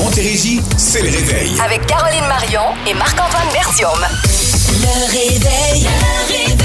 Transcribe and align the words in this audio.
Montérégie, 0.00 0.62
c'est 0.78 1.02
le 1.02 1.10
réveil. 1.10 1.52
Avec 1.62 1.86
Caroline 1.86 2.26
Marion 2.26 2.62
et 2.88 2.94
Marc-Antoine 2.94 3.52
Bertium. 3.52 4.00
Le 4.80 5.06
réveil. 5.10 5.82
Le 5.82 6.32
réveil. 6.32 6.56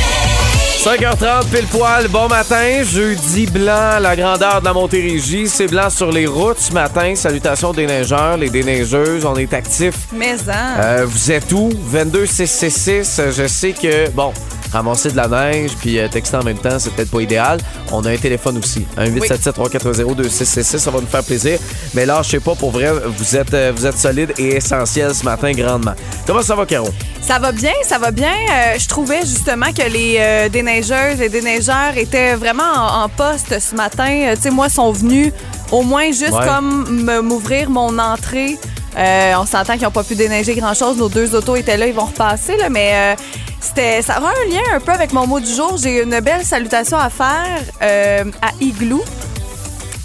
5h30, 0.86 1.50
pile 1.50 1.66
poil, 1.68 2.08
bon 2.08 2.30
matin, 2.30 2.84
jeudi 2.84 3.46
blanc, 3.48 4.00
la 4.00 4.16
grandeur 4.16 4.62
de 4.62 4.66
la 4.66 4.74
Montérégie, 4.74 5.50
c'est 5.50 5.68
blanc 5.68 5.90
sur 5.90 6.12
les 6.12 6.28
routes 6.28 6.60
ce 6.60 6.72
matin, 6.72 7.14
salutations 7.16 7.74
des 7.74 7.88
neigeurs, 7.88 8.38
les 8.38 8.50
déneigeuses, 8.50 9.26
on 9.26 9.36
est 9.36 9.52
actifs. 9.54 10.08
Mais 10.14 10.36
hein. 10.48 10.80
Euh, 10.80 11.06
vous 11.06 11.32
êtes 11.32 11.52
où? 11.52 11.70
22666, 11.92 13.22
je 13.36 13.48
sais 13.48 13.74
que, 13.74 14.10
bon, 14.12 14.32
ramasser 14.72 15.12
de 15.12 15.18
la 15.18 15.28
neige 15.28 15.72
puis 15.80 16.00
euh, 16.00 16.08
texter 16.08 16.38
en 16.38 16.44
même 16.44 16.58
temps, 16.58 16.80
c'est 16.80 16.92
peut-être 16.94 17.12
pas 17.12 17.22
idéal. 17.22 17.60
On 17.92 18.04
a 18.06 18.12
un 18.12 18.18
téléphone 18.18 18.58
aussi, 18.58 18.86
un 18.98 19.08
877-380-2666, 19.10 20.78
ça 20.80 20.92
va 20.92 21.00
nous 21.00 21.08
faire 21.08 21.24
plaisir. 21.24 21.60
Mais 21.94 22.06
là, 22.06 22.22
je 22.24 22.32
sais 22.32 22.40
pas, 22.40 22.56
pour 22.56 22.72
vrai, 22.72 22.92
vous 23.18 23.36
êtes, 23.36 23.54
euh, 23.54 23.72
vous 23.76 23.86
êtes 23.86 23.98
solide 23.98 24.34
et 24.38 24.56
essentiel 24.56 25.14
ce 25.14 25.24
matin 25.24 25.52
grandement. 25.52 25.94
Comment 26.26 26.42
ça 26.42 26.56
va, 26.56 26.66
Caro? 26.66 26.90
Ça 27.22 27.40
va 27.40 27.52
bien, 27.52 27.74
ça 27.84 27.98
va 27.98 28.12
bien. 28.12 28.34
Euh, 28.52 28.78
je 28.78 28.88
trouvais 28.88 29.22
justement 29.22 29.72
que 29.76 29.90
les 29.90 30.18
euh, 30.20 30.48
déneigeuses 30.48 31.20
et 31.20 31.28
déneigeurs 31.30 31.98
étaient 31.98 32.36
vraiment 32.36 32.72
en, 32.76 33.04
en 33.04 33.10
poste 33.10 33.60
ce 33.60 33.74
matin. 33.74 34.10
Euh, 34.28 34.36
tu 34.36 34.44
sais, 34.44 34.50
moi, 34.52 34.70
sont 34.70 34.92
venus 34.92 35.34
au 35.72 35.82
moins 35.84 36.08
juste 36.08 36.32
Ouais. 36.34 36.46
comme 36.46 36.90
me- 37.04 37.22
m'ouvrir 37.22 37.70
mon 37.70 37.98
entrée. 38.00 38.58
Euh, 38.98 39.34
on 39.38 39.46
s'entend 39.46 39.74
qu'ils 39.74 39.84
n'ont 39.84 39.92
pas 39.92 40.04
pu 40.04 40.16
déneiger 40.16 40.56
grand-chose. 40.56 40.98
Nos 40.98 41.10
deux 41.10 41.36
autos 41.36 41.56
étaient 41.58 41.76
là, 41.78 41.88
ils 41.88 41.94
vont 41.94 42.06
repasser, 42.06 42.56
là, 42.56 42.70
mais 42.70 42.92
euh, 42.94 43.16
c'était, 43.60 44.02
ça 44.02 44.14
a 44.14 44.20
un 44.20 44.50
lien 44.50 44.62
un 44.74 44.80
peu 44.80 44.92
avec 44.94 45.12
mon 45.12 45.28
mot 45.28 45.40
du 45.42 45.54
jour. 45.54 45.76
J'ai 45.82 46.02
une 46.04 46.20
belle 46.22 46.46
salutation 46.46 46.98
à 46.98 47.10
faire 47.10 47.60
euh, 47.82 48.24
à 48.42 48.52
Igloo, 48.62 49.04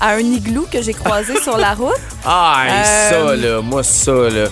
à 0.00 0.14
un 0.14 0.18
igloo 0.18 0.66
que 0.72 0.82
j'ai 0.82 0.94
croisé 0.94 1.40
sur 1.40 1.56
la 1.56 1.74
route. 1.74 1.94
Ah, 2.24 2.64
hey, 2.66 2.72
Euh, 2.72 3.10
ça, 3.28 3.36
là, 3.36 3.60
moi, 3.62 3.82
ça, 3.82 4.12
là. 4.12 4.46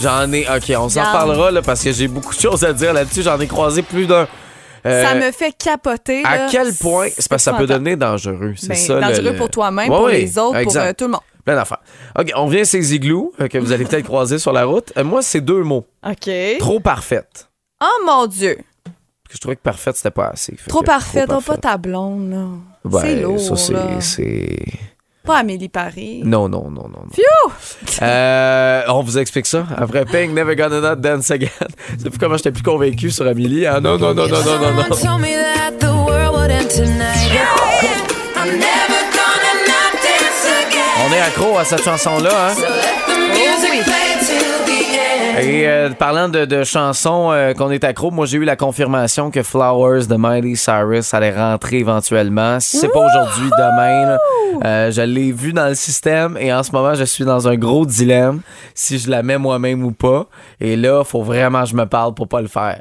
J'en 0.00 0.32
ai. 0.32 0.46
OK, 0.54 0.72
on 0.78 0.88
s'en 0.88 1.02
parlera, 1.02 1.50
là, 1.50 1.62
parce 1.62 1.82
que 1.82 1.90
j'ai 1.90 2.06
beaucoup 2.06 2.32
de 2.34 2.40
choses 2.40 2.62
à 2.64 2.72
dire 2.72 2.92
là-dessus. 2.92 3.22
J'en 3.22 3.40
ai 3.40 3.46
croisé 3.48 3.82
plus 3.82 4.06
d'un. 4.06 4.28
Euh, 4.86 5.04
ça 5.04 5.14
me 5.14 5.30
fait 5.32 5.52
capoter. 5.56 6.22
À 6.24 6.48
quel 6.50 6.72
point? 6.74 7.08
C'est 7.16 7.28
parce 7.28 7.44
que 7.44 7.50
ça 7.50 7.54
peut 7.54 7.66
devenir 7.66 7.96
dangereux. 7.96 8.54
C'est 8.56 8.68
Ben, 8.68 8.74
ça, 8.76 9.00
dangereux 9.00 9.32
le- 9.32 9.36
pour 9.36 9.50
toi-même, 9.50 9.90
Ouais, 9.90 9.96
pour 9.96 10.08
les 10.08 10.38
autres, 10.38 10.56
exact. 10.56 10.80
pour 10.80 10.88
euh, 10.88 10.92
tout 10.92 11.04
le 11.06 11.10
monde. 11.12 11.20
Plein 11.44 11.54
d'affaires. 11.56 11.80
OK, 12.18 12.30
on 12.36 12.46
vient 12.46 12.60
à 12.62 12.64
ces 12.64 12.94
igloos 12.94 13.32
euh, 13.40 13.48
que 13.48 13.56
vous 13.58 13.72
allez 13.72 13.84
peut-être 13.84 14.04
croiser 14.04 14.38
sur 14.38 14.52
la 14.52 14.64
route. 14.64 14.92
Moi, 15.02 15.22
c'est 15.22 15.40
deux 15.40 15.62
mots. 15.62 15.86
OK. 16.06 16.30
Trop 16.58 16.80
parfaite. 16.80 17.48
Oh 17.82 18.04
mon 18.06 18.26
Dieu. 18.26 18.58
Parce 18.84 18.94
que 19.28 19.34
je 19.34 19.40
trouvais 19.40 19.56
que 19.56 19.62
parfaite, 19.62 19.96
c'était 19.96 20.10
pas 20.10 20.28
assez. 20.28 20.56
Trop 20.68 20.80
que 20.80 20.86
parfait. 20.86 21.24
trop 21.26 21.36
Donc, 21.36 21.44
pas 21.44 21.56
ta 21.56 21.76
blonde, 21.76 22.30
là. 22.30 22.46
Ben, 22.84 23.00
c'est 23.00 23.16
lourd, 23.20 23.40
Ça, 23.40 23.56
c'est. 24.00 24.58
Pas 25.24 25.38
Amélie 25.38 25.68
Paris. 25.68 26.22
Non, 26.24 26.48
non, 26.48 26.70
non, 26.70 26.88
non. 26.88 27.02
non. 27.04 27.06
Phew! 27.12 28.02
Euh, 28.02 28.82
on 28.88 29.02
vous 29.02 29.18
explique 29.18 29.46
ça. 29.46 29.66
Après 29.76 30.04
Pink, 30.04 30.32
Never 30.32 30.56
Gonna 30.56 30.80
Not 30.80 30.96
Dance 30.96 31.30
Again. 31.30 31.48
C'est 31.98 32.08
plus 32.08 32.18
comment 32.18 32.36
j'étais 32.36 32.52
plus 32.52 32.62
convaincu 32.62 33.10
sur 33.10 33.26
Amélie. 33.26 33.66
Ah 33.66 33.80
non, 33.80 33.98
non, 33.98 34.14
non, 34.14 34.26
non, 34.26 34.42
non, 34.42 34.58
non, 34.58 34.72
non. 34.72 34.84
On 41.00 41.12
est 41.12 41.20
accro 41.20 41.58
à 41.58 41.64
cette 41.64 41.84
chanson-là, 41.84 42.50
hein? 42.50 42.97
Et 45.40 45.68
euh, 45.68 45.90
parlant 45.90 46.28
de, 46.28 46.44
de 46.44 46.64
chansons 46.64 47.30
euh, 47.32 47.52
qu'on 47.54 47.70
est 47.70 47.84
accro, 47.84 48.10
moi 48.10 48.26
j'ai 48.26 48.38
eu 48.38 48.44
la 48.44 48.56
confirmation 48.56 49.30
que 49.30 49.42
Flowers 49.42 50.06
de 50.06 50.16
Miley 50.18 50.54
Cyrus 50.56 51.12
allait 51.14 51.34
rentrer 51.36 51.78
éventuellement. 51.78 52.60
Si 52.60 52.78
c'est 52.78 52.88
pas 52.88 53.06
aujourd'hui, 53.06 53.50
demain. 53.58 54.06
là. 54.06 54.18
Euh, 54.64 54.90
je 54.90 55.02
l'ai 55.02 55.30
vu 55.32 55.52
dans 55.52 55.68
le 55.68 55.74
système 55.74 56.36
et 56.40 56.52
en 56.52 56.62
ce 56.62 56.72
moment 56.72 56.94
je 56.94 57.04
suis 57.04 57.24
dans 57.24 57.46
un 57.46 57.54
gros 57.56 57.86
dilemme 57.86 58.40
si 58.74 58.98
je 58.98 59.08
la 59.10 59.22
mets 59.22 59.38
moi-même 59.38 59.84
ou 59.84 59.92
pas. 59.92 60.26
Et 60.60 60.76
là, 60.76 61.04
faut 61.04 61.22
vraiment 61.22 61.62
que 61.62 61.68
je 61.68 61.74
me 61.76 61.86
parle 61.86 62.14
pour 62.14 62.26
pas 62.28 62.40
le 62.40 62.48
faire. 62.48 62.80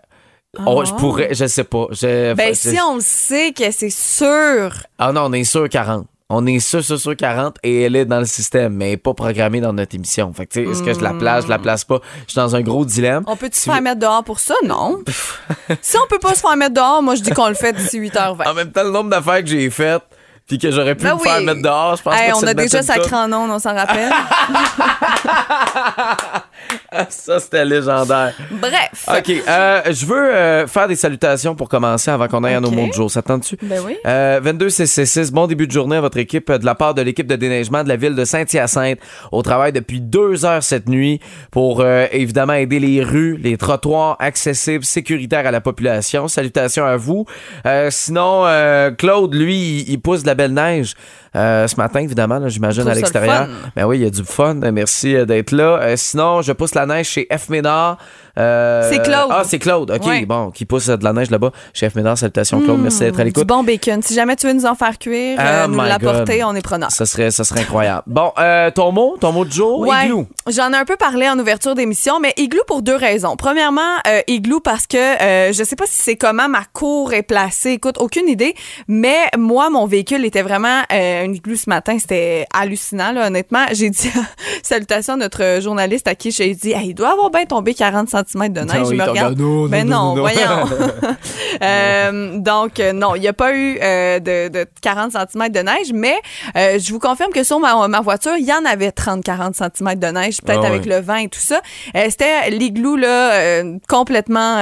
Oh, 0.65 0.83
je 0.83 0.93
pourrais, 0.93 1.33
je 1.35 1.45
sais 1.45 1.65
pas. 1.65 1.85
Je- 1.91 2.33
Ben, 2.33 2.49
je- 2.49 2.69
si 2.71 2.77
on 2.81 2.95
le 2.95 3.01
sait 3.01 3.51
que 3.51 3.69
c'est 3.71 3.91
sûr. 3.91 4.71
Ah 4.97 5.11
non, 5.11 5.25
on 5.25 5.33
est 5.33 5.43
sûr 5.43 5.69
40. 5.69 6.07
On 6.29 6.45
est 6.45 6.59
sûr, 6.59 6.83
sûr, 6.83 6.99
sûr 6.99 7.15
40 7.15 7.55
et 7.63 7.83
elle 7.83 7.95
est 7.95 8.03
dans 8.03 8.19
le 8.19 8.25
système, 8.25 8.73
mais 8.73 8.97
pas 8.97 9.13
programmée 9.13 9.61
dans 9.61 9.71
notre 9.71 9.95
émission. 9.95 10.33
Fait 10.33 10.45
que, 10.45 10.59
tu 10.59 10.65
sais, 10.65 10.69
est-ce 10.71 10.83
que 10.83 10.93
je 10.93 10.99
la 10.99 11.13
place, 11.13 11.45
je 11.45 11.49
la 11.49 11.57
place 11.57 11.85
pas? 11.85 12.01
Je 12.25 12.31
suis 12.33 12.35
dans 12.35 12.53
un 12.53 12.59
gros 12.61 12.83
dilemme. 12.83 13.23
On 13.27 13.37
peut-tu 13.37 13.55
se 13.55 13.63
Si- 13.63 13.69
faire 13.69 13.81
mettre 13.81 14.01
dehors 14.01 14.25
pour 14.25 14.39
ça? 14.41 14.53
Non. 14.65 14.99
si 15.81 15.95
on 15.97 16.05
peut 16.09 16.19
pas 16.19 16.35
se 16.35 16.41
faire 16.41 16.57
mettre 16.57 16.73
dehors, 16.73 17.01
moi, 17.01 17.15
je 17.15 17.21
dis 17.21 17.31
qu'on 17.31 17.47
le 17.47 17.53
fait 17.53 17.71
d'ici 17.71 17.97
8h20. 18.01 18.45
En 18.45 18.53
même 18.53 18.73
temps, 18.73 18.83
le 18.83 18.91
nombre 18.91 19.09
d'affaires 19.09 19.39
que 19.41 19.47
j'ai 19.47 19.69
faites, 19.69 20.03
puis 20.45 20.57
que 20.57 20.69
j'aurais 20.69 20.95
pu 20.95 21.05
Ben 21.05 21.15
me 21.15 21.19
faire 21.19 21.39
mettre 21.41 21.61
dehors, 21.61 21.95
je 21.95 22.03
pense 22.03 22.13
Hey, 22.13 22.29
pas 22.31 22.39
que 22.39 22.43
on 22.43 22.47
a 22.47 22.53
déjà 22.53 22.83
sacré 22.83 23.15
en 23.15 23.31
on 23.31 23.59
s'en 23.59 23.73
rappelle. 23.73 24.11
Ça, 27.09 27.39
c'était 27.39 27.65
légendaire. 27.65 28.33
Bref. 28.51 29.07
OK, 29.07 29.29
euh, 29.47 29.81
je 29.89 30.05
veux 30.05 30.33
euh, 30.33 30.67
faire 30.67 30.87
des 30.87 30.95
salutations 30.95 31.55
pour 31.55 31.69
commencer 31.69 32.11
avant 32.11 32.27
qu'on 32.27 32.43
aille 32.43 32.55
à 32.55 32.59
nos 32.59 32.69
OK. 32.69 32.75
mots 32.75 32.87
de 32.87 32.93
jour. 32.93 33.11
Ça 33.11 33.21
te 33.21 33.27
tente-tu? 33.27 33.57
Ben 33.61 33.81
oui. 33.85 33.97
Euh, 34.05 34.39
22 34.41 34.69
666, 34.69 35.31
bon 35.31 35.47
début 35.47 35.67
de 35.67 35.71
journée 35.71 35.97
à 35.97 36.01
votre 36.01 36.17
équipe 36.17 36.49
euh, 36.49 36.57
de 36.57 36.65
la 36.65 36.75
part 36.75 36.93
de 36.93 37.01
l'équipe 37.01 37.27
de 37.27 37.35
déneigement 37.35 37.83
de 37.83 37.89
la 37.89 37.95
ville 37.95 38.15
de 38.15 38.25
Saint-Hyacinthe 38.25 38.99
au 39.31 39.41
travail 39.41 39.71
depuis 39.71 40.01
deux 40.01 40.45
heures 40.45 40.63
cette 40.63 40.89
nuit 40.89 41.19
pour 41.51 41.81
euh, 41.81 42.07
évidemment 42.11 42.53
aider 42.53 42.79
les 42.79 43.03
rues, 43.03 43.37
les 43.37 43.57
trottoirs 43.57 44.15
accessibles, 44.19 44.83
sécuritaires 44.83 45.45
à 45.45 45.51
la 45.51 45.61
population. 45.61 46.27
Salutations 46.27 46.85
à 46.85 46.97
vous. 46.97 47.25
Euh, 47.65 47.89
sinon, 47.91 48.43
euh, 48.45 48.91
Claude, 48.91 49.33
lui, 49.33 49.85
il 49.87 49.99
pousse 49.99 50.23
de 50.23 50.27
la 50.27 50.35
belle 50.35 50.53
neige. 50.53 50.95
Euh, 51.35 51.67
ce 51.67 51.75
matin, 51.75 51.99
évidemment, 51.99 52.39
là, 52.39 52.49
j'imagine, 52.49 52.87
à 52.87 52.93
l'extérieur. 52.93 53.47
Ben 53.75 53.85
oui, 53.85 53.99
il 53.99 54.03
y 54.03 54.07
a 54.07 54.09
du 54.09 54.23
fun. 54.23 54.55
Merci 54.55 55.15
euh, 55.15 55.25
d'être 55.25 55.51
là. 55.51 55.79
Euh, 55.81 55.95
sinon, 55.95 56.41
je 56.41 56.51
pousse 56.53 56.75
la 56.75 56.85
neige 56.85 57.07
chez 57.07 57.27
F. 57.31 57.49
Ménard. 57.49 57.97
Euh, 58.37 58.87
C'est 58.89 59.01
Claude. 59.01 59.27
Ah, 59.31 59.43
c'est 59.45 59.59
Claude. 59.59 59.91
OK, 59.91 60.05
Ouais. 60.05 60.25
bon, 60.25 60.51
qui 60.51 60.65
pousse 60.65 60.89
euh, 60.89 60.97
de 60.97 61.03
la 61.03 61.13
neige 61.13 61.29
là-bas. 61.31 61.51
Chez 61.73 61.89
F. 61.89 61.95
Ménard, 61.95 62.17
salutations, 62.17 62.61
Claude. 62.61 62.79
Merci 62.79 62.99
d'être 62.99 63.15
à 63.19 63.23
Du 63.23 63.29
l'écoute. 63.29 63.47
bon 63.47 63.63
bacon. 63.63 64.01
Si 64.03 64.13
jamais 64.13 64.35
tu 64.35 64.47
veux 64.47 64.53
nous 64.53 64.65
en 64.65 64.75
faire 64.75 64.97
cuire, 64.99 65.37
euh, 65.39 65.65
Oh 65.65 65.71
nous 65.71 65.77
l'apporter, 65.81 66.43
on 66.43 66.53
est 66.55 66.61
preneur. 66.61 66.91
Ça 66.91 67.05
serait, 67.05 67.31
ça 67.31 67.43
serait 67.43 67.61
incroyable. 67.61 68.03
Bon, 68.07 68.31
euh, 68.37 68.69
ton 68.71 68.91
mot, 68.91 69.17
ton 69.19 69.31
mot 69.31 69.43
de 69.45 69.51
jour, 69.51 69.79
Ouais. 69.79 70.05
igloo. 70.05 70.27
J'en 70.47 70.71
ai 70.71 70.77
un 70.77 70.85
peu 70.85 70.95
parlé 70.97 71.27
en 71.29 71.37
ouverture 71.39 71.73
d'émission, 71.75 72.19
mais 72.19 72.33
igloo 72.37 72.61
pour 72.67 72.81
deux 72.81 72.95
raisons. 72.95 73.35
Premièrement, 73.35 73.81
euh, 74.07 74.21
igloo 74.27 74.59
parce 74.59 74.87
que 74.87 74.97
euh, 74.97 75.51
je 75.53 75.63
sais 75.63 75.75
pas 75.75 75.85
si 75.87 75.99
c'est 75.99 76.15
comment 76.15 76.47
ma 76.47 76.63
cour 76.73 77.13
est 77.13 77.23
placée. 77.23 77.71
Écoute, 77.71 77.97
aucune 77.99 78.27
idée. 78.29 78.53
Mais 78.87 79.17
moi, 79.37 79.69
mon 79.69 79.85
véhicule 79.87 80.23
était 80.25 80.41
vraiment 80.43 80.81
euh, 80.93 81.25
un 81.25 81.33
igloo 81.33 81.55
ce 81.55 81.69
matin. 81.69 81.97
C'était 81.99 82.45
hallucinant, 82.53 83.11
là, 83.11 83.27
honnêtement. 83.27 83.65
J'ai 83.71 83.89
dit 83.89 84.11
salutations 84.63 85.13
à 85.13 85.17
notre 85.17 85.59
journaliste 85.61 86.07
à 86.07 86.15
qui 86.15 86.31
j'ai 86.31 86.53
dit 86.53 86.71
Hey, 86.71 86.89
il 86.89 86.93
doit 86.93 87.11
avoir 87.11 87.29
bien 87.29 87.45
tombé 87.45 87.73
40 87.73 88.09
cm 88.09 88.26
de 88.33 88.59
neige. 88.61 88.69
Ah 88.73 88.81
oui, 88.83 88.87
il 88.91 88.97
me 88.97 89.03
regarde. 89.03 89.39
non, 89.39 89.67
ben 89.67 89.87
non, 89.87 90.15
non, 90.15 90.21
voyons. 90.21 90.39
Euh, 91.63 92.37
donc, 92.37 92.79
euh, 92.79 92.93
non, 92.93 93.15
il 93.15 93.21
n'y 93.21 93.27
a 93.27 93.33
pas 93.33 93.51
eu 93.55 93.79
euh, 93.81 94.19
de, 94.19 94.47
de 94.49 94.65
40 94.81 95.11
cm 95.11 95.49
de 95.49 95.59
neige, 95.59 95.91
mais 95.91 96.15
euh, 96.55 96.77
je 96.79 96.91
vous 96.93 96.99
confirme 96.99 97.31
que 97.31 97.43
sur 97.43 97.59
ma, 97.59 97.87
ma 97.87 97.99
voiture, 98.01 98.33
il 98.37 98.45
y 98.45 98.53
en 98.53 98.63
avait 98.63 98.89
30-40 98.89 99.53
cm 99.55 99.95
de 99.95 100.07
neige, 100.07 100.41
peut-être 100.43 100.61
Ah 100.63 100.67
avec 100.67 100.85
le 100.85 100.99
vent 100.99 101.15
et 101.15 101.29
tout 101.29 101.39
ça. 101.39 101.61
C'était 101.95 102.51
l'igloo, 102.51 102.95
là, 102.95 103.63
complètement 103.89 104.57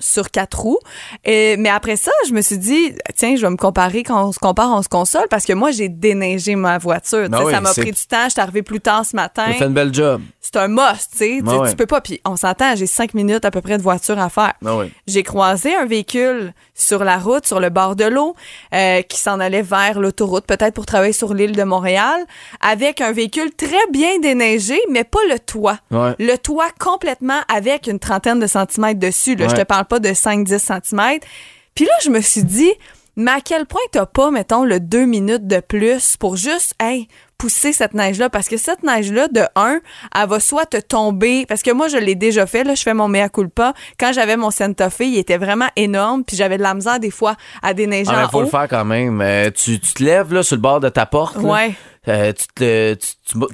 sur 0.00 0.30
quatre 0.30 0.60
roues. 0.60 0.78
Et, 1.24 1.56
mais 1.56 1.70
après 1.70 1.96
ça, 1.96 2.10
je 2.28 2.32
me 2.34 2.42
suis 2.42 2.58
dit, 2.58 2.92
tiens, 3.16 3.34
je 3.36 3.42
vais 3.42 3.50
me 3.50 3.56
comparer. 3.56 4.02
Quand 4.02 4.26
on 4.28 4.32
se 4.32 4.38
compare, 4.38 4.70
on 4.70 4.82
se 4.82 4.88
console, 4.88 5.26
parce 5.30 5.46
que 5.46 5.52
moi, 5.54 5.70
j'ai 5.70 5.88
déneigé 5.88 6.56
ma 6.56 6.76
voiture. 6.78 7.24
Tu 7.24 7.30
Ben 7.30 7.42
oui, 7.44 7.52
ça 7.52 7.60
m'a 7.60 7.72
pris 7.72 7.92
du 7.92 8.06
temps. 8.06 8.24
Je 8.26 8.30
suis 8.32 8.40
arrivée 8.40 8.62
plus 8.62 8.80
tard 8.80 9.04
ce 9.06 9.16
matin 9.16 9.44
Tu 9.48 9.54
fait 9.54 9.64
une 9.64 9.72
belle 9.72 9.94
job. 9.94 10.20
c'est 10.40 10.56
un 10.56 10.68
must, 10.68 11.10
tu 11.12 11.18
sais. 11.18 11.42
Ouais. 11.42 11.70
Tu 11.70 11.76
peux 11.76 11.86
pas. 11.86 12.00
Puis 12.00 12.20
on 12.26 12.36
s'entend, 12.36 12.71
j'ai 12.74 12.86
cinq 12.86 13.14
minutes 13.14 13.44
à 13.44 13.50
peu 13.50 13.60
près 13.60 13.78
de 13.78 13.82
voiture 13.82 14.18
à 14.18 14.28
faire. 14.28 14.52
Ah 14.64 14.76
oui. 14.76 14.92
J'ai 15.06 15.22
croisé 15.22 15.74
un 15.74 15.84
véhicule 15.86 16.52
sur 16.74 17.04
la 17.04 17.18
route, 17.18 17.46
sur 17.46 17.60
le 17.60 17.70
bord 17.70 17.96
de 17.96 18.04
l'eau, 18.04 18.34
euh, 18.74 19.02
qui 19.02 19.18
s'en 19.18 19.40
allait 19.40 19.62
vers 19.62 20.00
l'autoroute, 20.00 20.46
peut-être 20.46 20.74
pour 20.74 20.86
travailler 20.86 21.12
sur 21.12 21.34
l'île 21.34 21.56
de 21.56 21.62
Montréal, 21.64 22.24
avec 22.60 23.00
un 23.00 23.12
véhicule 23.12 23.50
très 23.54 23.86
bien 23.90 24.18
déneigé, 24.18 24.78
mais 24.90 25.04
pas 25.04 25.18
le 25.30 25.38
toit. 25.38 25.78
Ouais. 25.90 26.14
Le 26.18 26.36
toit 26.36 26.70
complètement 26.78 27.40
avec 27.52 27.86
une 27.86 27.98
trentaine 27.98 28.40
de 28.40 28.46
centimètres 28.46 29.00
dessus. 29.00 29.34
Là. 29.36 29.46
Je 29.48 29.52
Ouais. 29.54 29.58
te 29.62 29.66
parle 29.66 29.84
pas 29.86 29.98
de 29.98 30.12
5-10 30.12 30.58
centimètres. 30.58 31.26
Puis 31.74 31.84
là, 31.84 31.92
je 32.02 32.10
me 32.10 32.20
suis 32.20 32.44
dit, 32.44 32.72
mais 33.16 33.30
à 33.30 33.40
quel 33.40 33.66
point 33.66 33.80
t'as 33.90 34.06
pas, 34.06 34.30
mettons, 34.30 34.64
le 34.64 34.80
deux 34.80 35.04
minutes 35.04 35.46
de 35.46 35.60
plus 35.60 36.16
pour 36.16 36.36
juste, 36.36 36.72
hey, 36.80 37.08
pousser 37.42 37.72
cette 37.72 37.92
neige-là? 37.94 38.30
Parce 38.30 38.48
que 38.48 38.56
cette 38.56 38.84
neige-là, 38.84 39.26
de 39.26 39.42
un, 39.56 39.80
elle 40.16 40.28
va 40.28 40.38
soit 40.38 40.64
te 40.64 40.76
tomber, 40.76 41.44
parce 41.46 41.62
que 41.62 41.72
moi, 41.72 41.88
je 41.88 41.96
l'ai 41.96 42.14
déjà 42.14 42.46
fait, 42.46 42.62
là, 42.62 42.76
je 42.76 42.82
fais 42.84 42.94
mon 42.94 43.08
mea 43.08 43.28
culpa. 43.28 43.74
Quand 43.98 44.12
j'avais 44.12 44.36
mon 44.36 44.52
Santa 44.52 44.90
Fe, 44.90 45.00
il 45.00 45.18
était 45.18 45.38
vraiment 45.38 45.66
énorme, 45.74 46.22
puis 46.22 46.36
j'avais 46.36 46.56
de 46.56 46.62
la 46.62 46.72
misère, 46.74 47.00
des 47.00 47.10
fois, 47.10 47.34
à 47.60 47.74
déneiger 47.74 48.12
Ah, 48.14 48.26
en 48.26 48.28
faut 48.30 48.38
haut. 48.38 48.42
le 48.42 48.46
faire 48.46 48.68
quand 48.68 48.84
même. 48.84 49.20
Euh, 49.20 49.50
tu, 49.50 49.80
tu 49.80 49.92
te 49.94 50.04
lèves 50.04 50.32
là, 50.32 50.44
sur 50.44 50.54
le 50.54 50.62
bord 50.62 50.78
de 50.78 50.88
ta 50.88 51.04
porte. 51.04 51.34
là. 51.34 51.42
Ouais. 51.42 51.74
Euh, 52.08 52.32
tu, 52.32 52.46
te, 52.54 52.94
tu, 52.94 53.06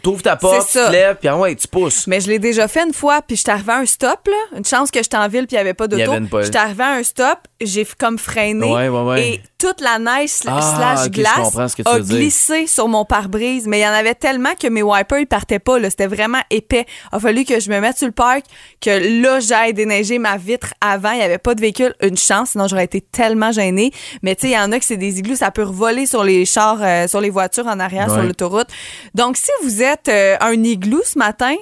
Tu 0.02 0.08
ouvres 0.08 0.22
ta 0.22 0.36
porte, 0.36 0.66
tu 0.66 0.72
te 0.72 0.90
lèves, 0.90 1.16
puis 1.16 1.28
ah 1.28 1.36
ouais, 1.36 1.54
tu 1.54 1.68
pousses. 1.68 2.06
Mais 2.06 2.20
je 2.20 2.28
l'ai 2.28 2.38
déjà 2.38 2.66
fait 2.68 2.84
une 2.84 2.92
fois, 2.92 3.22
puis 3.22 3.36
j'étais 3.36 3.50
arrivée 3.52 3.72
à 3.72 3.76
un 3.78 3.86
stop, 3.86 4.26
là. 4.26 4.58
Une 4.58 4.64
chance 4.64 4.90
que 4.90 5.00
j'étais 5.02 5.16
en 5.16 5.28
ville, 5.28 5.46
puis 5.46 5.54
il 5.56 5.58
n'y 5.58 5.60
avait 5.60 5.74
pas 5.74 5.86
d'auto. 5.88 6.12
J'étais 6.42 6.58
arrivée 6.58 6.82
à 6.84 6.92
un 6.94 7.02
stop, 7.02 7.38
j'ai 7.60 7.86
comme 7.98 8.18
freiné. 8.18 8.66
Ouais, 8.72 8.88
ouais, 8.88 9.02
ouais. 9.02 9.28
Et 9.28 9.42
toute 9.58 9.80
la 9.80 9.98
neige 9.98 10.30
Ah, 10.46 10.60
slash 10.96 11.04
je 11.04 11.08
glace 11.10 11.78
a 11.84 12.00
dire. 12.00 12.16
glissé 12.16 12.66
sur 12.66 12.86
mon 12.88 13.04
pare-brise. 13.04 13.66
Mais 13.66 13.80
il 13.80 13.82
y 13.82 13.88
en 13.88 13.92
avait 13.92 14.14
tellement 14.14 14.54
que 14.60 14.68
mes 14.68 14.82
wipers, 14.82 15.18
ils 15.20 15.26
partaient 15.26 15.58
pas, 15.58 15.78
là. 15.78 15.90
C'était 15.90 16.06
vraiment 16.06 16.38
épais. 16.50 16.86
Il 17.12 17.16
a 17.16 17.20
fallu 17.20 17.44
que 17.44 17.58
je 17.60 17.68
me 17.70 17.80
mette 17.80 17.98
sur 17.98 18.06
le 18.06 18.12
parc, 18.12 18.44
que 18.80 19.22
là, 19.22 19.40
j'aille 19.40 19.74
déneiger 19.74 20.18
ma 20.18 20.36
vitre 20.36 20.74
avant. 20.80 21.10
Il 21.12 21.18
n'y 21.18 21.22
avait 21.24 21.38
pas 21.38 21.54
de 21.54 21.60
véhicule. 21.60 21.94
Une 22.02 22.16
chance, 22.16 22.50
sinon 22.50 22.66
j'aurais 22.68 22.84
été 22.84 23.00
tellement 23.00 23.50
gênée. 23.52 23.92
Mais 24.22 24.34
tu 24.34 24.42
sais, 24.42 24.48
il 24.48 24.54
y 24.54 24.58
en 24.58 24.70
a 24.72 24.78
que 24.78 24.84
c'est 24.84 24.96
des 24.96 25.18
igloos, 25.18 25.36
ça 25.36 25.50
peut 25.50 25.62
voler 25.62 26.06
sur 26.06 26.22
les 26.24 26.44
chars, 26.44 26.78
euh, 26.80 27.06
sur 27.08 27.20
les 27.20 27.30
voitures 27.30 27.66
en 27.66 27.80
arrière, 27.80 28.10
sur 28.10 28.22
l'autoroute. 28.22 28.68
Donc, 29.14 29.36
si 29.36 29.50
vous 29.62 29.67
êtes 29.82 30.08
euh, 30.08 30.36
un 30.40 30.62
igloo 30.62 31.00
ce 31.04 31.18
matin, 31.18 31.54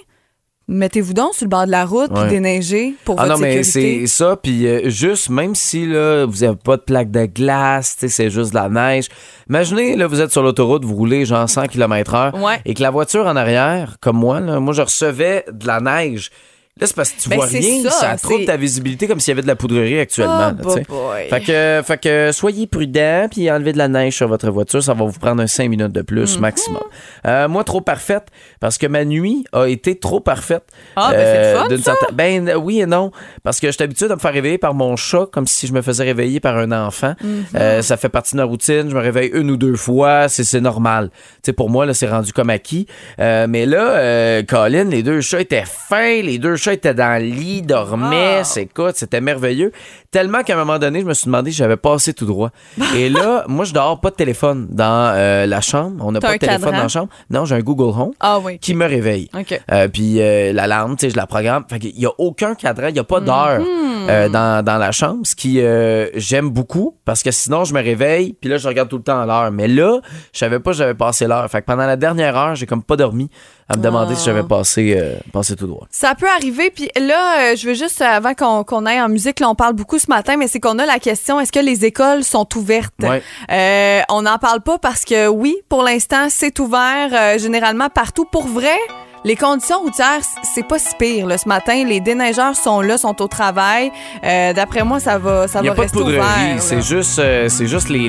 mettez-vous 0.69 1.15
donc 1.15 1.35
sur 1.35 1.45
le 1.45 1.49
bord 1.51 1.67
de 1.67 1.71
la 1.71 1.85
route 1.85 2.13
puis 2.13 2.29
déneigez 2.29 2.95
pour 3.05 3.21
Ah 3.21 3.27
votre 3.27 3.35
non, 3.37 3.41
mais 3.41 3.63
sécurité. 3.63 4.01
c'est 4.01 4.07
ça, 4.25 4.37
puis 4.37 4.67
euh, 4.67 4.89
juste, 4.91 5.31
même 5.31 5.55
si 5.55 5.87
là, 5.87 6.25
vous 6.27 6.39
n'avez 6.45 6.57
pas 6.57 6.77
de 6.77 6.83
plaque 6.83 7.11
de 7.11 7.27
glace, 7.27 7.95
tu 7.95 8.01
sais, 8.01 8.09
c'est 8.09 8.31
juste 8.31 8.51
de 8.51 8.57
la 8.57 8.69
neige. 8.69 9.09
Imaginez, 9.49 9.95
là, 9.97 10.07
vous 10.09 10.21
êtes 10.21 10.33
sur 10.33 10.43
l'autoroute, 10.43 10.85
vous 10.85 10.95
roulez 10.97 11.25
genre 11.25 11.49
100 11.49 11.67
km/h, 11.69 12.41
Ouais. 12.43 12.61
et 12.65 12.75
que 12.75 12.83
la 12.83 12.91
voiture 12.91 13.27
en 13.27 13.37
arrière, 13.37 13.97
comme 14.01 14.17
moi, 14.17 14.41
là, 14.41 14.59
moi, 14.59 14.73
je 14.75 14.83
recevais 14.83 15.45
de 15.53 15.67
la 15.67 15.81
neige. 15.81 16.31
Là, 16.79 16.87
c'est 16.87 16.95
parce 16.95 17.11
que 17.13 17.23
tu 17.23 17.31
Ben, 17.31 17.37
vois 17.37 17.47
rien, 17.47 17.83
ça, 17.85 17.91
ça, 17.91 18.17
c'est- 18.19 18.45
ta 18.45 18.59
visibilité 18.59 19.07
comme 19.09 19.19
s'il 19.19 19.31
y 19.31 19.33
avait 19.33 19.41
de 19.41 19.47
la 19.47 19.57
poudrerie 19.57 19.99
actuellement. 19.99 20.53
Oh, 20.63 20.77
là, 20.77 20.83
boy. 20.87 21.29
Fait 21.31 21.41
que, 21.41 21.83
fait 21.83 21.99
que 21.99 22.31
soyez 22.33 22.67
prudent 22.67 23.29
puis 23.31 23.51
enlevez 23.51 23.73
de 23.73 23.79
la 23.79 23.89
neige 23.89 24.17
sur 24.17 24.29
votre 24.29 24.51
voiture. 24.51 24.83
Ça 24.83 24.93
va 24.93 25.07
vous 25.07 25.19
prendre 25.19 25.41
un 25.43 25.47
5 25.47 25.71
minutes 25.71 25.93
de 25.93 26.03
plus 26.03 26.35
Mhm. 26.35 26.43
maximum. 26.43 26.83
Euh, 27.27 27.49
moi, 27.49 27.65
trop 27.65 27.81
parfaite 27.81 28.25
parce 28.61 28.77
que 28.77 28.87
ma 28.87 29.07
nuit 29.07 29.47
a 29.55 29.65
été 29.69 29.99
trop 29.99 30.21
parfaite. 30.21 30.65
Euh, 30.71 30.93
Ah, 30.97 31.13
ben, 31.13 31.19
c'est 31.25 31.51
le 31.53 31.59
fun, 31.79 31.83
ça. 31.83 31.83
certaine- 31.99 32.15
Ben 32.15 32.49
euh, 32.51 32.55
oui 32.57 32.81
et 32.83 32.87
non. 32.87 33.11
Parce 33.43 33.59
que 33.59 33.69
je 33.69 33.73
suis 33.73 33.83
habitué 33.83 34.09
de 34.09 34.13
me 34.15 34.19
faire 34.19 34.35
réveiller 34.35 34.59
par 34.59 34.75
mon 34.75 34.97
chat 34.97 35.25
comme 35.33 35.47
si 35.47 35.67
je 35.67 35.73
me 35.73 35.81
faisais 35.81 36.05
réveiller 36.05 36.41
par 36.41 36.59
un 36.59 36.73
enfant. 36.73 37.15
Mhm. 37.25 37.45
Euh, 37.55 37.81
ça 37.81 37.97
fait 37.97 38.11
partie 38.11 38.33
de 38.33 38.37
ma 38.37 38.45
routine. 38.45 38.91
Je 38.91 38.95
me 38.95 39.01
réveille 39.01 39.31
une 39.33 39.51
ou 39.51 39.57
deux 39.57 39.77
fois. 39.77 40.29
C'est 40.29 40.61
normal. 40.61 41.09
Tu 41.11 41.17
sais, 41.47 41.53
pour 41.55 41.71
moi, 41.71 41.87
là, 41.87 41.95
c'est 41.95 42.07
rendu 42.09 42.35
comme 42.35 42.51
acquis. 42.51 42.87
Euh, 43.19 43.47
mais 43.49 43.65
là, 43.65 43.93
euh, 43.93 44.43
Colin, 44.47 44.85
les 44.85 45.03
deux 45.03 45.23
chats 45.23 45.41
étaient 45.41 45.65
fins. 45.67 46.21
Les 46.21 46.37
deux 46.39 46.57
chats 46.57 46.66
étaient 46.73 46.95
dans 46.95 47.21
le 47.21 47.27
lit. 47.29 47.63
Ah. 47.71 48.45
C'est 48.45 48.63
écoute, 48.63 48.95
c'était 48.97 49.21
merveilleux. 49.21 49.73
Tellement 50.11 50.43
qu'à 50.43 50.55
un 50.55 50.57
moment 50.57 50.79
donné, 50.79 51.01
je 51.01 51.05
me 51.07 51.15
suis 51.15 51.27
demandé 51.27 51.51
si 51.51 51.57
j'avais 51.59 51.77
passé 51.77 52.13
tout 52.15 52.27
droit. 52.27 52.51
Et 52.97 53.09
là, 53.09 53.45
moi, 53.49 53.65
je 53.65 53.73
dors 53.73 54.01
pas 54.01 54.11
de 54.11 54.15
téléphone 54.17 54.67
dans 54.71 55.13
euh, 55.15 55.47
la 55.47 55.61
chambre. 55.61 56.05
On 56.07 56.13
n'a 56.13 56.21
T'as 56.21 56.29
pas 56.29 56.33
un 56.33 56.37
de 56.37 56.41
téléphone 56.41 56.61
cadran? 56.63 56.77
dans 56.77 56.83
la 56.83 56.89
chambre. 56.89 57.09
Non, 57.31 57.45
j'ai 57.45 57.55
un 57.57 57.61
Google 57.61 57.99
Home 57.99 58.13
Ah 58.21 58.39
oui. 58.43 58.59
qui 58.59 58.75
me 58.75 58.87
réveille. 58.87 59.29
OK. 59.39 59.61
Euh, 59.73 59.89
puis 59.89 60.21
euh, 60.21 60.53
l'alarme, 60.53 60.97
tu 60.97 61.07
sais, 61.07 61.11
je 61.11 61.17
la 61.17 61.27
programme. 61.27 61.65
Fait 61.69 61.79
qu'il 61.79 61.99
y 61.99 62.07
a 62.07 62.11
aucun 62.19 62.55
cadran, 62.55 62.89
il 62.89 62.95
n'y 62.95 62.99
a 63.01 63.05
pas 63.05 63.21
d'heure 63.21 63.61
Mhm. 63.61 64.09
euh, 64.11 64.29
dans, 64.29 64.65
dans 64.65 64.79
la 64.79 64.93
chambre, 64.93 65.21
ce 65.25 65.35
qui 65.35 65.61
euh, 65.61 66.09
j'aime 66.15 66.51
beaucoup 66.51 66.97
parce 67.05 67.23
que 67.23 67.31
sinon 67.31 67.65
je 67.65 67.73
me 67.75 67.83
réveille 67.83 68.35
puis 68.41 68.49
là 68.51 68.57
je 68.59 68.69
regarde 68.69 68.89
tout 68.89 68.99
le 68.99 69.03
temps 69.03 69.25
l'heure. 69.25 69.51
Mais 69.51 69.69
là, 69.69 70.01
je 70.33 70.39
savais 70.39 70.61
pas 70.61 70.71
que 70.73 70.77
j'avais 70.77 70.95
passé 70.95 71.27
l'heure. 71.27 71.49
Fait 71.51 71.61
que 71.61 71.67
pendant 71.67 71.87
la 71.87 71.97
dernière 71.97 72.37
heure, 72.37 72.55
j'ai 72.55 72.67
comme 72.67 72.83
pas 72.83 72.97
dormi 72.97 73.29
à 73.69 73.77
me 73.77 73.83
demander 73.83 74.15
si 74.15 74.25
j'avais 74.27 74.45
passé, 74.45 74.95
euh, 74.97 75.17
passé 75.33 75.57
tout 75.57 75.67
droit. 75.67 75.87
Ça 75.91 76.15
peut 76.15 76.29
arriver. 76.29 76.56
Puis 76.75 76.89
là, 77.01 77.53
euh, 77.53 77.57
je 77.57 77.67
veux 77.69 77.75
juste, 77.75 78.01
euh, 78.01 78.05
avant 78.05 78.35
qu'on 78.35 78.87
aille 78.87 79.01
en 79.01 79.09
musique, 79.09 79.41
là, 79.41 79.49
on 79.49 79.55
parle 79.55 79.75
beaucoup 79.75 79.99
ce 79.99 80.07
matin, 80.09 80.37
mais 80.37 80.49
c'est 80.49 80.61
qu'on 80.61 80.79
a 80.79 80.87
la 80.87 80.99
question, 80.99 81.39
est-ce 81.41 81.53
que 81.53 81.61
les 81.61 81.85
écoles 81.85 82.25
sont 82.25 82.47
ouvertes? 82.57 82.95
Ouais. 83.03 83.23
Euh, 83.51 84.01
on 84.09 84.23
n'en 84.23 84.39
parle 84.39 84.61
pas 84.61 84.79
parce 84.79 85.05
que 85.05 85.29
oui, 85.29 85.57
pour 85.69 85.83
l'instant, 85.83 86.27
c'est 86.29 86.59
ouvert 86.59 87.09
euh, 87.13 87.39
généralement 87.39 87.89
partout. 87.89 88.25
Pour 88.25 88.47
vrai, 88.47 88.77
les 89.25 89.35
conditions 89.37 89.81
routières, 89.81 90.21
c'est 90.55 90.67
pas 90.67 90.79
si 90.79 90.95
pire. 90.99 91.27
Là. 91.27 91.37
Ce 91.37 91.49
matin, 91.49 91.85
les 91.85 92.01
déneigeurs 92.01 92.55
sont 92.55 92.81
là, 92.81 92.97
sont 92.97 93.21
au 93.21 93.27
travail. 93.29 93.91
Euh, 94.25 94.53
D'après 94.53 94.85
moi, 94.85 95.01
ça 95.01 95.19
va, 95.19 95.49
ça 95.49 95.59
Il 95.61 95.63
n'y 95.63 95.69
a 95.69 95.73
va 95.73 95.77
pas 95.77 95.83
de 95.83 95.87
rester 95.89 95.99
poudrerie, 95.99 96.19
ouvert. 96.19 96.63
c'est 96.63 96.83
juste, 96.83 97.19
euh, 97.19 97.49
c'est 97.49 97.67
juste 97.67 97.89
les, 97.89 98.09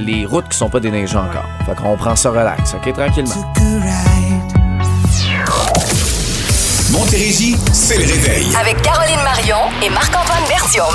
les 0.00 0.26
routes 0.26 0.48
qui 0.48 0.56
sont 0.58 0.68
pas 0.70 0.80
déneigées 0.80 1.16
encore. 1.16 1.46
Fait 1.66 1.74
qu'on 1.76 1.96
prend 1.96 2.16
ça 2.16 2.30
relax, 2.30 2.74
ok, 2.74 2.92
tranquillement. 2.94 3.52
Montérégie, 6.92 7.56
c'est 7.72 7.96
le 7.96 8.04
réveil. 8.04 8.46
Avec 8.60 8.80
Caroline 8.80 9.20
Marion 9.24 9.56
et 9.82 9.90
Marc-Antoine 9.90 10.44
Bertium. 10.48 10.94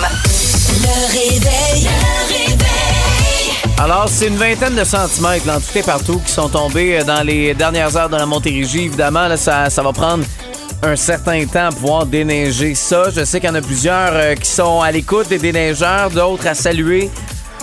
Le 0.81 1.07
réveil. 1.11 1.83
Le 1.83 2.27
réveil. 2.33 3.51
Alors, 3.77 4.07
c'est 4.07 4.27
une 4.27 4.37
vingtaine 4.37 4.75
de 4.75 4.85
centimètres, 4.85 5.45
là, 5.45 5.57
en 5.57 5.59
tout 5.59 5.77
et 5.77 5.83
partout, 5.83 6.21
qui 6.25 6.31
sont 6.31 6.47
tombés 6.47 6.99
euh, 6.99 7.03
dans 7.03 7.23
les 7.23 7.53
dernières 7.53 7.95
heures 7.97 8.07
de 8.07 8.15
la 8.15 8.25
Montérégie. 8.25 8.85
Évidemment, 8.85 9.27
là, 9.27 9.35
ça, 9.35 9.69
ça 9.69 9.83
va 9.83 9.91
prendre 9.91 10.23
un 10.81 10.95
certain 10.95 11.45
temps 11.45 11.67
à 11.67 11.71
pouvoir 11.71 12.05
déneiger 12.05 12.73
ça. 12.73 13.09
Je 13.13 13.25
sais 13.25 13.41
qu'il 13.41 13.49
y 13.49 13.51
en 13.51 13.55
a 13.55 13.61
plusieurs 13.61 14.13
euh, 14.13 14.35
qui 14.35 14.49
sont 14.49 14.79
à 14.81 14.91
l'écoute 14.91 15.27
des 15.27 15.39
déneigeurs, 15.39 16.09
d'autres 16.09 16.47
à 16.47 16.53
saluer. 16.53 17.09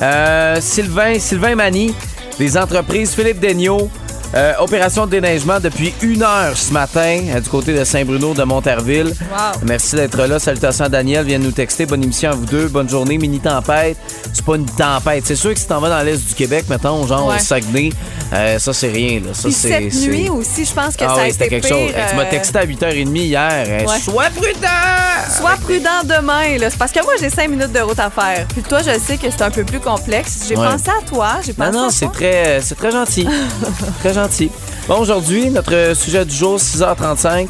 Euh, 0.03 0.61
Sylvain, 0.61 1.19
Sylvain 1.19 1.55
Mani, 1.55 1.95
des 2.39 2.59
entreprises 2.59 3.15
Philippe 3.15 3.41
Daigneault. 3.41 3.91
Euh, 4.35 4.53
opération 4.59 5.07
de 5.07 5.11
déneigement 5.13 5.59
depuis 5.59 5.95
une 6.03 6.23
heure 6.23 6.57
ce 6.57 6.73
matin 6.73 7.21
euh, 7.35 7.41
du 7.41 7.49
côté 7.49 7.75
de 7.75 7.83
Saint-Bruno 7.85 8.35
de 8.35 8.43
Monterville. 8.45 9.07
Wow. 9.31 9.61
Merci 9.65 9.97
d'être 9.97 10.27
là. 10.27 10.39
Salutations 10.39 10.85
à 10.85 10.89
Daniel. 10.89 11.25
Vient 11.25 11.39
nous 11.39 11.51
texter. 11.51 11.87
Bonne 11.87 12.03
émission 12.05 12.31
à 12.31 12.35
vous 12.35 12.45
deux. 12.47 12.69
Bonne 12.69 12.89
journée. 12.89 13.17
Mini 13.17 13.41
tempête. 13.41 13.97
C'est 14.33 14.45
pas 14.45 14.57
une 14.57 14.67
tempête. 14.67 15.25
C'est 15.27 15.37
sûr 15.37 15.55
que 15.55 15.59
si 15.61 15.67
t'en 15.67 15.81
vas 15.81 15.89
dans 15.89 16.03
l'est 16.05 16.29
du 16.29 16.35
Québec, 16.35 16.67
mettons, 16.69 17.07
genre 17.07 17.27
Ouais. 17.29 17.37
au 17.37 17.39
Saguenay, 17.39 17.91
euh, 18.33 18.59
ça 18.59 18.73
c'est 18.73 18.89
rien. 18.89 19.21
Là. 19.21 19.33
Ça, 19.33 19.49
c'est, 19.51 19.91
cette 19.91 19.95
nuit 20.09 20.29
aussi, 20.29 20.65
je 20.65 20.73
pense 20.75 20.97
que 20.97 21.05
ah 21.05 21.15
ça 21.15 21.23
a 21.23 21.25
oui, 21.25 21.33
c'était 21.33 21.47
été 21.47 21.61
quelque 21.61 21.67
pire, 21.69 21.77
chose. 21.77 21.95
Tu 22.11 22.17
m'as 22.17 22.25
euh, 22.25 22.31
texté 22.31 22.59
à 22.59 22.67
8h30 22.67 23.17
hier. 23.17 23.87
Ouais. 23.87 23.99
Sois 24.01 24.25
prudent! 24.35 25.39
Sois 25.39 25.57
prudent 25.63 26.03
demain, 26.05 26.59
là. 26.59 26.71
C'est 26.71 26.79
parce 26.79 26.93
que 26.93 27.03
moi, 27.03 27.15
j'ai 27.21 27.31
cinq 27.31 27.49
minutes 27.49 27.73
de 27.73 27.81
route 27.81 27.99
à 27.99 28.11
faire. 28.11 28.47
Puis 28.49 28.63
toi, 28.63 28.81
je 28.81 28.99
sais 28.99 29.17
que 29.17 29.31
c'est 29.31 29.43
un 29.43 29.51
peu 29.51 29.65
plus 29.65 29.81
complexe. 29.81 30.45
J'ai 30.49 30.57
Ouais. 30.57 30.67
pensé 30.67 30.91
à 30.91 31.03
toi. 31.07 31.37
J'ai 31.45 31.53
pensé 31.53 31.71
Non, 31.71 31.83
non, 31.83 31.89
à 31.89 31.91
c'est 31.91 32.05
toi. 32.07 32.15
très, 32.15 32.61
c'est 32.63 32.75
très 32.75 32.91
gentil. 32.91 33.27
très 34.01 34.13
gentil. 34.15 34.51
Bon, 34.87 34.99
aujourd'hui, 34.99 35.51
notre 35.51 35.95
sujet 35.95 36.25
du 36.25 36.35
jour, 36.35 36.59
6h35. 36.59 37.49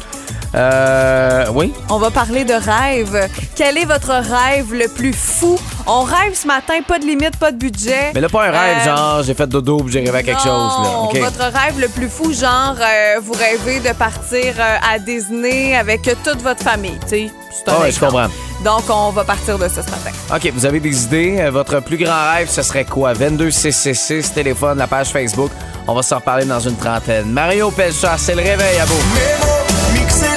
Euh, 0.55 1.45
oui. 1.53 1.71
On 1.89 1.97
va 1.99 2.09
parler 2.11 2.43
de 2.43 2.53
rêve. 2.53 3.29
Quel 3.55 3.77
est 3.77 3.85
votre 3.85 4.09
rêve 4.11 4.73
le 4.73 4.87
plus 4.87 5.13
fou? 5.13 5.59
On 5.85 6.01
rêve 6.01 6.33
ce 6.33 6.47
matin, 6.47 6.73
pas 6.87 6.97
de 6.99 7.05
limite, 7.05 7.37
pas 7.37 7.51
de 7.51 7.57
budget. 7.57 8.11
Mais 8.15 8.21
là, 8.21 8.29
pas 8.29 8.45
un 8.47 8.51
rêve, 8.51 8.77
Euh, 8.81 8.85
genre, 8.85 9.23
j'ai 9.23 9.33
fait 9.33 9.47
dodo 9.47 9.77
puis 9.83 9.93
j'ai 9.93 9.99
rêvé 9.99 10.17
à 10.17 10.23
quelque 10.23 10.41
chose. 10.41 10.47
Là. 10.83 11.19
Votre 11.21 11.39
rêve 11.57 11.79
le 11.79 11.87
plus 11.87 12.09
fou, 12.09 12.33
genre, 12.33 12.75
euh, 12.79 13.19
vous 13.23 13.33
rêvez 13.33 13.79
de 13.79 13.93
partir 13.93 14.53
euh, 14.59 14.77
à 14.93 14.97
Disney 14.99 15.75
avec 15.75 16.01
toute 16.23 16.41
votre 16.41 16.63
famille, 16.63 16.97
tu 17.03 17.09
sais. 17.09 17.31
C'est 17.51 17.69
un 17.69 17.75
Ah 17.77 17.81
ouais, 17.81 17.91
je 17.91 17.99
comprends. 17.99 18.27
Donc, 18.63 18.83
on 18.89 19.09
va 19.11 19.23
partir 19.23 19.57
de 19.57 19.67
ça 19.67 19.81
ce 19.83 19.89
matin. 19.89 20.11
OK, 20.35 20.51
vous 20.53 20.65
avez 20.65 20.79
des 20.79 21.03
idées? 21.05 21.49
Votre 21.51 21.79
plus 21.79 21.97
grand 21.97 22.31
rêve, 22.33 22.49
ce 22.49 22.61
serait 22.61 22.85
quoi? 22.85 23.13
22666, 23.13 24.33
téléphone, 24.33 24.77
la 24.77 24.87
page 24.87 25.07
Facebook. 25.09 25.51
On 25.87 25.93
va 25.95 26.01
s'en 26.03 26.17
reparler 26.17 26.45
dans 26.45 26.59
une 26.59 26.75
trentaine. 26.75 27.31
Mario 27.31 27.71
Pelcha, 27.71 28.17
c'est 28.17 28.35
le 28.35 28.41
réveil 28.43 28.79
à 28.79 28.85
beau. 28.85 29.48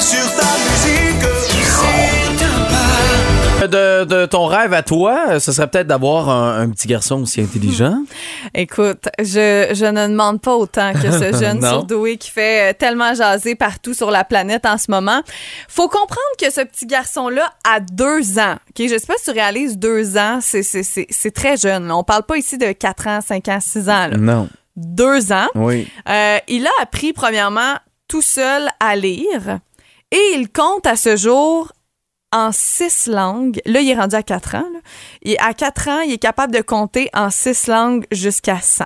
Sur 0.02 0.34
ta 0.36 0.44
musique. 0.58 1.22
De, 3.62 4.02
de 4.04 4.26
ton 4.26 4.46
rêve 4.46 4.72
à 4.74 4.82
toi, 4.82 5.38
ce 5.38 5.52
serait 5.52 5.68
peut-être 5.68 5.86
d'avoir 5.86 6.28
un, 6.28 6.60
un 6.62 6.68
petit 6.70 6.88
garçon 6.88 7.22
aussi 7.22 7.40
intelligent. 7.40 7.96
Écoute, 8.54 9.04
je, 9.20 9.68
je 9.72 9.84
ne 9.86 10.08
demande 10.08 10.40
pas 10.40 10.56
autant 10.56 10.92
que 10.92 11.12
ce 11.12 11.32
jeune 11.40 11.62
surdoué 11.64 12.16
qui 12.16 12.30
fait 12.32 12.70
euh, 12.70 12.74
tellement 12.76 13.14
jaser 13.14 13.54
partout 13.54 13.94
sur 13.94 14.10
la 14.10 14.24
planète 14.24 14.66
en 14.66 14.78
ce 14.78 14.90
moment. 14.90 15.22
Faut 15.68 15.86
comprendre 15.88 16.18
que 16.40 16.50
ce 16.50 16.62
petit 16.62 16.86
garçon-là 16.86 17.52
a 17.64 17.78
deux 17.78 18.40
ans. 18.40 18.56
Ok, 18.70 18.84
Je 18.88 18.98
sais 18.98 19.06
pas 19.06 19.14
si 19.18 19.26
tu 19.26 19.30
réalises 19.30 19.78
deux 19.78 20.18
ans, 20.18 20.40
c'est- 20.42 21.30
très 21.32 21.56
jeune. 21.56 21.86
là. 21.86 21.96
On 21.96 22.02
parle 22.02 22.24
pas 22.24 22.36
ici 22.38 22.58
de 22.58 22.72
4 22.72 23.06
ans, 23.06 23.20
5 23.24 23.46
ans, 23.46 23.58
6 23.60 23.88
ans. 23.88 24.08
là. 24.08 24.16
Non. 24.18 24.48
Deux 24.74 25.32
ans. 25.32 25.46
Oui. 25.54 25.86
Euh, 26.08 26.38
il 26.48 26.66
a 26.66 26.70
appris, 26.82 27.12
premièrement, 27.12 27.74
tout 28.08 28.22
seul 28.22 28.68
à 28.80 28.96
lire 28.96 29.60
et 30.12 30.34
il 30.36 30.52
compte 30.52 30.86
à 30.86 30.94
ce 30.96 31.16
jour 31.16 31.72
en 32.32 32.52
six 32.52 33.08
langues. 33.08 33.60
Là, 33.66 33.80
il 33.80 33.90
est 33.90 33.94
rendu 33.94 34.14
à 34.14 34.22
quatre 34.22 34.54
ans. 34.54 34.68
là. 34.72 34.80
Et 35.22 35.38
à 35.38 35.54
quatre 35.54 35.88
ans, 35.88 36.00
il 36.00 36.12
est 36.12 36.18
capable 36.18 36.54
de 36.54 36.62
compter 36.62 37.08
en 37.14 37.30
six 37.30 37.66
langues 37.66 38.06
jusqu'à 38.12 38.60
100. 38.60 38.84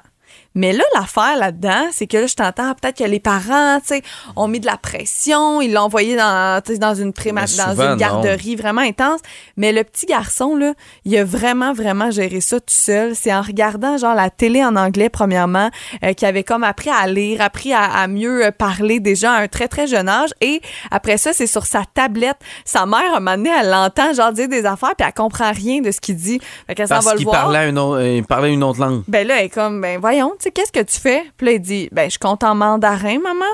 Mais 0.57 0.73
là, 0.73 0.83
l'affaire 0.95 1.37
là-dedans, 1.39 1.87
c'est 1.93 2.09
que 2.09 2.17
là, 2.17 2.27
je 2.27 2.35
t'entends, 2.35 2.75
peut-être 2.75 2.99
que 2.99 3.05
les 3.05 3.21
parents, 3.21 3.79
tu 3.79 3.95
sais, 3.95 4.03
ont 4.35 4.49
mis 4.49 4.59
de 4.59 4.67
la 4.67 4.77
pression, 4.77 5.61
ils 5.61 5.73
l'ont 5.73 5.83
envoyé 5.83 6.17
dans, 6.17 6.61
dans 6.81 6.95
une 6.95 7.13
Mais 7.13 7.75
dans 7.75 7.83
une 7.93 7.97
garderie 7.99 8.57
vraiment 8.57 8.81
intense. 8.81 9.21
Mais 9.57 9.71
le 9.73 9.85
petit 9.85 10.07
garçon, 10.07 10.57
là, 10.57 10.73
il 11.05 11.17
a 11.17 11.25
vraiment, 11.25 11.73
vraiment 11.73 12.11
géré 12.11 12.41
ça 12.41 12.59
tout 12.59 12.67
seul. 12.69 13.15
C'est 13.15 13.33
en 13.33 13.43
regardant, 13.43 13.97
genre, 13.99 14.15
la 14.15 14.31
télé 14.31 14.65
en 14.65 14.75
anglais, 14.77 15.09
premièrement, 15.09 15.71
euh, 16.03 16.13
qu'il 16.15 16.27
avait 16.27 16.43
comme 16.43 16.65
appris 16.65 16.91
à 16.91 17.07
lire, 17.07 17.41
appris 17.43 17.73
à, 17.73 17.85
à 17.85 18.07
mieux 18.09 18.47
euh, 18.47 18.51
parler 18.51 18.99
déjà 18.99 19.33
à 19.33 19.43
un 19.43 19.49
très, 19.49 19.69
très 19.69 19.87
jeune 19.87 20.09
âge. 20.09 20.31
Et 20.41 20.61
après 20.91 21.19
ça, 21.19 21.33
c'est 21.33 21.47
sur 21.47 21.67
sa 21.67 21.83
tablette. 21.93 22.39
Sa 22.65 22.87
mère, 22.87 23.03
un 23.15 23.21
moment 23.21 23.37
donné, 23.37 23.51
elle 23.61 23.69
l'entend, 23.71 24.13
genre, 24.15 24.33
dire 24.33 24.49
des 24.49 24.65
affaires, 24.65 24.95
puis 24.97 25.07
elle 25.07 25.13
comprend 25.15 25.53
rien 25.53 25.81
de 25.83 25.91
ce 25.91 26.01
qu'il 26.01 26.17
dit. 26.17 26.41
Fait 26.67 26.75
qu'elle 26.75 26.89
s'en 26.89 27.01
va 27.01 27.13
le 27.15 27.21
voir. 27.25 27.43
parlait, 27.43 27.69
une 27.69 27.79
autre- 27.79 28.01
il 28.03 28.25
parlait 28.25 28.53
une 28.53 28.65
autre 28.65 28.81
langue. 28.81 29.03
Ben 29.07 29.27
là, 29.27 29.39
elle 29.39 29.47
est 29.47 29.51
comme, 29.51 29.81
ben 29.81 30.01
voyons, 30.01 30.33
qu'est-ce 30.51 30.73
que 30.73 30.83
tu 30.83 30.99
fais? 31.01 31.25
Puis 31.37 31.47
là, 31.47 31.59
dit, 31.59 31.89
ben 31.93 32.11
je 32.11 32.19
compte 32.19 32.45
en 32.45 32.55
mandarin, 32.55 33.19
maman. 33.19 33.45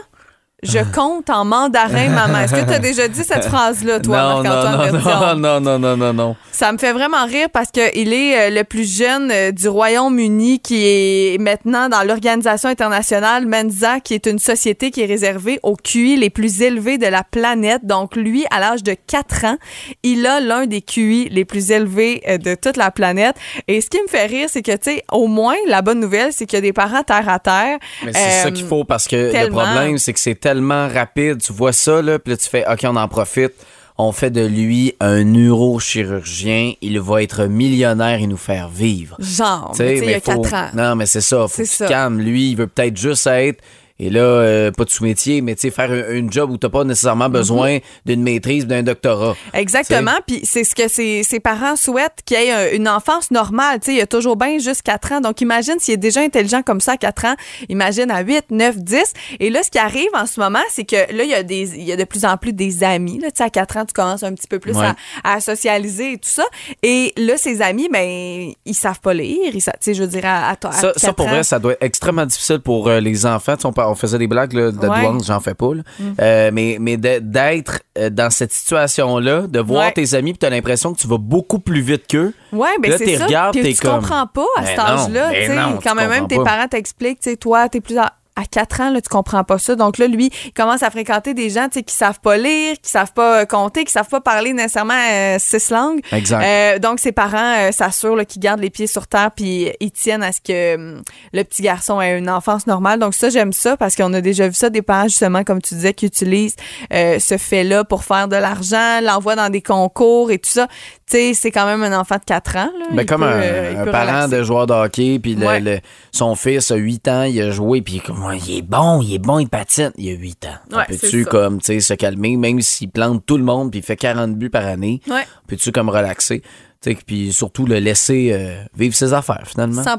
Je 0.62 0.78
compte 0.94 1.28
en 1.28 1.44
mandarin, 1.44 2.08
maman. 2.10 2.38
Est-ce 2.38 2.54
que 2.54 2.64
tu 2.64 2.72
as 2.72 2.78
déjà 2.78 3.08
dit 3.08 3.24
cette 3.24 3.44
phrase-là, 3.48 3.98
toi, 3.98 4.16
non, 4.16 4.42
Marc-Antoine 4.42 4.92
non, 4.92 5.36
non, 5.36 5.60
non, 5.60 5.60
non, 5.60 5.78
non, 5.78 5.96
non, 5.96 6.12
non. 6.12 6.36
Ça 6.52 6.70
me 6.70 6.78
fait 6.78 6.92
vraiment 6.92 7.26
rire 7.26 7.48
parce 7.52 7.72
qu'il 7.72 8.12
est 8.12 8.38
euh, 8.38 8.50
le 8.50 8.62
plus 8.62 8.96
jeune 8.96 9.30
euh, 9.32 9.50
du 9.50 9.66
Royaume-Uni 9.66 10.60
qui 10.60 10.84
est 10.84 11.40
maintenant 11.40 11.88
dans 11.88 12.04
l'organisation 12.04 12.68
internationale 12.68 13.46
Mensa, 13.46 13.98
qui 13.98 14.14
est 14.14 14.26
une 14.26 14.38
société 14.38 14.92
qui 14.92 15.00
est 15.00 15.06
réservée 15.06 15.58
aux 15.64 15.74
QI 15.74 16.16
les 16.16 16.30
plus 16.30 16.62
élevés 16.62 16.96
de 16.96 17.06
la 17.06 17.24
planète. 17.24 17.84
Donc, 17.84 18.14
lui, 18.14 18.44
à 18.52 18.60
l'âge 18.60 18.84
de 18.84 18.94
4 18.94 19.44
ans, 19.46 19.56
il 20.04 20.24
a 20.26 20.38
l'un 20.38 20.66
des 20.66 20.80
QI 20.80 21.28
les 21.28 21.44
plus 21.44 21.72
élevés 21.72 22.22
euh, 22.28 22.38
de 22.38 22.54
toute 22.54 22.76
la 22.76 22.92
planète. 22.92 23.34
Et 23.66 23.80
ce 23.80 23.90
qui 23.90 24.00
me 24.00 24.06
fait 24.06 24.26
rire, 24.26 24.48
c'est 24.48 24.62
que, 24.62 24.70
tu 24.70 24.92
sais, 24.92 25.02
au 25.10 25.26
moins, 25.26 25.56
la 25.66 25.82
bonne 25.82 25.98
nouvelle, 25.98 26.32
c'est 26.32 26.46
qu'il 26.46 26.56
y 26.56 26.58
a 26.58 26.62
des 26.62 26.72
parents 26.72 27.02
terre 27.02 27.28
à 27.28 27.40
terre. 27.40 27.78
Mais 28.04 28.12
c'est 28.12 28.42
ça 28.44 28.50
qu'il 28.52 28.64
faut 28.64 28.84
parce 28.84 29.08
que 29.08 29.32
tellement. 29.32 29.62
le 29.62 29.66
problème, 29.66 29.98
c'est 29.98 30.12
que 30.12 30.20
c'est 30.20 30.36
tellement 30.52 30.88
rapide. 30.88 31.40
Tu 31.42 31.52
vois 31.52 31.72
ça, 31.72 32.02
là, 32.02 32.18
puis 32.18 32.32
là, 32.32 32.36
tu 32.36 32.48
fais 32.48 32.64
OK, 32.70 32.80
on 32.84 32.96
en 32.96 33.08
profite. 33.08 33.52
On 33.98 34.10
fait 34.12 34.30
de 34.30 34.44
lui 34.44 34.94
un 35.00 35.22
neurochirurgien. 35.24 36.72
Il 36.80 36.98
va 37.00 37.22
être 37.22 37.44
millionnaire 37.44 38.18
et 38.20 38.26
nous 38.26 38.36
faire 38.38 38.68
vivre. 38.68 39.16
Genre, 39.18 39.70
Tu 39.72 39.78
sais, 39.78 39.98
il 39.98 40.04
y 40.10 40.14
a 40.14 40.20
faut- 40.20 40.40
4 40.42 40.54
ans. 40.54 40.68
Non, 40.74 40.96
mais 40.96 41.06
c'est 41.06 41.20
ça. 41.20 41.46
Faut 41.48 41.62
que 41.62 41.68
tu 41.68 41.76
te 41.76 41.88
calmes. 41.88 42.18
Lui, 42.18 42.50
il 42.50 42.56
veut 42.56 42.66
peut-être 42.66 42.96
juste 42.96 43.26
être. 43.26 43.62
Et 44.04 44.10
là, 44.10 44.20
euh, 44.20 44.70
pas 44.72 44.84
de 44.84 44.90
sous-métier, 44.90 45.40
mais 45.42 45.54
tu 45.54 45.60
sais, 45.62 45.70
faire 45.70 45.90
un, 45.90 46.12
une 46.14 46.32
job 46.32 46.50
où 46.50 46.56
t'as 46.56 46.68
pas 46.68 46.82
nécessairement 46.84 47.28
Mm-hmm. 47.28 47.30
besoin 47.32 47.78
d'une 48.04 48.22
maîtrise, 48.22 48.66
d'un 48.66 48.82
doctorat. 48.82 49.36
Exactement. 49.54 50.16
Puis 50.26 50.40
c'est 50.44 50.64
ce 50.64 50.74
que 50.74 50.88
ses, 50.88 51.22
ses 51.22 51.38
parents 51.40 51.76
souhaitent 51.76 52.18
qu'il 52.24 52.36
ait 52.36 52.50
un- 52.50 52.72
une 52.72 52.88
enfance 52.88 53.30
normale. 53.30 53.78
Tu 53.80 53.86
sais, 53.92 53.94
il 53.98 54.00
a 54.00 54.06
toujours 54.06 54.36
bien 54.36 54.58
juste 54.58 54.82
4 54.82 55.12
ans. 55.12 55.20
Donc 55.20 55.40
imagine 55.40 55.74
s'il 55.78 55.94
est 55.94 55.98
déjà 55.98 56.20
intelligent 56.20 56.62
comme 56.62 56.80
ça 56.80 56.92
à 56.92 56.96
4 56.96 57.24
ans. 57.26 57.34
Imagine 57.68 58.10
à 58.10 58.22
8, 58.22 58.46
9, 58.50 58.78
10. 58.78 59.12
Et 59.40 59.50
là, 59.50 59.62
ce 59.62 59.70
qui 59.70 59.78
arrive 59.78 60.08
en 60.14 60.26
ce 60.26 60.40
moment, 60.40 60.58
c'est 60.70 60.84
que 60.84 60.96
là, 60.96 61.22
il 61.22 61.30
y 61.30 61.34
a, 61.34 61.42
des, 61.44 61.76
il 61.76 61.84
y 61.84 61.92
a 61.92 61.96
de 61.96 62.04
plus 62.04 62.24
en 62.24 62.36
plus 62.36 62.52
des 62.52 62.82
amis. 62.82 63.18
Là, 63.20 63.30
tu 63.30 63.36
sais, 63.38 63.44
à 63.44 63.50
4 63.50 63.76
ans, 63.76 63.84
tu 63.84 63.92
commences 63.92 64.22
un 64.24 64.34
petit 64.34 64.48
peu 64.48 64.58
plus 64.58 64.72
Ouais. 64.76 64.86
à, 65.22 65.34
à 65.34 65.40
socialiser 65.40 66.12
et 66.14 66.16
tout 66.18 66.28
ça. 66.30 66.44
Et 66.82 67.12
là, 67.16 67.36
ses 67.36 67.62
amis, 67.62 67.88
ben, 67.92 68.50
ils 68.64 68.74
savent 68.74 69.00
pas 69.00 69.14
lire. 69.14 69.50
Ils 69.54 69.62
Tu 69.62 69.70
sais, 69.80 69.94
je 69.94 70.02
veux 70.02 70.08
dire, 70.08 70.24
à, 70.24 70.48
à, 70.50 70.52
à 70.52 70.72
Ça, 70.72 70.92
ça, 70.96 71.08
4 71.08 71.14
pour 71.14 71.26
ans. 71.26 71.30
vrai, 71.30 71.42
ça 71.44 71.58
doit 71.58 71.72
être 71.72 71.82
extrêmement 71.82 72.26
difficile 72.26 72.58
pour 72.58 72.88
euh, 72.88 72.98
les 73.00 73.26
enfants. 73.26 73.54
Tu 73.56 73.62
sais, 73.62 73.68
on, 73.78 73.91
on 73.92 73.94
faisait 73.94 74.18
des 74.18 74.26
blagues 74.26 74.52
là, 74.52 74.70
de 74.72 74.78
Ouais. 74.78 74.98
Mm. 74.98 75.02
douane, 75.02 75.24
j'en 75.24 75.40
fais 75.40 75.54
pas. 75.54 75.74
là. 75.74 75.82
Euh, 76.20 76.50
mais 76.52 76.78
mais 76.80 76.96
d'être 76.96 77.80
euh, 77.98 78.10
dans 78.10 78.30
cette 78.30 78.52
situation-là, 78.52 79.42
de 79.46 79.60
voir 79.60 79.86
Ouais. 79.86 79.92
tes 79.92 80.14
amis, 80.14 80.32
puis 80.32 80.38
t'as 80.38 80.50
l'impression 80.50 80.92
que 80.94 80.98
tu 80.98 81.06
vas 81.08 81.18
beaucoup 81.18 81.58
plus 81.58 81.80
vite 81.80 82.06
qu'eux. 82.08 82.32
Ouais, 82.52 82.68
ben 82.80 82.90
Là, 82.90 82.98
c'est 82.98 83.16
ça. 83.16 83.26
regardes, 83.26 83.54
Puis 83.56 83.74
tu 83.74 83.80
comme, 83.82 83.96
comprends 84.00 84.26
pas 84.26 84.46
à 84.56 84.66
cet 84.66 84.78
âge-là, 84.78 85.30
tu 85.32 85.50
tu 85.78 85.88
quand 85.88 85.94
même, 85.94 86.10
même 86.10 86.26
tes 86.28 86.36
parents 86.36 86.68
t'expliquent, 86.68 87.20
tu 87.20 87.30
sais, 87.30 87.36
toi, 87.36 87.68
t'es 87.68 87.80
plus 87.80 87.96
à, 87.98 88.12
à 88.36 88.44
4 88.44 88.80
ans, 88.80 88.90
là, 88.90 89.00
tu 89.00 89.08
comprends 89.08 89.44
pas 89.44 89.58
ça. 89.58 89.74
Donc 89.74 89.98
là, 89.98 90.06
lui, 90.06 90.30
il 90.46 90.52
commence 90.52 90.82
à 90.82 90.90
fréquenter 90.90 91.34
des 91.34 91.50
gens, 91.50 91.68
tu 91.68 91.78
sais, 91.78 91.82
qui 91.82 91.94
savent 91.94 92.20
pas 92.20 92.36
lire, 92.36 92.76
qui 92.82 92.90
savent 92.90 93.12
pas 93.12 93.42
euh, 93.42 93.44
compter, 93.44 93.84
qui 93.84 93.92
savent 93.92 94.08
pas 94.08 94.20
parler 94.20 94.52
nécessairement 94.52 94.94
euh, 94.94 95.36
six 95.38 95.70
langues. 95.70 96.00
Exact. 96.12 96.42
Euh, 96.42 96.78
donc 96.78 96.98
ses 96.98 97.12
parents 97.12 97.54
euh, 97.58 97.72
s'assurent 97.72 98.16
là, 98.16 98.24
qu'ils 98.24 98.40
gardent 98.40 98.60
les 98.60 98.70
pieds 98.70 98.86
sur 98.86 99.06
terre 99.06 99.30
puis 99.34 99.70
ils 99.80 99.90
tiennent 99.90 100.22
à 100.22 100.32
ce 100.32 100.40
que 100.40 100.74
hum, 100.74 101.02
le 101.32 101.42
petit 101.44 101.62
garçon 101.62 102.00
ait 102.00 102.18
une 102.18 102.30
enfance 102.30 102.66
normale. 102.66 102.98
Donc 102.98 103.14
ça, 103.14 103.28
j'aime 103.28 103.52
ça 103.52 103.76
parce 103.76 103.96
qu'on 103.96 104.12
a 104.14 104.20
déjà 104.20 104.48
vu 104.48 104.54
ça 104.54 104.70
des 104.70 104.82
parents 104.82 105.08
justement, 105.08 105.44
comme 105.44 105.60
tu 105.60 105.74
disais, 105.74 105.94
qui 105.94 106.06
utilisent 106.06 106.56
euh, 106.92 107.18
ce 107.18 107.36
fait-là 107.36 107.84
pour 107.84 108.04
faire 108.04 108.28
de 108.28 108.36
l'argent, 108.36 109.00
l'envoient 109.02 109.36
dans 109.36 109.50
des 109.50 109.62
concours 109.62 110.30
et 110.30 110.38
tout 110.38 110.50
ça. 110.50 110.68
Tu 111.12 111.18
sais, 111.18 111.34
c'est 111.34 111.50
quand 111.50 111.66
même 111.66 111.82
un 111.82 111.98
enfant 112.00 112.14
de 112.16 112.24
4 112.24 112.56
ans. 112.56 112.70
Là. 112.78 112.86
Ben, 112.92 113.04
comme 113.04 113.20
peut, 113.20 113.26
un, 113.26 113.32
euh, 113.42 113.82
un 113.82 113.90
parent 113.90 114.12
relaxer. 114.24 114.36
de 114.38 114.42
joueur 114.44 114.66
de 114.66 114.72
hockey, 114.72 115.18
puis 115.18 115.34
le- 115.34 115.46
Ouais. 115.46 115.60
le- 115.60 115.80
son 116.10 116.34
fils 116.34 116.70
a 116.70 116.76
8 116.76 117.06
ans, 117.08 117.24
il 117.24 117.38
a 117.42 117.50
joué, 117.50 117.82
puis 117.82 118.00
il 118.48 118.56
est 118.58 118.62
bon, 118.62 119.02
il 119.02 119.14
est 119.14 119.18
bon, 119.18 119.38
il 119.38 119.46
patine. 119.48 119.92
Il 119.98 120.08
a 120.10 120.14
8 120.14 120.46
ans. 120.46 120.76
Ouais, 120.78 120.84
Peux-tu, 120.88 121.26
comme, 121.26 121.58
tu 121.58 121.66
sais, 121.66 121.80
se 121.80 121.92
calmer, 121.94 122.36
même 122.38 122.62
s'il 122.62 122.88
plante 122.88 123.26
tout 123.26 123.36
le 123.36 123.44
monde, 123.44 123.70
puis 123.70 123.80
il 123.80 123.82
fait 123.82 123.96
40 123.96 124.36
buts 124.38 124.48
par 124.48 124.64
année? 124.66 125.02
Ouais. 125.06 125.26
Peux-tu, 125.46 125.70
comme, 125.70 125.90
relaxer? 125.90 126.40
Tu 126.82 126.90
sais, 126.92 126.98
puis 127.06 127.30
surtout 127.32 127.66
le 127.66 127.78
laisser 127.78 128.30
euh, 128.32 128.62
vivre 128.74 128.94
ses 128.96 129.12
affaires, 129.12 129.44
finalement. 129.46 129.84
100 129.84 129.98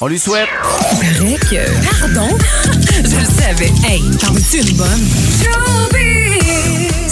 On 0.00 0.06
lui 0.06 0.20
souhaite. 0.20 0.46
Que. 1.50 2.00
Pardon? 2.00 2.28
Je 2.94 3.16
le 3.18 3.24
savais. 3.24 3.72
Hey, 3.86 4.00
t'en 4.20 4.34
es 4.34 4.60
une 4.70 4.76
bonne? 4.76 6.23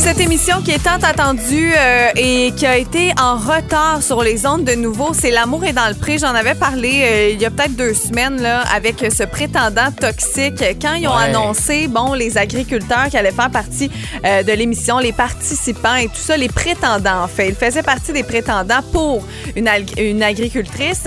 Cette 0.02 0.18
émission 0.18 0.60
qui 0.62 0.72
est 0.72 0.82
tant 0.82 0.98
attendue 1.00 1.72
euh, 1.78 2.08
et 2.16 2.50
qui 2.56 2.66
a 2.66 2.76
été 2.76 3.12
en 3.22 3.36
retard 3.36 4.02
sur 4.02 4.20
les 4.24 4.46
ondes 4.46 4.64
de 4.64 4.74
nouveau, 4.74 5.12
c'est 5.14 5.30
L'amour 5.30 5.64
est 5.64 5.72
dans 5.72 5.86
le 5.88 5.94
pré. 5.94 6.18
J'en 6.18 6.34
avais 6.34 6.56
parlé 6.56 7.02
euh, 7.04 7.30
il 7.32 7.40
y 7.40 7.46
a 7.46 7.50
peut-être 7.50 7.76
deux 7.76 7.94
semaines 7.94 8.42
là, 8.42 8.62
avec 8.74 8.96
ce 8.98 9.22
prétendant 9.22 9.92
toxique. 9.92 10.62
Quand 10.82 10.94
ils 10.94 11.06
ont 11.06 11.12
Ouais. 11.16 11.26
annoncé, 11.26 11.86
bon, 11.86 12.14
les 12.14 12.36
agriculteurs 12.36 13.06
qui 13.10 13.16
allaient 13.16 13.30
faire 13.30 13.50
partie 13.50 13.90
euh, 14.24 14.42
de 14.42 14.52
l'émission, 14.52 14.98
les 14.98 15.12
participants 15.12 15.94
et 15.94 16.08
tout 16.08 16.16
ça, 16.16 16.36
les 16.36 16.48
prétendants 16.48 17.22
en 17.22 17.28
fait. 17.28 17.50
Ils 17.50 17.54
faisaient 17.54 17.82
partie 17.84 18.12
des 18.12 18.24
prétendants 18.24 18.82
pour 18.92 19.24
une, 19.54 19.70
une 19.98 20.22
agricultrice. 20.24 21.04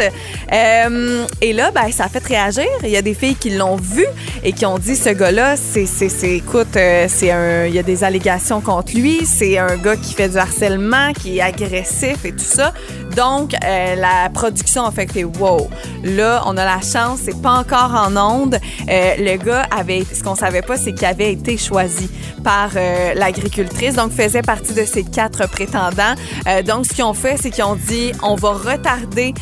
Et 0.52 1.54
là, 1.54 1.72
ben, 1.72 1.92
ça 1.92 2.06
a 2.06 2.10
fait 2.10 2.26
réagir. 2.26 2.66
Il 2.84 2.90
y 2.90 2.98
a 2.98 3.02
des 3.02 3.14
filles 3.14 3.36
qui 3.36 3.50
l'ont 3.50 3.76
vu 3.76 4.06
et 4.44 4.54
qui 4.54 4.66
ont 4.66 4.78
dit, 4.80 4.96
ce 4.96 5.10
gars-là, 5.10 5.56
c'est, 5.58 5.86
écoute, 6.24 6.78
c'est 7.08 7.32
un, 7.32 7.66
il 7.66 7.76
y 7.76 7.80
a 7.80 7.84
des 7.84 8.04
allégations 8.06 8.62
contre 8.62 8.85
lui. 8.94 9.26
C'est 9.26 9.58
un 9.58 9.78
gars 9.78 9.96
qui 9.96 10.14
fait 10.14 10.30
du 10.30 10.38
harcèlement, 10.38 11.14
qui 11.14 11.38
est 11.38 11.42
agressif 11.42 12.26
et 12.26 12.32
tout 12.32 12.40
ça. 12.40 12.74
Donc, 13.16 13.54
euh, 13.54 13.96
la 13.96 14.30
production 14.30 14.86
a 14.86 14.92
fait 14.92 15.06
que, 15.06 15.24
wow, 15.24 15.70
là, 16.04 16.44
on 16.46 16.58
a 16.58 16.66
la 16.66 16.82
chance, 16.82 17.20
c'est 17.24 17.42
pas 17.42 17.54
encore 17.54 17.94
en 17.96 18.16
onde. 18.18 18.56
Euh, 18.90 19.16
le 19.18 19.38
gars 19.38 19.66
avait, 19.76 20.04
ce 20.04 20.22
qu'on 20.22 20.36
savait 20.36 20.62
pas, 20.62 20.78
c'est 20.78 20.94
qu'il 20.94 21.06
avait 21.06 21.32
été 21.32 21.58
choisi 21.58 22.10
par 22.44 22.72
euh, 22.76 23.14
l'agricultrice, 23.14 23.96
donc 23.96 24.12
faisait 24.12 24.42
partie 24.42 24.74
de 24.74 24.84
ces 24.86 25.04
quatre 25.04 25.48
prétendants. 25.50 26.16
Donc, 26.66 26.86
ce 26.86 26.94
qu'ils 26.94 27.04
ont 27.04 27.14
fait, 27.14 27.38
c'est 27.42 27.50
qu'ils 27.50 27.64
ont 27.64 27.76
dit, 27.76 28.12
on 28.22 28.36
va 28.36 28.52
retarder 28.52 29.34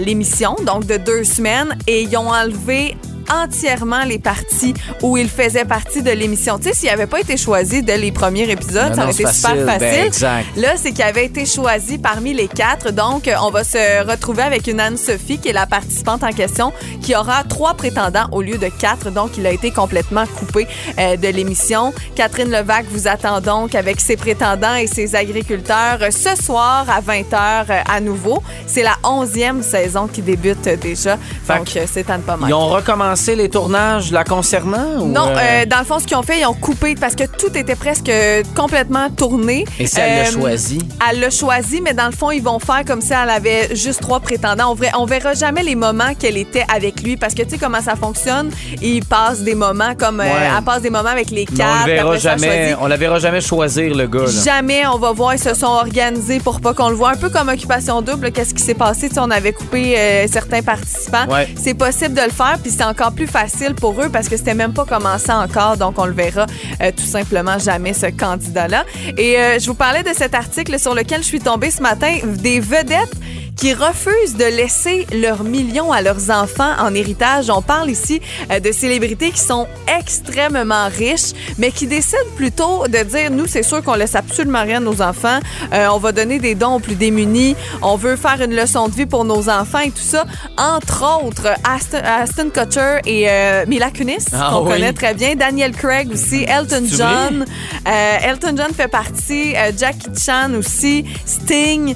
l'émission, 0.00 0.56
donc 0.66 0.86
de 0.86 0.96
deux 0.96 1.24
semaines, 1.24 1.76
et 1.86 2.02
ils 2.02 2.16
ont 2.16 2.30
enlevé 2.30 2.96
entièrement 3.30 4.04
les 4.04 4.18
parties 4.18 4.74
où 5.02 5.16
il 5.16 5.28
faisait 5.28 5.64
partie 5.64 6.02
de 6.02 6.10
l'émission. 6.10 6.58
Tu 6.58 6.68
sais, 6.68 6.74
s'il 6.74 6.88
n'avait 6.90 7.06
pas 7.06 7.20
été 7.20 7.36
choisi 7.36 7.82
dès 7.82 7.96
les 7.98 8.12
premiers 8.12 8.50
épisodes, 8.50 8.90
Non, 8.90 8.94
ça 8.94 9.02
aurait 9.04 9.12
été 9.12 9.26
c'est 9.26 9.32
super 9.32 9.50
facile. 9.50 9.66
facile. 9.66 9.80
Ben, 9.80 10.06
exact. 10.06 10.46
Là, 10.56 10.68
c'est 10.76 10.92
qu'il 10.92 11.02
avait 11.04 11.24
été 11.24 11.46
choisi 11.46 11.98
parmi 11.98 12.34
les 12.34 12.48
quatre. 12.48 12.90
Donc, 12.92 13.30
on 13.40 13.50
va 13.50 13.64
se 13.64 14.06
retrouver 14.08 14.42
avec 14.42 14.66
une 14.66 14.80
Anne-Sophie, 14.80 15.38
qui 15.38 15.48
est 15.48 15.52
la 15.52 15.66
participante 15.66 16.22
en 16.22 16.30
question, 16.32 16.72
qui 17.02 17.14
aura 17.16 17.44
trois 17.44 17.74
prétendants 17.74 18.26
au 18.32 18.42
lieu 18.42 18.58
de 18.58 18.68
quatre. 18.68 19.10
Donc, 19.10 19.36
il 19.38 19.46
a 19.46 19.50
été 19.50 19.70
complètement 19.70 20.24
coupé 20.26 20.66
euh, 20.98 21.16
de 21.16 21.28
l'émission. 21.28 21.92
Catherine 22.14 22.50
Levac 22.50 22.86
vous 22.90 23.08
attend 23.08 23.40
donc 23.40 23.74
avec 23.74 24.00
ses 24.00 24.16
prétendants 24.16 24.74
et 24.74 24.86
ses 24.86 25.14
agriculteurs 25.16 25.98
ce 26.10 26.34
soir 26.42 26.86
à 26.88 27.00
20h 27.00 27.64
euh, 27.70 27.80
à 27.88 28.00
nouveau. 28.00 28.42
C'est 28.66 28.82
la 28.82 28.96
onzième 29.02 29.62
saison 29.62 30.06
qui 30.08 30.22
débute 30.22 30.66
euh, 30.66 30.76
déjà. 30.76 31.16
Fait 31.46 31.56
Donc, 31.58 31.68
c'est 31.86 32.10
à 32.10 32.18
ne 32.18 32.22
pas 32.22 32.36
manquer. 32.36 32.50
Ils 32.50 32.54
ont 32.54 32.68
recommencé 32.68 33.13
les 33.34 33.48
tournages 33.48 34.10
la 34.12 34.24
concernant? 34.24 35.00
ou, 35.00 35.08
Non, 35.08 35.28
euh, 35.28 35.36
euh, 35.38 35.66
dans 35.66 35.78
le 35.78 35.84
fond, 35.84 35.98
ce 35.98 36.06
qu'ils 36.06 36.16
ont 36.16 36.22
fait, 36.22 36.40
ils 36.40 36.46
ont 36.46 36.54
coupé 36.54 36.94
parce 36.94 37.14
que 37.14 37.24
tout 37.24 37.56
était 37.56 37.74
presque 37.76 38.10
complètement 38.54 39.10
tourné. 39.10 39.64
Et 39.78 39.86
si 39.86 39.98
elle 40.00 40.22
l'a 40.22 40.28
Euh, 40.28 40.32
choisi? 40.32 40.78
Elle 41.10 41.20
l'a 41.20 41.30
choisi, 41.30 41.80
mais 41.80 41.94
dans 41.94 42.06
le 42.06 42.12
fond, 42.12 42.30
ils 42.30 42.42
vont 42.42 42.58
faire 42.58 42.84
comme 42.86 43.00
si 43.00 43.12
elle 43.12 43.30
avait 43.30 43.74
juste 43.74 44.00
trois 44.00 44.20
prétendants. 44.20 44.70
On, 44.70 44.74
verra, 44.74 44.98
on 45.00 45.06
verra 45.06 45.34
jamais 45.34 45.62
les 45.62 45.74
moments 45.74 46.14
qu'elle 46.18 46.36
était 46.36 46.64
avec 46.74 47.02
lui 47.02 47.16
parce 47.16 47.34
que 47.34 47.42
tu 47.42 47.50
sais 47.50 47.58
comment 47.58 47.80
ça 47.80 47.96
fonctionne. 47.96 48.50
Il 48.82 49.04
passe 49.04 49.40
des 49.40 49.54
moments 49.54 49.94
comme 49.98 50.20
euh, 50.20 50.24
Ouais. 50.24 50.30
elle 50.58 50.64
passe 50.64 50.82
des 50.82 50.90
moments 50.90 51.10
avec 51.10 51.30
les 51.30 51.44
quatre. 51.44 51.82
on 51.82 51.86
le 51.86 51.92
verra 51.92 52.18
ça, 52.18 52.36
jamais. 52.36 52.74
On 52.80 52.86
la 52.86 52.96
verra 52.96 53.18
jamais 53.18 53.40
choisir, 53.40 53.94
le 53.94 54.06
gars. 54.06 54.20
là. 54.20 54.26
Jamais 54.44 54.86
on 54.86 54.98
va 54.98 55.12
voir, 55.12 55.34
ils 55.34 55.38
se 55.38 55.54
sont 55.54 55.66
organisés 55.66 56.40
pour 56.40 56.60
pas 56.60 56.74
qu'on 56.74 56.88
le 56.88 56.94
voit. 56.96 57.10
Un 57.10 57.16
peu 57.16 57.28
comme 57.30 57.48
Occupation 57.48 58.02
Double, 58.02 58.32
qu'est-ce 58.32 58.54
qui 58.54 58.62
s'est 58.62 58.74
passé? 58.74 59.08
Tu 59.08 59.14
sais, 59.14 59.20
on 59.20 59.30
avait 59.30 59.52
coupé 59.52 59.94
euh, 59.96 60.26
certains 60.30 60.62
participants. 60.62 61.26
Ouais. 61.30 61.48
C'est 61.62 61.74
possible 61.74 62.14
de 62.14 62.22
le 62.22 62.30
faire, 62.30 62.58
puis 62.62 62.70
c'est 62.70 62.84
encore 62.84 63.03
plus 63.10 63.26
facile 63.26 63.74
pour 63.74 64.00
eux 64.02 64.08
parce 64.08 64.28
que 64.28 64.36
c'était 64.36 64.54
même 64.54 64.72
pas 64.72 64.84
commencé 64.84 65.32
encore, 65.32 65.76
donc 65.76 65.98
on 65.98 66.06
le 66.06 66.12
verra 66.12 66.46
euh, 66.80 66.90
tout 66.96 67.04
simplement 67.04 67.58
jamais, 67.58 67.92
ce 67.92 68.06
candidat-là. 68.06 68.84
Et 69.18 69.38
euh, 69.38 69.58
je 69.58 69.66
vous 69.66 69.74
parlais 69.74 70.02
de 70.02 70.12
cet 70.14 70.34
article 70.34 70.78
sur 70.78 70.94
lequel 70.94 71.22
je 71.22 71.26
suis 71.26 71.40
tombée 71.40 71.70
ce 71.70 71.82
matin, 71.82 72.18
des 72.24 72.60
vedettes 72.60 73.14
qui 73.56 73.72
refusent 73.72 74.36
de 74.36 74.44
laisser 74.44 75.06
leurs 75.12 75.44
millions 75.44 75.92
à 75.92 76.02
leurs 76.02 76.30
enfants 76.30 76.72
en 76.78 76.94
héritage. 76.94 77.50
On 77.50 77.62
parle 77.62 77.90
ici 77.90 78.20
euh, 78.50 78.60
de 78.60 78.72
célébrités 78.72 79.30
qui 79.30 79.38
sont 79.40 79.66
extrêmement 79.98 80.88
riches, 80.88 81.32
mais 81.58 81.70
qui 81.70 81.86
décident 81.86 82.18
plutôt 82.36 82.86
de 82.88 82.98
dire, 83.04 83.30
nous, 83.30 83.46
c'est 83.46 83.62
sûr 83.62 83.82
qu'on 83.82 83.94
laisse 83.94 84.14
absolument 84.14 84.62
rien 84.62 84.78
à 84.78 84.80
nos 84.80 85.00
enfants. 85.02 85.38
Euh, 85.72 85.86
on 85.92 85.98
va 85.98 86.12
donner 86.12 86.38
des 86.38 86.54
dons 86.54 86.74
aux 86.74 86.80
plus 86.80 86.94
démunis. 86.96 87.56
On 87.82 87.96
veut 87.96 88.16
faire 88.16 88.40
une 88.42 88.54
leçon 88.54 88.88
de 88.88 88.94
vie 88.94 89.06
pour 89.06 89.24
nos 89.24 89.48
enfants 89.48 89.80
et 89.80 89.90
tout 89.90 89.98
ça. 90.02 90.24
Entre 90.58 91.04
autres, 91.22 91.48
Aston, 91.64 92.00
Aston 92.04 92.50
Kutcher 92.50 92.98
et 93.06 93.28
euh, 93.30 93.64
Mila 93.66 93.90
Kunis, 93.90 94.26
Ah 94.32 94.50
qu'on 94.52 94.64
oui. 94.64 94.72
connaît 94.72 94.92
très 94.92 95.14
bien. 95.14 95.36
Daniel 95.36 95.72
Craig 95.72 96.10
aussi. 96.12 96.44
Elton 96.44 96.84
John. 96.86 97.44
Euh, 97.86 98.16
Elton 98.22 98.54
John 98.56 98.72
fait 98.74 98.88
partie. 98.88 99.54
Jackie 99.78 100.10
Chan 100.20 100.50
aussi. 100.58 101.04
Sting. 101.24 101.94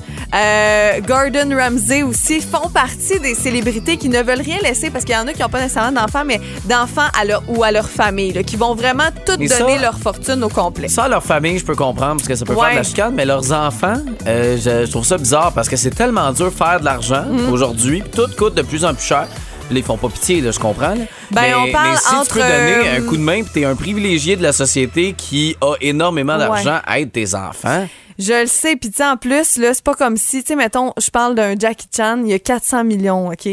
Gordon 1.07 1.48
Gordon 1.49 1.63
Ramsay 1.63 2.03
aussi 2.03 2.41
font 2.41 2.69
partie 2.69 3.19
des 3.21 3.35
célébrités 3.35 3.97
qui 3.97 4.09
ne 4.09 4.23
veulent 4.23 4.41
rien 4.43 4.59
laisser 4.63 4.91
parce 4.91 5.05
qu'il 5.05 5.15
y 5.15 5.19
en 5.19 5.27
a 5.27 5.33
qui 5.33 5.41
n'ont 5.41 5.49
pas 5.49 5.61
nécessairement 5.61 6.01
d'enfants, 6.03 6.25
mais 6.27 6.41
d'enfants 6.67 7.07
à 7.19 7.25
leur, 7.25 7.43
ou 7.49 7.63
à 7.65 7.71
leur 7.73 7.89
famille, 7.89 8.33
là, 8.33 8.43
qui 8.43 8.57
vont 8.57 8.75
vraiment 8.75 9.05
tout 9.25 9.33
Mais 9.39 9.47
donner 9.49 9.77
ça- 9.77 9.83
leur 9.83 9.99
fortune 9.99 10.43
au 10.45 10.49
complet. 10.49 10.89
Ça, 10.89 11.09
leur 11.09 11.23
famille, 11.23 11.59
je 11.59 11.65
peux 11.65 11.75
comprendre 11.77 12.17
parce 12.17 12.29
que 12.29 12.35
ça 12.35 12.45
peut 12.45 12.53
Ouais. 12.55 12.61
faire 12.61 12.71
de 12.73 12.77
la 12.77 12.83
chicane, 12.83 13.15
mais 13.15 13.25
leurs 13.25 13.51
enfants, 13.53 13.97
euh, 14.27 14.57
je, 14.57 14.87
je 14.87 14.91
trouve 14.91 15.05
ça 15.05 15.17
bizarre 15.17 15.53
parce 15.53 15.69
que 15.69 15.77
c'est 15.77 15.91
tellement 15.91 16.31
dur 16.33 16.47
de 16.47 16.51
faire 16.51 16.81
de 16.81 16.85
l'argent 16.85 17.25
Mhm. 17.27 17.53
aujourd'hui. 17.53 18.03
Tout 18.15 18.29
coûte 18.37 18.55
de 18.55 18.63
plus 18.63 18.85
en 18.85 18.93
plus 18.95 19.05
cher. 19.07 19.27
Ils 19.71 19.83
font 19.83 19.99
pas 19.99 20.09
pitié, 20.09 20.41
là, 20.41 20.51
je 20.51 20.59
comprends. 20.59 20.89
là. 20.95 21.05
Ben, 21.31 21.43
mais, 21.43 21.55
on 21.55 21.71
parle 21.73 21.91
mais 21.91 21.97
si 21.99 22.15
entre, 22.15 22.27
tu 22.29 22.33
peux 22.35 22.41
donner 22.41 22.89
euh, 22.89 22.99
un 22.99 23.03
coup 23.03 23.17
de 23.19 23.23
main, 23.23 23.43
puis 23.43 23.51
t'es 23.53 23.65
un 23.67 23.75
privilégié 23.75 24.37
de 24.37 24.43
la 24.43 24.53
société 24.53 25.13
qui 25.17 25.57
a 25.61 25.75
énormément 25.81 26.35
Ouais. 26.35 26.39
d'argent, 26.39 26.79
aide 26.95 27.13
tes 27.13 27.35
enfants. 27.35 27.87
Je 28.19 28.33
le 28.43 28.47
sais, 28.49 28.75
puis 28.75 28.91
tu 28.91 28.97
sais, 28.97 29.05
en 29.07 29.17
plus, 29.17 29.57
là, 29.59 29.73
c'est 29.73 29.83
pas 29.85 29.95
comme 29.95 30.17
si, 30.17 30.43
tu 30.43 30.49
sais, 30.49 30.57
mettons, 30.57 30.93
je 31.01 31.09
parle 31.11 31.37
d'un 31.37 31.55
Jackie 31.57 31.87
Chan, 31.97 32.19
il 32.25 32.31
y 32.31 32.35
a 32.35 32.39
400 32.41 32.83
millions, 32.83 33.29
OK? 33.29 33.47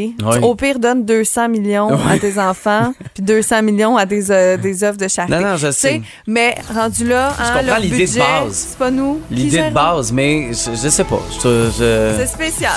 Au 0.43 0.55
pire, 0.55 0.79
donne 0.79 1.05
200 1.05 1.50
millions 1.50 1.89
à 2.10 2.17
tes 2.17 2.39
enfants, 2.39 2.93
puis 3.13 3.22
200 3.24 3.62
millions 3.62 3.95
à 3.95 4.05
des, 4.07 4.31
euh, 4.31 4.57
des 4.57 4.84
œuvres 4.84 4.98
de 4.98 5.07
charité. 5.07 5.36
Non, 5.36 5.41
non, 5.51 5.57
je 5.57 5.69
sais. 5.72 6.01
Mais 6.25 6.55
rendu 6.74 7.05
là, 7.07 7.29
hein, 7.29 7.43
comprends 7.53 7.62
leur 7.67 7.79
l'idée 7.79 8.07
de 8.07 8.17
base. 8.19 8.65
C'est 8.69 8.77
pas 8.79 8.89
nous. 8.91 9.22
L'idée 9.29 9.57
de 9.69 9.74
base, 9.74 10.12
mais 10.12 10.50
je, 10.51 10.72
je 10.72 10.89
sais 10.89 11.03
pas. 11.03 11.19
Je- 11.43 11.69
je- 11.77 12.13
C'est 12.17 12.27
spécial. 12.27 12.74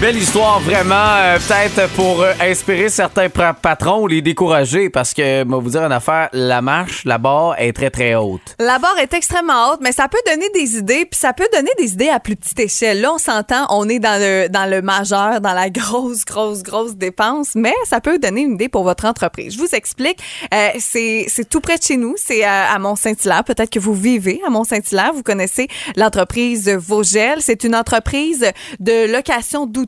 Belle 0.00 0.16
histoire, 0.16 0.60
vraiment. 0.60 0.94
euh, 0.94 1.38
Peut-être 1.40 1.90
pour 1.94 2.22
euh, 2.22 2.32
inspirer 2.40 2.88
certains 2.88 3.28
patrons 3.28 4.02
ou 4.02 4.06
les 4.06 4.22
décourager, 4.22 4.90
parce 4.90 5.12
que, 5.12 5.42
moi, 5.42 5.58
vous 5.58 5.70
dire 5.70 5.82
une 5.84 5.90
affaire, 5.90 6.28
la 6.32 6.62
marche, 6.62 7.02
la 7.04 7.18
barre 7.18 7.56
est 7.58 7.72
très, 7.72 7.90
très 7.90 8.14
haute. 8.14 8.54
La 8.60 8.78
barre 8.78 8.96
est 8.98 9.12
extrêmement 9.12 9.72
haute, 9.72 9.80
mais 9.82 9.90
ça 9.90 10.06
peut 10.06 10.20
donner 10.24 10.48
des 10.54 10.76
idées, 10.78 11.04
puis 11.04 11.18
ça 11.18 11.32
peut 11.32 11.48
donner 11.52 11.70
des 11.78 11.94
idées 11.94 12.10
à 12.10 12.20
plus 12.20 12.36
petite 12.36 12.60
échelle. 12.60 13.00
Là, 13.00 13.12
on 13.14 13.18
s'entend, 13.18 13.66
on 13.70 13.88
est 13.88 13.98
dans 13.98 14.20
le, 14.20 14.48
dans 14.48 14.70
le 14.70 14.82
majeur, 14.82 15.40
dans 15.40 15.52
la 15.52 15.68
grosse, 15.78 16.24
grosse, 16.24 16.62
grosse 16.62 16.94
dépense, 16.94 17.56
mais 17.56 17.74
ça 17.84 18.00
peut 18.00 18.20
donner 18.20 18.42
une 18.42 18.52
idée 18.54 18.68
pour 18.68 18.84
votre 18.84 19.04
entreprise. 19.04 19.54
Je 19.54 19.58
vous 19.58 19.74
explique. 19.74 20.20
Euh, 20.54 20.68
c'est 20.78 21.24
c'est 21.28 21.48
tout 21.48 21.60
près 21.60 21.76
de 21.76 21.82
chez 21.82 21.96
nous, 21.96 22.14
c'est 22.16 22.44
à, 22.44 22.70
à 22.72 22.78
Mont-Saint-Hilaire. 22.78 23.42
Peut-être 23.42 23.70
que 23.70 23.80
vous 23.80 23.94
vivez 23.94 24.40
à 24.46 24.50
Mont-Saint-Hilaire. 24.50 25.10
Vous 25.12 25.24
connaissez 25.24 25.66
l'entreprise 25.96 26.68
Vogel. 26.68 27.38
C'est 27.40 27.64
une 27.64 27.74
entreprise 27.74 28.46
de 28.78 29.10
location 29.12 29.66
d'outils 29.66 29.87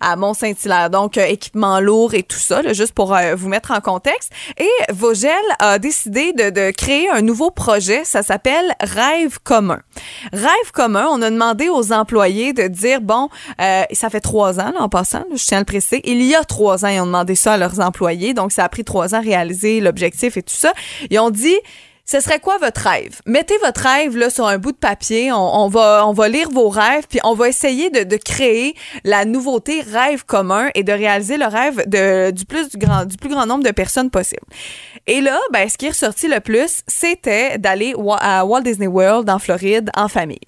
à 0.00 0.16
Mont-Saint-Hilaire. 0.16 0.90
Donc, 0.90 1.18
euh, 1.18 1.24
équipement 1.24 1.80
lourd 1.80 2.14
et 2.14 2.22
tout 2.22 2.38
ça, 2.38 2.60
juste 2.72 2.92
pour 2.92 3.14
euh, 3.14 3.34
vous 3.34 3.48
mettre 3.48 3.70
en 3.72 3.80
contexte. 3.80 4.32
Et 4.58 4.68
Vogel 4.92 5.32
a 5.58 5.78
décidé 5.78 6.32
de, 6.32 6.70
créer 6.70 7.10
un 7.10 7.22
nouveau 7.22 7.50
projet. 7.50 8.04
Ça 8.04 8.22
s'appelle 8.22 8.74
Rêve 8.80 9.38
commun. 9.42 9.80
Rêve 10.32 10.72
commun, 10.72 11.06
on 11.10 11.22
a 11.22 11.30
demandé 11.30 11.68
aux 11.68 11.92
employés 11.92 12.52
de 12.52 12.68
dire, 12.68 13.00
bon, 13.00 13.28
euh, 13.60 13.82
ça 13.92 14.10
fait 14.10 14.20
trois 14.20 14.60
ans, 14.60 14.72
en 14.78 14.88
passant, 14.88 15.20
là, 15.30 15.36
je 15.36 15.44
tiens 15.44 15.58
à 15.58 15.60
le 15.60 15.66
préciser. 15.66 16.00
Il 16.04 16.22
y 16.22 16.34
a 16.34 16.44
trois 16.44 16.84
ans, 16.84 16.88
ils 16.88 17.00
ont 17.00 17.06
demandé 17.06 17.34
ça 17.34 17.54
à 17.54 17.56
leurs 17.56 17.80
employés. 17.80 18.34
Donc, 18.34 18.52
ça 18.52 18.64
a 18.64 18.68
pris 18.68 18.84
trois 18.84 19.14
ans 19.14 19.18
à 19.18 19.20
réaliser 19.20 19.80
l'objectif 19.80 20.36
et 20.36 20.42
tout 20.42 20.54
ça. 20.54 20.72
Ils 21.10 21.18
ont 21.18 21.30
dit, 21.30 21.56
ce 22.10 22.18
serait 22.18 22.40
quoi 22.40 22.58
votre 22.58 22.88
rêve? 22.88 23.20
Mettez 23.24 23.56
votre 23.58 23.82
rêve 23.82 24.16
là, 24.16 24.30
sur 24.30 24.44
un 24.44 24.58
bout 24.58 24.72
de 24.72 24.76
papier. 24.76 25.30
On, 25.30 25.68
va, 25.68 26.04
on 26.04 26.12
va 26.12 26.28
lire 26.28 26.50
vos 26.50 26.68
rêves, 26.68 27.04
puis 27.08 27.20
on 27.22 27.34
va 27.34 27.48
essayer 27.48 27.88
de, 27.88 28.02
de 28.02 28.16
créer 28.16 28.74
la 29.04 29.24
nouveauté 29.24 29.80
rêve 29.80 30.24
commun 30.24 30.70
et 30.74 30.82
de 30.82 30.90
réaliser 30.92 31.36
le 31.36 31.46
rêve 31.46 31.88
de, 31.88 32.32
du, 32.32 32.46
plus, 32.46 32.68
du, 32.68 32.78
grand, 32.78 33.04
du 33.04 33.16
plus 33.16 33.28
grand 33.28 33.46
nombre 33.46 33.62
de 33.62 33.70
personnes 33.70 34.10
possible. 34.10 34.42
Et 35.06 35.20
là, 35.20 35.38
ben, 35.52 35.68
ce 35.68 35.78
qui 35.78 35.86
est 35.86 35.90
ressorti 35.90 36.26
le 36.26 36.40
plus, 36.40 36.82
c'était 36.88 37.58
d'aller 37.58 37.94
à 38.18 38.44
Walt 38.44 38.62
Disney 38.62 38.88
World 38.88 39.30
en 39.30 39.38
Floride 39.38 39.90
en 39.96 40.08
famille. 40.08 40.40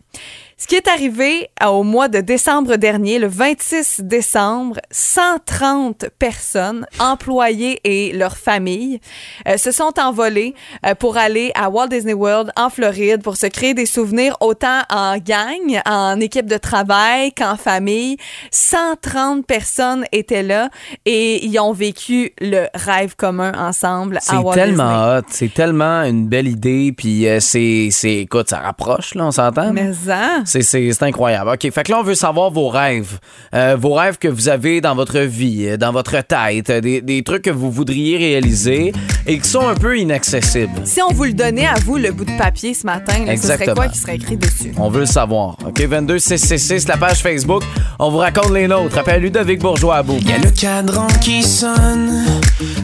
Ce 0.63 0.69
qui 0.69 0.77
est 0.77 0.87
arrivé 0.87 1.51
euh, 1.61 1.67
au 1.67 1.83
mois 1.83 2.07
de 2.07 2.21
décembre 2.21 2.77
dernier, 2.77 3.19
le 3.19 3.27
26 3.27 4.03
décembre, 4.05 4.79
130 4.93 6.07
personnes, 6.21 6.87
employés 7.01 7.81
et 7.83 8.13
leurs 8.13 8.37
familles, 8.37 9.01
euh, 9.49 9.57
se 9.57 9.73
sont 9.73 9.93
envolées 9.99 10.55
euh, 10.87 10.95
pour 10.95 11.17
aller 11.17 11.51
à 11.57 11.69
Walt 11.69 11.89
Disney 11.89 12.13
World 12.13 12.53
en 12.57 12.71
Floride 12.71 13.25
pour 13.25 13.37
se 13.37 13.47
créer 13.47 13.75
des 13.75 13.87
souvenirs 13.87 14.37
autant 14.41 14.83
en 14.89 15.19
gang, 15.19 15.83
en 15.85 16.21
équipe 16.21 16.47
de 16.47 16.59
travail 16.59 17.33
qu'en 17.33 17.57
famille. 17.57 18.17
130 18.53 19.45
personnes 19.45 20.05
étaient 20.13 20.45
là 20.45 20.71
et 21.05 21.45
ils 21.45 21.59
ont 21.59 21.73
vécu 21.73 22.31
le 22.41 22.67
rêve 22.73 23.17
commun 23.17 23.51
ensemble 23.59 24.19
à 24.19 24.21
C'est 24.21 24.37
Walt 24.37 24.55
Disney. 24.55 24.67
tellement 24.69 25.17
hot, 25.17 25.23
c'est 25.27 25.53
tellement 25.53 26.05
une 26.05 26.29
belle 26.29 26.47
idée, 26.47 26.95
puis 26.97 27.27
euh, 27.27 27.41
c'est, 27.41 27.89
c'est, 27.91 28.19
écoute, 28.19 28.51
ça 28.51 28.61
rapproche, 28.61 29.17
là, 29.17 29.27
on 29.27 29.33
s'entend? 29.33 29.73
Mais 29.73 29.91
hein? 30.09 30.45
C'est, 30.53 30.61
c'est, 30.61 30.93
c'est 30.93 31.05
incroyable. 31.05 31.49
OK, 31.49 31.71
fait 31.73 31.83
que 31.83 31.91
là, 31.91 31.99
on 32.01 32.03
veut 32.03 32.15
savoir 32.15 32.51
vos 32.51 32.69
rêves. 32.69 33.19
Euh, 33.55 33.75
vos 33.81 33.95
rêves 33.95 34.19
que 34.19 34.29
vous 34.29 34.51
avez 34.51 34.83
dans 34.83 34.95
votre 34.95 35.21
vie, 35.21 35.67
euh, 35.67 35.77
dans 35.79 35.93
votre 35.93 36.21
tête, 36.21 36.69
euh, 36.69 36.83
des, 36.83 37.01
des 37.01 37.23
trucs 37.23 37.41
que 37.45 37.51
vous 37.51 37.71
voudriez 37.71 38.19
réaliser 38.19 38.93
et 39.27 39.39
qui 39.39 39.49
sont 39.49 39.67
un 39.67 39.75
peu 39.75 39.99
inaccessibles. 39.99 40.83
Si 40.85 41.01
on 41.01 41.11
vous 41.11 41.25
le 41.25 41.33
donnait 41.33 41.67
à 41.67 41.77
vous, 41.87 41.97
le 41.97 42.13
bout 42.13 42.27
de 42.27 42.37
papier 42.37 42.75
ce 42.75 42.85
matin, 42.85 43.15
là, 43.25 43.35
ce 43.35 43.45
serait 43.45 43.55
Exactement. 43.55 43.75
quoi 43.77 43.89
qui 43.89 43.99
serait 43.99 44.17
écrit 44.17 44.37
dessus? 44.37 44.75
On 44.77 44.91
veut 44.91 45.01
le 45.01 45.07
savoir. 45.07 45.57
OK, 45.67 45.81
22 45.81 46.19
666, 46.19 46.87
la 46.87 46.99
page 46.99 47.23
Facebook. 47.23 47.63
On 47.99 48.11
vous 48.11 48.19
raconte 48.19 48.51
les 48.53 48.69
nôtres. 48.69 48.99
Appelle 48.99 49.23
Ludovic 49.23 49.59
Bourgeois 49.59 49.97
à 49.97 50.03
bout. 50.03 50.19
Y 50.19 50.33
a 50.33 50.39
le 50.39 50.51
cadran 50.51 51.07
qui 51.23 51.43
sonne, 51.43 52.27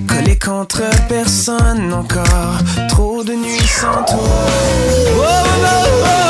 collé 0.09 0.39
contre 0.39 0.85
personne 1.07 1.93
encore. 1.93 2.63
Trop 2.89 3.23
de 3.23 3.33
nuits 3.35 3.61
sans 3.67 4.05
toi. 4.05 4.19
Oh, 5.19 5.23
oh, 5.23 5.67
oh, 5.67 6.28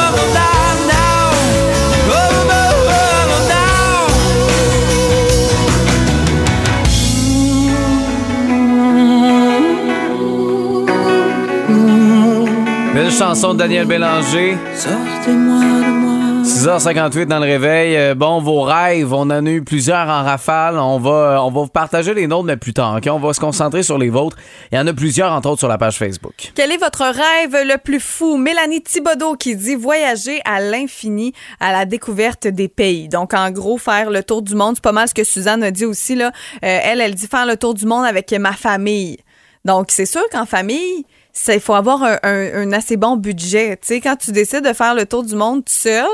Belle 13.08 13.16
chanson 13.16 13.54
de 13.54 13.58
Daniel 13.60 13.86
Bélanger. 13.86 14.58
Sortez-moi 14.74 15.60
de 15.60 15.92
moi. 15.94 16.44
6h58 16.44 17.24
dans 17.24 17.38
le 17.38 17.46
réveil. 17.46 17.96
Euh, 17.96 18.14
bon, 18.14 18.42
vos 18.42 18.60
rêves, 18.60 19.14
on 19.14 19.22
en 19.22 19.46
a 19.46 19.50
eu 19.50 19.64
plusieurs 19.64 20.08
en 20.08 20.24
rafale. 20.24 20.78
On 20.78 20.98
va, 20.98 21.10
euh, 21.10 21.38
on 21.38 21.50
va 21.50 21.62
vous 21.62 21.68
partager 21.68 22.12
les 22.12 22.26
nôtres, 22.26 22.44
mais 22.44 22.58
plus 22.58 22.74
tard. 22.74 22.96
OK? 22.96 23.08
On 23.10 23.18
va 23.18 23.32
se 23.32 23.40
concentrer 23.40 23.82
sur 23.82 23.96
les 23.96 24.10
vôtres. 24.10 24.36
Il 24.70 24.76
y 24.76 24.78
en 24.78 24.86
a 24.86 24.92
plusieurs, 24.92 25.32
entre 25.32 25.48
autres, 25.48 25.60
sur 25.60 25.68
la 25.68 25.78
page 25.78 25.96
Facebook. 25.96 26.52
Quel 26.54 26.70
est 26.70 26.76
votre 26.76 27.02
rêve 27.02 27.66
le 27.66 27.78
plus 27.78 28.00
fou? 28.00 28.36
Mélanie 28.36 28.82
Thibodeau 28.82 29.36
qui 29.36 29.56
dit 29.56 29.74
voyager 29.74 30.42
à 30.44 30.60
l'infini 30.60 31.32
à 31.60 31.72
la 31.72 31.86
découverte 31.86 32.46
des 32.46 32.68
pays. 32.68 33.08
Donc, 33.08 33.32
en 33.32 33.50
gros, 33.50 33.78
faire 33.78 34.10
le 34.10 34.22
tour 34.22 34.42
du 34.42 34.54
monde. 34.54 34.74
C'est 34.74 34.84
pas 34.84 34.92
mal 34.92 35.08
ce 35.08 35.14
que 35.14 35.24
Suzanne 35.24 35.62
a 35.62 35.70
dit 35.70 35.86
aussi. 35.86 36.14
Là. 36.14 36.26
Euh, 36.26 36.80
elle, 36.84 37.00
elle 37.00 37.14
dit 37.14 37.26
faire 37.26 37.46
le 37.46 37.56
tour 37.56 37.72
du 37.72 37.86
monde 37.86 38.04
avec 38.04 38.30
ma 38.32 38.52
famille. 38.52 39.16
Donc, 39.64 39.86
c'est 39.90 40.06
sûr 40.06 40.22
qu'en 40.30 40.44
famille, 40.44 41.04
il 41.48 41.60
faut 41.60 41.74
avoir 41.74 42.02
un, 42.02 42.18
un- 42.22 42.62
un 42.62 42.72
assez 42.72 42.96
bon 42.96 43.16
budget. 43.16 43.78
Tu 43.80 43.86
sais, 43.88 44.00
quand 44.00 44.16
tu 44.16 44.32
décides 44.32 44.64
de 44.64 44.72
faire 44.72 44.94
le 44.94 45.06
tour 45.06 45.22
du 45.24 45.34
monde 45.36 45.62
seul, 45.68 46.06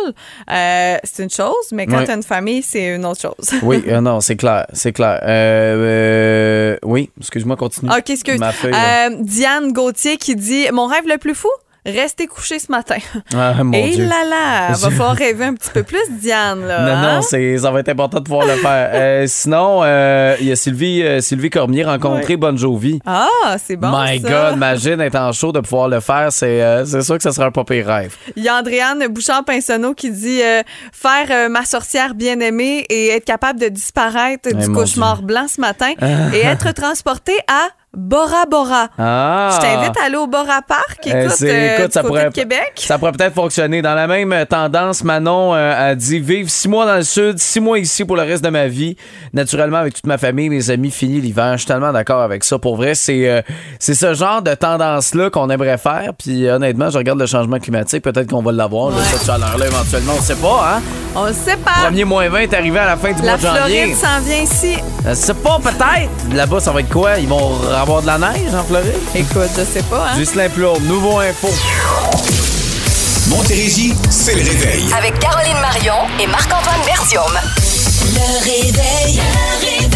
euh, 0.50 0.96
c'est 1.02 1.22
une 1.22 1.30
chose, 1.30 1.54
mais 1.72 1.86
quand 1.86 1.98
Ouais. 1.98 2.04
tu 2.04 2.10
as 2.10 2.14
une 2.14 2.22
famille, 2.22 2.62
c'est 2.62 2.94
une 2.94 3.04
autre 3.06 3.20
chose. 3.20 3.50
Oui, 3.62 3.82
euh, 3.88 4.00
non, 4.00 4.20
c'est 4.20 4.36
clair, 4.36 4.66
c'est 4.72 4.92
clair. 4.92 5.20
Euh, 5.22 6.76
oui, 6.84 7.10
excuse-moi, 7.18 7.56
continue. 7.56 7.90
OK, 7.90 8.10
excuse. 8.10 8.38
Ma 8.38 8.52
feuille, 8.52 8.72
Diane 9.20 9.72
Gauthier 9.72 10.16
qui 10.16 10.36
dit 10.36 10.66
Mon 10.72 10.86
rêve 10.86 11.04
le 11.06 11.18
plus 11.18 11.34
fou, 11.34 11.48
rester 11.86 12.26
couché 12.26 12.58
ce 12.58 12.70
matin. 12.70 12.96
Ah, 13.36 13.62
mon 13.62 13.72
Et 13.72 13.90
Dieu. 13.90 14.04
là 14.06 14.24
là, 14.28 14.72
va 14.72 14.90
falloir 14.90 15.14
rêver 15.16 15.44
un 15.44 15.54
petit 15.54 15.70
peu 15.70 15.82
plus, 15.82 16.00
Diane. 16.20 16.66
Là, 16.66 16.80
Non, 16.86 16.92
hein? 16.92 17.14
non, 17.16 17.22
c'est, 17.22 17.58
ça 17.58 17.70
va 17.70 17.80
être 17.80 17.88
important 17.90 18.18
de 18.20 18.24
pouvoir 18.24 18.46
le 18.46 18.54
faire. 18.54 18.90
Euh, 18.92 19.24
sinon, 19.26 19.80
euh, 19.82 20.36
il 20.40 20.46
y 20.46 20.52
a 20.52 20.56
Sylvie, 20.56 21.02
euh, 21.02 21.20
Sylvie 21.20 21.50
Cormier 21.50 21.84
rencontré 21.84 22.36
Bon 22.36 22.56
Jovi. 22.56 23.00
Ah, 23.04 23.28
c'est 23.62 23.76
bon. 23.76 23.90
My 23.90 24.20
ça. 24.20 24.28
God, 24.50 24.56
imagine 24.56 25.00
être 25.00 25.16
en 25.16 25.32
show 25.32 25.52
de 25.52 25.60
pouvoir 25.60 25.88
le 25.88 26.00
faire. 26.00 26.28
C'est, 26.32 26.84
c'est 26.86 27.02
sûr 27.02 27.16
que 27.16 27.22
ce 27.22 27.30
sera 27.32 27.46
un 27.46 27.50
pas 27.50 27.64
pire 27.64 27.86
rêve. 27.86 28.14
Il 28.36 28.42
y 28.42 28.48
a 28.48 28.56
Andréane 28.58 29.06
Bouchard-Pinsonneau 29.08 29.94
qui 29.94 30.10
dit 30.10 30.40
faire 30.92 31.50
ma 31.50 31.64
sorcière 31.64 32.14
bien-aimée 32.14 32.86
et 32.88 33.08
être 33.08 33.24
capable 33.24 33.60
de 33.60 33.68
disparaître 33.68 34.48
Eh, 34.50 34.54
du 34.54 34.70
cauchemar 34.72 35.22
blanc 35.22 35.46
ce 35.48 35.60
matin 35.60 35.92
et 36.32 36.40
être 36.40 36.72
transporté 36.72 37.32
à 37.48 37.68
Bora 37.96 38.44
Bora. 38.50 38.88
Ah! 38.98 39.50
Je 39.54 39.60
t'invite 39.60 39.96
à 40.00 40.06
aller 40.06 40.16
au 40.16 40.26
Bora 40.26 40.60
Park, 40.66 40.98
écoute, 41.04 41.14
Euh, 41.14 41.28
c'est- 41.30 41.50
euh, 41.50 41.74
écoute, 41.78 41.86
du 41.86 41.92
ça 41.92 42.00
côté 42.02 42.08
pourrait- 42.08 42.24
de 42.30 42.34
Québec. 42.34 42.72
Ça 42.76 42.98
pourrait 42.98 43.12
peut-être 43.12 43.34
fonctionner. 43.34 43.82
Dans 43.82 43.94
la 43.94 44.06
même 44.06 44.32
euh, 44.32 44.44
tendance, 44.44 45.04
Manon 45.04 45.54
euh, 45.54 45.90
a 45.90 45.94
dit 45.94 46.18
vivre 46.18 46.48
six 46.50 46.68
mois 46.68 46.86
dans 46.86 46.96
le 46.96 47.02
sud, 47.02 47.38
six 47.38 47.60
mois 47.60 47.78
ici 47.78 48.04
pour 48.04 48.16
le 48.16 48.22
reste 48.22 48.44
de 48.44 48.50
ma 48.50 48.66
vie. 48.66 48.96
Naturellement, 49.32 49.78
avec 49.78 49.94
toute 49.94 50.06
ma 50.06 50.18
famille, 50.18 50.48
mes 50.48 50.70
amis, 50.70 50.90
fini 50.90 51.20
l'hiver. 51.20 51.52
Je 51.52 51.58
suis 51.58 51.66
tellement 51.66 51.92
d'accord 51.92 52.20
avec 52.22 52.44
ça. 52.44 52.58
Pour 52.58 52.76
vrai, 52.76 52.94
c'est 52.94 53.28
euh, 53.28 53.42
c'est 53.78 53.94
ce 53.94 54.14
genre 54.14 54.42
de 54.42 54.54
tendance-là 54.54 55.30
qu'on 55.30 55.48
aimerait 55.50 55.78
faire. 55.78 56.12
Puis 56.18 56.48
honnêtement, 56.48 56.90
je 56.90 56.98
regarde 56.98 57.18
le 57.18 57.26
changement 57.26 57.58
climatique. 57.58 58.02
Peut-être 58.02 58.28
qu'on 58.30 58.42
va 58.42 58.52
l'avoir, 58.52 58.90
là, 58.90 58.96
cette 59.04 59.24
chaleur-là, 59.26 59.66
éventuellement. 59.66 60.12
On 60.18 60.22
sait 60.22 60.34
pas, 60.36 60.74
hein? 60.76 60.82
On 61.16 61.26
ne 61.26 61.32
sait 61.32 61.56
pas. 61.56 61.84
Premier 61.86 62.04
moins 62.04 62.28
20 62.28 62.38
est 62.40 62.54
arrivé 62.54 62.78
à 62.78 62.86
la 62.86 62.96
fin 62.96 63.12
du 63.12 63.22
mois 63.22 63.32
La 63.32 63.36
de 63.36 63.42
janvier. 63.42 63.94
Floride 63.94 63.96
s'en 63.96 64.20
vient 64.20 64.38
ici. 64.42 64.76
Je 65.08 65.14
sais 65.14 65.34
pas, 65.34 65.58
peut-être. 65.62 66.34
Là-bas, 66.34 66.60
ça 66.60 66.72
va 66.72 66.80
être 66.80 66.88
quoi? 66.88 67.18
Ils 67.18 67.28
vont 67.28 67.52
avoir 67.84 68.00
de 68.00 68.06
la 68.06 68.16
neige 68.18 68.54
en 68.54 68.64
Floride? 68.64 68.94
Écoute, 69.14 69.50
je 69.56 69.62
sais 69.62 69.82
pas, 69.82 70.06
hein? 70.08 70.16
Juste 70.16 70.34
Plourde, 70.54 70.82
nouveau 70.84 71.18
info. 71.18 71.48
Montérégie, 73.28 73.94
c'est 74.08 74.34
le 74.34 74.40
réveil. 74.40 74.86
Avec 74.96 75.18
Caroline 75.18 75.60
Marion 75.60 75.94
et 76.18 76.26
Marc-Antoine 76.26 76.80
Bertium. 76.86 77.32
Le 78.14 78.42
réveil. 78.42 79.20
Le 79.20 79.66
réveil. 79.66 79.93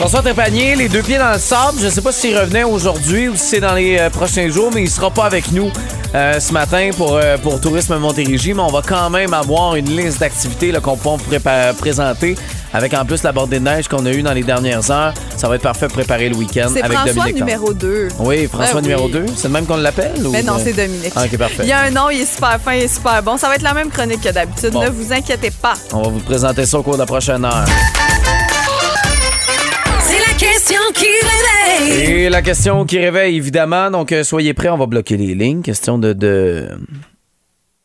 François 0.00 0.22
Trépanier, 0.22 0.76
les 0.76 0.88
deux 0.88 1.02
pieds 1.02 1.18
dans 1.18 1.34
le 1.34 1.38
sable. 1.38 1.78
Je 1.78 1.84
ne 1.84 1.90
sais 1.90 2.00
pas 2.00 2.10
s'il 2.10 2.34
revenait 2.34 2.64
aujourd'hui 2.64 3.28
ou 3.28 3.36
si 3.36 3.42
c'est 3.48 3.60
dans 3.60 3.74
les 3.74 3.98
euh, 3.98 4.08
prochains 4.08 4.48
jours, 4.48 4.70
mais 4.72 4.80
il 4.80 4.90
sera 4.90 5.10
pas 5.10 5.26
avec 5.26 5.52
nous 5.52 5.70
euh, 6.14 6.40
ce 6.40 6.54
matin 6.54 6.88
pour, 6.96 7.16
euh, 7.16 7.36
pour 7.36 7.60
Tourisme 7.60 7.98
Montérégie. 7.98 8.54
Mais 8.54 8.62
on 8.62 8.72
va 8.72 8.80
quand 8.80 9.10
même 9.10 9.34
avoir 9.34 9.76
une 9.76 9.94
liste 9.94 10.20
d'activités 10.20 10.72
qu'on 10.82 10.96
pourra 10.96 11.18
présenter 11.78 12.34
avec 12.72 12.94
en 12.94 13.04
plus 13.04 13.22
la 13.24 13.32
bordée 13.32 13.58
de 13.58 13.64
neige 13.64 13.88
qu'on 13.88 14.06
a 14.06 14.10
eue 14.10 14.22
dans 14.22 14.32
les 14.32 14.42
dernières 14.42 14.90
heures. 14.90 15.12
Ça 15.36 15.48
va 15.48 15.56
être 15.56 15.62
parfait 15.62 15.84
pour 15.84 15.96
préparer 15.96 16.30
le 16.30 16.36
week-end 16.36 16.70
avec 16.70 16.92
François 16.92 17.12
Dominique. 17.12 17.36
numéro 17.36 17.74
2. 17.74 18.08
Oui, 18.20 18.46
François 18.46 18.76
Ben 18.76 18.80
numéro 18.80 19.04
oui. 19.04 19.12
2. 19.12 19.26
C'est 19.36 19.48
le 19.48 19.52
même 19.52 19.66
qu'on 19.66 19.76
l'appelle? 19.76 20.14
Mais 20.32 20.42
non, 20.42 20.54
c'est 20.64 20.72
Dominique. 20.72 21.12
Ah, 21.14 21.24
ok, 21.26 21.36
parfait. 21.36 21.64
Il 21.64 21.68
y 21.68 21.72
a 21.72 21.80
un 21.80 21.90
nom, 21.90 22.08
il 22.08 22.22
est 22.22 22.34
super 22.34 22.58
fin, 22.58 22.72
il 22.72 22.84
est 22.84 22.88
super 22.88 23.22
bon. 23.22 23.36
Ça 23.36 23.48
va 23.48 23.56
être 23.56 23.62
la 23.62 23.74
même 23.74 23.90
chronique 23.90 24.22
que 24.22 24.30
d'habitude. 24.30 24.70
Bon. 24.70 24.82
Ne 24.82 24.88
vous 24.88 25.12
inquiétez 25.12 25.50
pas. 25.50 25.74
On 25.92 26.00
va 26.00 26.08
vous 26.08 26.20
présenter 26.20 26.64
ça 26.64 26.78
au 26.78 26.82
cours 26.82 26.94
de 26.94 27.00
la 27.00 27.06
prochaine 27.06 27.44
heure. 27.44 27.66
Question 30.60 30.92
qui 30.92 31.06
réveille. 31.06 32.10
Et 32.10 32.28
la 32.28 32.42
question 32.42 32.84
qui 32.84 32.98
réveille, 32.98 33.34
évidemment. 33.34 33.90
Donc, 33.90 34.12
euh, 34.12 34.22
soyez 34.22 34.52
prêts, 34.52 34.68
on 34.68 34.76
va 34.76 34.84
bloquer 34.84 35.16
les 35.16 35.34
lignes. 35.34 35.62
Question 35.62 35.96
de... 35.96 36.12
de... 36.12 36.68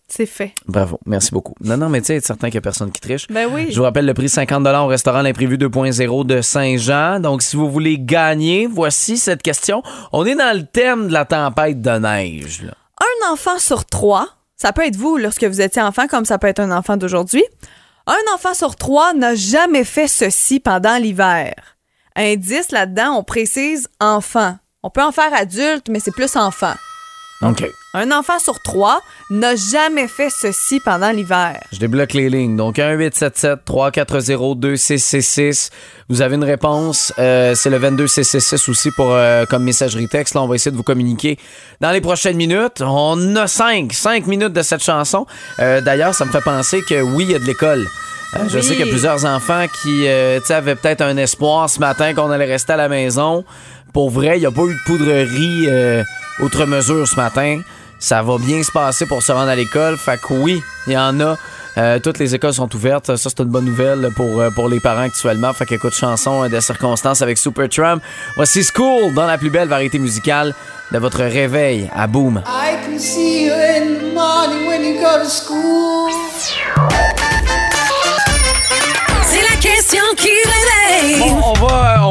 C'est 0.09 0.25
fait. 0.25 0.53
Bravo, 0.67 0.99
merci 1.05 1.31
beaucoup. 1.31 1.53
Non, 1.61 1.77
non, 1.77 1.87
mais 1.87 2.01
tu 2.01 2.07
sais, 2.07 2.17
être 2.17 2.25
certain 2.25 2.47
qu'il 2.47 2.55
n'y 2.55 2.59
a 2.59 2.61
personne 2.63 2.91
qui 2.91 2.99
triche. 2.99 3.27
Ben 3.29 3.47
oui. 3.49 3.67
Je 3.71 3.77
vous 3.77 3.83
rappelle 3.83 4.05
le 4.05 4.13
prix 4.13 4.27
50 4.27 4.67
au 4.67 4.87
restaurant 4.87 5.21
L'Imprévu 5.21 5.55
2.0 5.55 6.25
de 6.25 6.41
Saint-Jean. 6.41 7.21
Donc, 7.21 7.43
si 7.43 7.55
vous 7.55 7.71
voulez 7.71 7.97
gagner, 7.97 8.67
voici 8.67 9.15
cette 9.15 9.41
question. 9.41 9.81
On 10.11 10.25
est 10.25 10.35
dans 10.35 10.53
le 10.53 10.65
thème 10.65 11.07
de 11.07 11.13
la 11.13 11.23
tempête 11.23 11.81
de 11.81 11.91
neige. 11.91 12.61
là. 12.61 12.73
Un 12.99 13.31
enfant 13.31 13.57
sur 13.57 13.85
trois, 13.85 14.27
ça 14.57 14.73
peut 14.73 14.85
être 14.85 14.97
vous 14.97 15.15
lorsque 15.15 15.45
vous 15.45 15.61
étiez 15.61 15.81
enfant, 15.81 16.07
comme 16.07 16.25
ça 16.25 16.37
peut 16.39 16.47
être 16.47 16.59
un 16.59 16.71
enfant 16.71 16.97
d'aujourd'hui. 16.97 17.45
Un 18.05 18.35
enfant 18.35 18.53
sur 18.53 18.75
trois 18.75 19.13
n'a 19.13 19.33
jamais 19.33 19.85
fait 19.85 20.09
ceci 20.09 20.59
pendant 20.59 20.97
l'hiver. 20.97 21.53
Indice 22.15 22.71
là-dedans, 22.71 23.15
on 23.17 23.23
précise 23.23 23.87
enfant. 23.99 24.57
On 24.83 24.89
peut 24.89 25.03
en 25.03 25.11
faire 25.11 25.33
adulte, 25.33 25.89
mais 25.89 25.99
c'est 25.99 26.11
plus 26.11 26.35
enfant. 26.35 26.73
OK. 27.41 27.65
Un 27.93 28.11
enfant 28.11 28.39
sur 28.39 28.61
trois 28.61 29.01
n'a 29.29 29.55
jamais 29.55 30.07
fait 30.07 30.29
ceci 30.29 30.79
pendant 30.79 31.11
l'hiver. 31.11 31.59
Je 31.71 31.79
débloque 31.79 32.13
les 32.13 32.29
lignes. 32.29 32.55
Donc, 32.55 32.77
1-877-340-2666. 32.77 35.69
Vous 36.09 36.21
avez 36.21 36.35
une 36.35 36.43
réponse. 36.43 37.13
Euh, 37.19 37.53
c'est 37.55 37.69
le 37.69 37.79
22-666 37.79 38.69
aussi 38.69 38.91
pour, 38.91 39.11
euh, 39.11 39.45
comme 39.45 39.63
messagerie 39.63 40.07
texte. 40.07 40.35
Là, 40.35 40.43
on 40.43 40.47
va 40.47 40.55
essayer 40.55 40.71
de 40.71 40.77
vous 40.77 40.83
communiquer 40.83 41.37
dans 41.81 41.91
les 41.91 42.01
prochaines 42.01 42.37
minutes. 42.37 42.81
On 42.81 43.35
a 43.35 43.47
cinq, 43.47 43.91
cinq 43.93 44.27
minutes 44.27 44.53
de 44.53 44.61
cette 44.61 44.83
chanson. 44.83 45.25
Euh, 45.59 45.81
D'ailleurs, 45.81 46.13
ça 46.15 46.25
me 46.25 46.31
fait 46.31 46.43
penser 46.43 46.81
que 46.83 47.01
oui, 47.01 47.25
il 47.25 47.31
y 47.31 47.35
a 47.35 47.39
de 47.39 47.45
l'école. 47.45 47.85
Euh, 48.37 48.43
Je 48.49 48.59
sais 48.59 48.75
qu'il 48.75 48.85
y 48.85 48.89
a 48.89 48.91
plusieurs 48.91 49.25
enfants 49.25 49.65
qui 49.81 50.07
euh, 50.07 50.39
tu 50.39 50.47
sais, 50.47 50.53
avaient 50.55 50.75
peut-être 50.75 51.01
un 51.01 51.17
espoir 51.17 51.69
ce 51.69 51.79
matin 51.79 52.13
qu'on 52.13 52.31
allait 52.31 52.45
rester 52.45 52.73
à 52.73 52.77
la 52.77 52.89
maison. 52.89 53.43
Pour 53.93 54.09
vrai, 54.09 54.37
il 54.37 54.41
n'y 54.41 54.45
a 54.45 54.51
pas 54.51 54.63
eu 54.63 54.73
de 54.73 54.79
poudrerie 54.85 55.65
euh, 55.69 56.03
outre 56.39 56.65
mesure 56.65 57.07
ce 57.07 57.15
matin. 57.15 57.61
Ça 57.99 58.21
va 58.21 58.37
bien 58.37 58.61
se 58.61 58.71
passer 58.71 59.05
pour 59.05 59.23
se 59.23 59.31
rendre 59.31 59.49
à 59.49 59.55
l'école. 59.55 59.97
Fait 59.97 60.19
que 60.19 60.33
oui, 60.33 60.61
il 60.87 60.93
y 60.93 60.97
en 60.97 61.19
a. 61.21 61.37
Euh, 61.77 61.99
toutes 61.99 62.19
les 62.19 62.33
écoles 62.35 62.53
sont 62.53 62.73
ouvertes. 62.75 63.15
Ça, 63.15 63.29
c'est 63.29 63.39
une 63.39 63.49
bonne 63.49 63.65
nouvelle 63.65 64.09
pour, 64.15 64.39
euh, 64.39 64.49
pour 64.49 64.69
les 64.69 64.79
parents 64.79 65.01
actuellement. 65.01 65.51
Fait 65.53 65.65
qu'écoute, 65.65 65.93
chanson 65.93 66.43
euh, 66.43 66.49
de 66.49 66.59
circonstances 66.59 67.21
avec 67.21 67.37
Supertramp. 67.37 67.99
Voici 68.35 68.63
School 68.63 69.13
dans 69.13 69.25
la 69.25 69.37
plus 69.37 69.49
belle 69.49 69.67
variété 69.67 69.97
musicale 69.99 70.53
de 70.91 70.97
votre 70.99 71.19
réveil 71.23 71.89
à 71.95 72.07
Boom. 72.07 72.41
I 72.45 72.75
can 72.85 72.99
see 72.99 73.45
you 73.47 73.53
in 73.53 74.09
the 74.09 74.13
morning 74.13 74.67
when 74.67 74.83
you 74.83 75.01
go 75.01 75.23
to 75.23 75.29
school. 75.29 76.09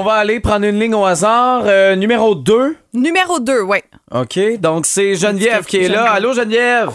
Va, 0.04 0.10
on 0.10 0.14
va 0.14 0.20
aller 0.20 0.40
prendre 0.40 0.66
une 0.66 0.78
ligne 0.78 0.94
au 0.94 1.04
hasard. 1.04 1.62
Euh, 1.66 1.96
numéro 1.96 2.34
2. 2.34 2.76
Numéro 2.92 3.40
2, 3.40 3.62
oui. 3.62 3.78
OK. 4.12 4.38
Donc, 4.60 4.86
c'est 4.86 5.14
Geneviève 5.14 5.64
qui 5.64 5.78
est 5.78 5.88
là. 5.88 6.12
Allô, 6.12 6.32
Geneviève? 6.32 6.90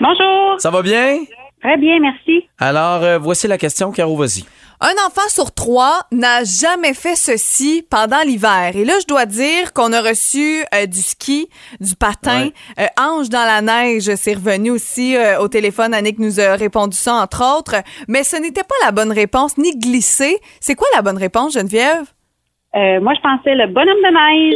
Bonjour. 0.00 0.54
Ça 0.58 0.70
va 0.70 0.82
bien? 0.82 1.18
Très 1.60 1.76
bien, 1.76 1.98
merci. 2.00 2.48
Alors, 2.58 3.02
euh, 3.02 3.18
voici 3.18 3.48
la 3.48 3.58
question, 3.58 3.90
Caro, 3.92 4.16
vas-y. 4.16 4.44
Un 4.80 4.94
enfant 5.08 5.28
sur 5.28 5.52
trois 5.52 6.02
n'a 6.12 6.44
jamais 6.44 6.94
fait 6.94 7.16
ceci 7.16 7.84
pendant 7.90 8.20
l'hiver. 8.22 8.70
Et 8.76 8.84
là, 8.84 8.94
je 9.00 9.06
dois 9.06 9.26
dire 9.26 9.72
qu'on 9.72 9.92
a 9.92 10.00
reçu 10.00 10.64
euh, 10.72 10.86
du 10.86 11.02
ski, 11.02 11.48
du 11.80 11.96
patin. 11.96 12.44
Ouais. 12.44 12.52
Euh, 12.78 12.86
Ange 12.96 13.28
dans 13.28 13.44
la 13.44 13.60
neige, 13.60 14.14
c'est 14.14 14.34
revenu 14.34 14.70
aussi 14.70 15.16
euh, 15.16 15.40
au 15.40 15.48
téléphone. 15.48 15.94
Annick 15.94 16.20
nous 16.20 16.38
a 16.38 16.54
répondu 16.54 16.96
ça, 16.96 17.14
entre 17.14 17.42
autres. 17.58 17.74
Mais 18.06 18.22
ce 18.22 18.36
n'était 18.36 18.62
pas 18.62 18.76
la 18.84 18.92
bonne 18.92 19.10
réponse, 19.10 19.58
ni 19.58 19.76
glissé. 19.76 20.38
C'est 20.60 20.76
quoi 20.76 20.86
la 20.94 21.02
bonne 21.02 21.18
réponse, 21.18 21.54
Geneviève? 21.54 22.04
Euh, 22.76 23.00
moi, 23.00 23.14
je 23.16 23.20
pensais 23.20 23.54
le 23.54 23.66
bonhomme 23.66 23.86
de 23.86 24.12
neige. 24.12 24.54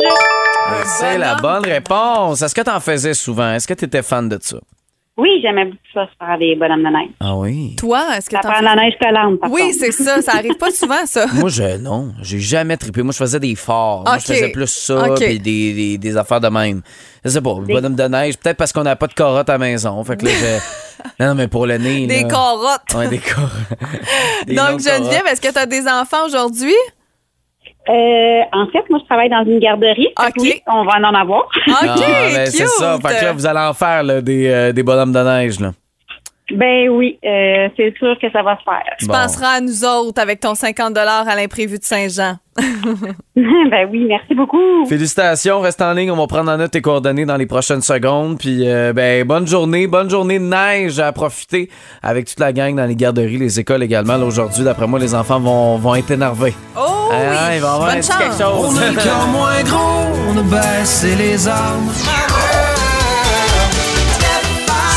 Euh, 0.70 0.82
C'est 0.84 1.18
la 1.18 1.34
bonne 1.36 1.64
réponse. 1.64 2.42
Est-ce 2.42 2.54
que 2.54 2.60
tu 2.60 2.70
en 2.70 2.80
faisais 2.80 3.14
souvent? 3.14 3.52
Est-ce 3.54 3.66
que 3.66 3.74
tu 3.74 3.86
étais 3.86 4.02
fan 4.02 4.28
de 4.28 4.38
ça? 4.40 4.58
Oui, 5.16 5.28
j'aimais 5.42 5.66
beaucoup 5.66 5.76
ça, 5.92 6.06
se 6.06 6.24
faire 6.26 6.38
des 6.38 6.54
bonhommes 6.56 6.82
de 6.84 6.88
neige. 6.88 7.10
Ah 7.20 7.36
oui. 7.36 7.76
Toi, 7.76 8.02
est-ce 8.16 8.30
que 8.30 8.36
fais- 8.36 8.60
de 8.60 8.64
la 8.64 8.74
neige 8.76 8.94
collante, 9.00 9.40
par 9.40 9.50
Oui, 9.50 9.72
c'est 9.78 9.92
ça. 9.92 10.22
Ça 10.22 10.32
arrive 10.36 10.56
pas 10.56 10.70
souvent, 10.70 11.04
ça. 11.04 11.26
Moi, 11.34 11.50
je, 11.50 11.76
non, 11.78 12.12
j'ai 12.22 12.38
jamais 12.40 12.76
trippé. 12.78 13.02
Moi, 13.02 13.12
je 13.12 13.18
faisais 13.18 13.40
des 13.40 13.54
forts. 13.54 14.04
Moi, 14.04 14.14
Ok. 14.14 14.20
je 14.20 14.32
faisais 14.32 14.48
plus 14.52 14.66
ça, 14.68 15.10
Ok. 15.10 15.16
puis 15.18 15.38
des, 15.38 15.72
des, 15.74 15.98
des 15.98 16.16
affaires 16.16 16.40
de 16.40 16.48
même. 16.48 16.80
Je 17.24 17.30
sais 17.30 17.40
pas, 17.42 17.54
le 17.60 17.66
bonhomme 17.74 17.94
de 17.94 18.04
neige, 18.04 18.38
peut-être 18.38 18.56
parce 18.56 18.72
qu'on 18.72 18.82
n'a 18.84 18.96
pas 18.96 19.06
de 19.06 19.14
carottes 19.14 19.48
à 19.50 19.54
la 19.54 19.58
maison. 19.58 20.02
Fait 20.04 20.16
que 20.18 20.26
là, 20.26 20.30
je... 20.32 20.58
Non, 21.24 21.34
mais 21.34 21.48
pour 21.48 21.66
le 21.66 21.78
nez, 21.78 22.06
Des 22.06 22.22
là. 22.22 22.28
carottes. 22.28 22.94
Ouais, 22.94 23.08
des 23.08 23.18
carottes. 23.18 23.50
Des 24.46 24.54
Donc, 24.54 24.80
Geneviève, 24.80 25.24
est-ce 25.30 25.40
que 25.40 25.52
tu 25.52 25.58
as 25.58 25.66
des 25.66 25.86
enfants 25.88 26.24
aujourd'hui? 26.26 26.74
Euh, 27.88 28.40
en 28.52 28.66
fait, 28.68 28.88
moi, 28.90 28.98
je 29.00 29.04
travaille 29.06 29.28
dans 29.28 29.44
une 29.44 29.58
garderie. 29.58 30.08
OK. 30.18 30.34
Oui, 30.38 30.62
on 30.68 30.84
va 30.84 30.92
en 31.00 31.14
avoir. 31.14 31.42
OK, 31.44 31.72
Ah, 31.72 31.94
ben, 32.34 32.46
c'est 32.46 32.66
ça. 32.68 32.96
Fait 33.04 33.18
que 33.18 33.24
là, 33.24 33.32
vous 33.32 33.46
allez 33.46 33.58
en 33.60 33.74
faire 33.74 34.02
là, 34.04 34.20
des, 34.20 34.48
euh, 34.48 34.72
des 34.72 34.82
bonhommes 34.82 35.12
de 35.12 35.18
neige. 35.20 35.58
Là. 35.58 35.72
Ben 36.56 36.88
oui, 36.90 37.18
euh, 37.24 37.68
c'est 37.76 37.94
sûr 37.98 38.16
que 38.20 38.30
ça 38.30 38.42
va 38.42 38.56
se 38.58 38.62
faire. 38.64 38.82
Tu 38.98 39.06
Bon. 39.06 39.14
penseras 39.14 39.56
à 39.56 39.60
nous 39.60 39.84
autres 39.84 40.20
avec 40.20 40.40
ton 40.40 40.54
50 40.54 40.96
à 40.96 41.34
l'imprévu 41.34 41.78
de 41.78 41.84
Saint-Jean. 41.84 42.36
ben 43.36 43.88
oui, 43.90 44.04
merci 44.08 44.34
beaucoup. 44.34 44.84
Félicitations, 44.86 45.60
reste 45.60 45.80
en 45.80 45.92
ligne. 45.94 46.10
On 46.10 46.16
va 46.16 46.26
prendre 46.26 46.50
en 46.52 46.56
note 46.58 46.70
tes 46.70 46.82
coordonnées 46.82 47.24
dans 47.24 47.36
les 47.36 47.46
prochaines 47.46 47.80
secondes. 47.80 48.38
Puis, 48.38 48.68
euh, 48.68 48.92
ben, 48.92 49.24
bonne 49.26 49.46
journée, 49.46 49.86
bonne 49.86 50.10
journée 50.10 50.38
de 50.38 50.44
neige 50.44 50.98
à 50.98 51.10
profiter 51.12 51.70
avec 52.02 52.26
toute 52.26 52.40
la 52.40 52.52
gang 52.52 52.74
dans 52.76 52.84
les 52.86 52.96
garderies, 52.96 53.38
les 53.38 53.58
écoles 53.58 53.82
également. 53.82 54.16
Aujourd'hui, 54.16 54.64
d'après 54.64 54.86
moi, 54.86 54.98
les 54.98 55.14
enfants 55.14 55.40
vont, 55.40 55.76
vont 55.78 55.94
être 55.94 56.10
énervés. 56.10 56.54
Oh 56.76 56.80
Ah, 57.10 57.14
oui! 57.50 57.56
il 57.56 57.60
va 57.60 57.66
y 57.68 57.70
avoir 57.70 57.78
Bonne 57.80 57.88
un 57.90 58.00
petit 58.00 58.08
quelque 58.18 58.38
chance. 58.38 58.42
On 58.42 58.62
chose. 58.70 58.82
a 58.82 58.90
le 58.90 58.96
cœur 58.96 59.26
moins 59.28 59.62
gros, 59.62 60.08
on 60.34 60.38
a 60.38 60.42
baissé 60.42 61.14
les 61.16 61.48
armes. 61.48 61.88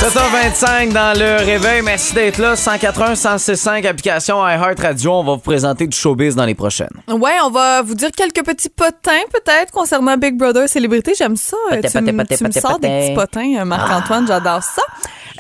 7h25 0.06 0.94
dans 0.94 1.18
le 1.18 1.44
réveil. 1.44 1.82
Merci 1.82 2.13
d'être 2.13 2.38
là. 2.38 2.56
181 2.56 3.15
165 3.15 3.86
application 3.86 4.48
iHeart 4.48 4.80
Radio. 4.80 5.13
On 5.13 5.24
va 5.24 5.32
vous 5.32 5.39
présenter 5.39 5.88
du 5.88 5.98
showbiz 5.98 6.36
dans 6.36 6.46
les 6.46 6.54
prochaines. 6.54 6.91
Ouais, 7.08 7.32
on 7.44 7.50
va 7.50 7.82
vous 7.82 7.96
dire 7.96 8.12
quelques 8.15 8.46
petits 8.46 8.70
potins 8.70 9.24
peut-être 9.34 9.72
concernant 9.72 10.15
Big 10.15 10.38
Brother 10.38 10.70
Célébrité. 10.70 11.13
J'aime 11.18 11.36
ça. 11.36 11.58
Potin, 11.72 11.89
tu 11.89 12.02
me, 12.02 12.12
potin, 12.12 12.24
potin, 12.24 12.36
tu 12.36 12.44
me 12.44 12.52
sors 12.52 12.80
des 12.80 12.88
petits 12.88 13.15
potins, 13.15 13.56
euh, 13.58 13.65
Marc-Antoine. 13.65 14.28
J'adore 14.28 14.62
ça. 14.62 14.84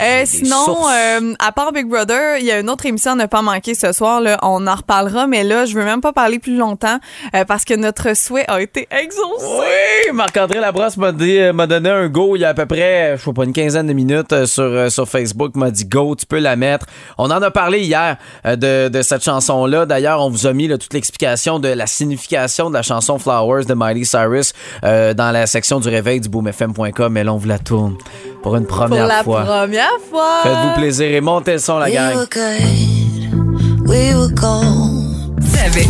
Euh, 0.01 0.23
sinon, 0.25 0.87
euh, 0.89 1.33
à 1.39 1.51
part 1.51 1.71
Big 1.71 1.87
Brother, 1.87 2.37
il 2.39 2.45
y 2.45 2.51
a 2.51 2.59
une 2.59 2.69
autre 2.69 2.85
émission 2.85 3.11
à 3.11 3.15
ne 3.15 3.25
pas 3.25 3.41
manquer 3.41 3.75
ce 3.75 3.91
soir. 3.93 4.19
Là. 4.19 4.37
On 4.41 4.67
en 4.67 4.75
reparlera, 4.75 5.27
mais 5.27 5.43
là, 5.43 5.65
je 5.65 5.75
veux 5.77 5.85
même 5.85 6.01
pas 6.01 6.11
parler 6.11 6.39
plus 6.39 6.57
longtemps 6.57 6.99
euh, 7.33 7.45
parce 7.45 7.63
que 7.63 7.73
notre 7.75 8.15
souhait 8.15 8.45
a 8.49 8.61
été 8.61 8.87
exaucé. 8.91 9.45
Oui, 9.45 10.13
Marc-André 10.13 10.59
Labrosse 10.59 10.97
m'a 10.97 11.13
euh, 11.19 11.67
donné 11.67 11.89
un 11.89 12.07
go 12.07 12.35
il 12.35 12.39
y 12.39 12.45
a 12.45 12.49
à 12.49 12.53
peu 12.53 12.65
près, 12.65 13.15
je 13.17 13.23
sais 13.23 13.33
pas, 13.33 13.43
une 13.45 13.53
quinzaine 13.53 13.87
de 13.87 13.93
minutes 13.93 14.33
euh, 14.33 14.45
sur, 14.55 14.63
euh, 14.63 14.89
sur 14.89 15.07
Facebook. 15.07 15.55
m'a 15.55 15.71
dit 15.71 15.85
go, 15.85 16.15
tu 16.15 16.25
peux 16.25 16.39
la 16.39 16.55
mettre. 16.55 16.85
On 17.17 17.25
en 17.31 17.41
a 17.41 17.51
parlé 17.51 17.81
hier 17.81 18.17
euh, 18.45 18.55
de, 18.55 18.89
de 18.89 19.01
cette 19.01 19.23
chanson-là. 19.23 19.85
D'ailleurs, 19.85 20.21
on 20.21 20.29
vous 20.29 20.47
a 20.47 20.53
mis 20.53 20.67
là, 20.67 20.77
toute 20.77 20.93
l'explication 20.93 21.59
de 21.59 21.67
la 21.67 21.87
signification 21.87 22.69
de 22.69 22.73
la 22.75 22.81
chanson 22.81 23.19
Flowers 23.19 23.65
de 23.65 23.73
Miley 23.75 24.03
Cyrus 24.05 24.53
euh, 24.83 25.13
dans 25.13 25.31
la 25.31 25.45
section 25.47 25.79
du 25.79 25.89
réveil 25.89 26.19
du 26.21 26.29
boomfm.com. 26.29 27.13
Mais 27.13 27.23
là, 27.23 27.33
on 27.33 27.37
vous 27.37 27.47
la 27.47 27.59
tourne 27.59 27.97
pour 28.41 28.55
une 28.55 28.65
Pour 28.65 28.77
première 28.77 29.07
la 29.07 29.23
fois. 29.23 29.43
première 29.43 29.97
fois. 30.09 30.39
Faites-vous 30.43 30.73
plaisir 30.79 31.07
et 31.11 31.21
montez 31.21 31.53
le 31.53 31.59
son, 31.59 31.77
la 31.77 31.91
gang. 31.91 32.15
good. 32.31 33.87
We 33.87 34.13
were. 34.15 34.25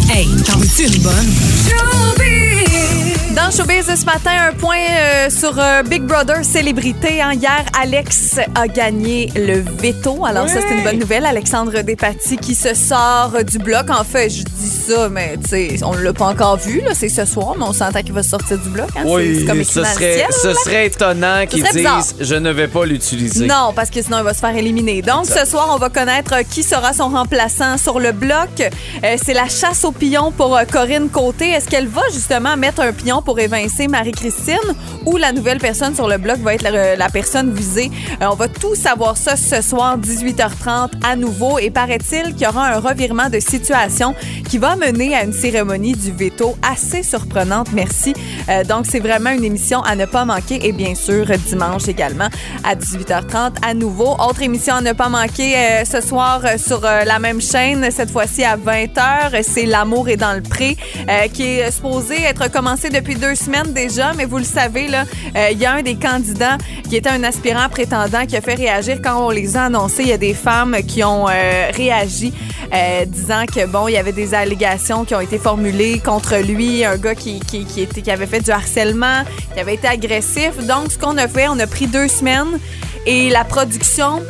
Hey, 0.09 0.25
t'en 0.45 0.59
une 0.61 1.01
bonne? 1.03 2.44
Dans 3.35 3.51
Showbiz 3.51 3.87
de 3.87 3.95
ce 3.97 4.05
matin, 4.05 4.31
un 4.49 4.53
point 4.53 4.77
euh, 4.77 5.29
sur 5.29 5.59
euh, 5.59 5.83
Big 5.83 6.03
Brother 6.03 6.45
célébrité. 6.45 7.21
hein. 7.21 7.33
Hier, 7.33 7.65
Alex 7.77 8.39
a 8.55 8.67
gagné 8.69 9.29
le 9.35 9.61
veto. 9.77 10.25
Alors 10.25 10.47
ça, 10.47 10.61
c'est 10.61 10.73
une 10.77 10.83
bonne 10.85 10.99
nouvelle. 10.99 11.25
Alexandre 11.25 11.81
Despatie 11.81 12.37
qui 12.37 12.55
se 12.55 12.73
sort 12.73 13.33
euh, 13.35 13.43
du 13.43 13.57
bloc. 13.57 13.89
En 13.89 14.05
fait, 14.05 14.29
je 14.29 14.43
dis 14.43 14.69
ça, 14.69 15.09
mais 15.09 15.35
tu 15.43 15.49
sais, 15.49 15.83
on 15.83 15.91
l'a 15.93 16.13
pas 16.13 16.27
encore 16.27 16.55
vu, 16.57 16.79
là. 16.79 16.91
C'est 16.93 17.09
ce 17.09 17.25
soir, 17.25 17.55
mais 17.57 17.65
on 17.67 17.73
s'entend 17.73 18.01
qu'il 18.03 18.13
va 18.13 18.23
sortir 18.23 18.57
du 18.57 18.69
bloc. 18.69 18.87
Hein? 18.95 19.01
Oui, 19.05 19.39
c'est 19.39 19.45
comme 19.45 19.63
ce 19.65 19.79
le 19.79 19.85
serait, 19.85 20.27
ce 20.31 20.53
serait 20.53 20.87
étonnant 20.87 21.45
qu'ils 21.45 21.63
disent 21.63 22.15
je 22.21 22.35
ne 22.35 22.51
vais 22.51 22.69
pas 22.69 22.85
l'utiliser. 22.85 23.47
Non, 23.47 23.73
parce 23.75 23.89
que 23.89 24.01
sinon, 24.01 24.19
il 24.19 24.23
va 24.23 24.33
se 24.33 24.39
faire 24.39 24.55
éliminer. 24.55 25.01
Donc, 25.01 25.25
ce 25.25 25.45
soir, 25.45 25.71
on 25.73 25.77
va 25.77 25.89
connaître 25.89 26.35
qui 26.49 26.63
sera 26.63 26.93
son 26.93 27.09
remplaçant 27.09 27.77
sur 27.77 27.99
le 27.99 28.13
bloc. 28.13 28.61
Euh, 28.61 29.17
c'est 29.21 29.33
la 29.33 29.49
chasse 29.49 29.83
au 29.83 29.91
pion 29.91 30.31
pour 30.31 30.57
Corinne 30.71 31.09
Côté. 31.09 31.49
Est-ce 31.49 31.67
qu'elle 31.67 31.87
va 31.87 32.03
justement 32.13 32.55
mettre 32.55 32.79
un 32.79 32.93
pion 32.93 33.21
pour 33.25 33.39
évincer 33.39 33.87
Marie-Christine 33.87 34.55
ou 35.05 35.17
la 35.17 35.31
nouvelle 35.31 35.57
personne 35.57 35.95
sur 35.95 36.07
le 36.07 36.17
bloc 36.17 36.37
va 36.37 36.53
être 36.53 36.61
la, 36.61 36.95
la 36.95 37.09
personne 37.09 37.51
visée? 37.51 37.91
Euh, 38.21 38.27
on 38.31 38.35
va 38.35 38.47
tout 38.47 38.75
savoir 38.75 39.17
ça 39.17 39.35
ce 39.35 39.61
soir, 39.61 39.97
18h30 39.97 40.91
à 41.03 41.15
nouveau. 41.15 41.59
Et 41.59 41.71
paraît-il 41.71 42.33
qu'il 42.33 42.43
y 42.43 42.47
aura 42.47 42.67
un 42.67 42.79
revirement 42.79 43.29
de 43.29 43.39
situation 43.39 44.13
qui 44.47 44.57
va 44.57 44.75
mener 44.75 45.15
à 45.15 45.23
une 45.23 45.33
cérémonie 45.33 45.93
du 45.93 46.11
veto 46.11 46.55
assez 46.61 47.03
surprenante. 47.03 47.69
Merci. 47.73 48.13
Euh, 48.49 48.63
donc, 48.63 48.85
c'est 48.89 48.99
vraiment 48.99 49.31
une 49.31 49.43
émission 49.43 49.81
à 49.81 49.95
ne 49.95 50.05
pas 50.05 50.23
manquer. 50.25 50.65
Et 50.65 50.71
bien 50.71 50.95
sûr, 50.95 51.25
dimanche 51.47 51.87
également 51.87 52.29
à 52.63 52.75
18h30 52.75 53.55
à 53.61 53.73
nouveau. 53.73 54.13
Autre 54.13 54.43
émission 54.43 54.75
à 54.75 54.81
ne 54.81 54.93
pas 54.93 55.09
manquer 55.09 55.55
euh, 55.55 55.85
ce 55.85 56.01
soir 56.01 56.41
euh, 56.45 56.57
sur 56.57 56.85
euh, 56.85 57.03
la 57.03 57.19
même 57.19 57.41
chaîne, 57.41 57.89
cette 57.91 58.11
fois-ci 58.11 58.43
à 58.43 58.57
20h. 58.57 59.43
C'est 59.43 59.65
L'amour 59.65 60.09
est 60.09 60.17
dans 60.17 60.33
le 60.33 60.41
pré, 60.41 60.77
euh, 61.09 61.27
qui 61.33 61.43
est 61.43 61.71
supposé 61.71 62.21
être 62.21 62.51
commencé 62.51 62.89
depuis 62.89 63.14
deux 63.15 63.35
semaines 63.35 63.73
déjà. 63.73 64.13
Mais 64.13 64.25
vous 64.25 64.37
le 64.37 64.43
savez, 64.43 64.87
là, 64.87 65.05
euh, 65.35 65.49
il 65.51 65.57
y 65.59 65.65
a 65.65 65.73
un 65.73 65.81
des 65.81 65.95
candidats 65.95 66.57
qui 66.89 66.95
était 66.95 67.09
un 67.09 67.23
aspirant 67.23 67.69
prétendant 67.69 68.25
qui 68.25 68.35
a 68.37 68.41
fait 68.41 68.55
réagir 68.55 68.99
quand 69.03 69.25
on 69.25 69.29
les 69.29 69.57
a 69.57 69.65
annoncés. 69.65 70.03
Il 70.03 70.09
y 70.09 70.13
a 70.13 70.17
des 70.17 70.33
femmes 70.33 70.77
qui 70.87 71.03
ont 71.03 71.27
euh, 71.27 71.71
réagi 71.73 72.33
euh, 72.73 73.05
disant 73.05 73.45
que 73.45 73.65
bon, 73.65 73.87
il 73.87 73.93
y 73.93 73.97
avait 73.97 74.11
des 74.11 74.33
allégations 74.33 75.05
qui 75.05 75.15
ont 75.15 75.19
été 75.19 75.37
formulées 75.37 75.99
contre 75.99 76.37
lui, 76.37 76.83
un 76.83 76.97
gars 76.97 77.15
qui, 77.15 77.39
qui, 77.39 77.81
était, 77.81 78.01
qui 78.01 78.11
avait 78.11 78.27
fait 78.27 78.41
du 78.41 78.51
harcèlement, 78.51 79.23
qui 79.53 79.59
avait 79.59 79.75
été 79.75 79.87
agressif. 79.87 80.57
Donc, 80.65 80.91
ce 80.91 80.97
qu'on 80.97 81.17
a 81.17 81.27
fait, 81.27 81.47
on 81.47 81.59
a 81.59 81.67
pris 81.67 81.87
deux 81.87 82.07
semaines 82.07 82.59
et 83.05 83.29
la 83.29 83.43
production 83.43 84.21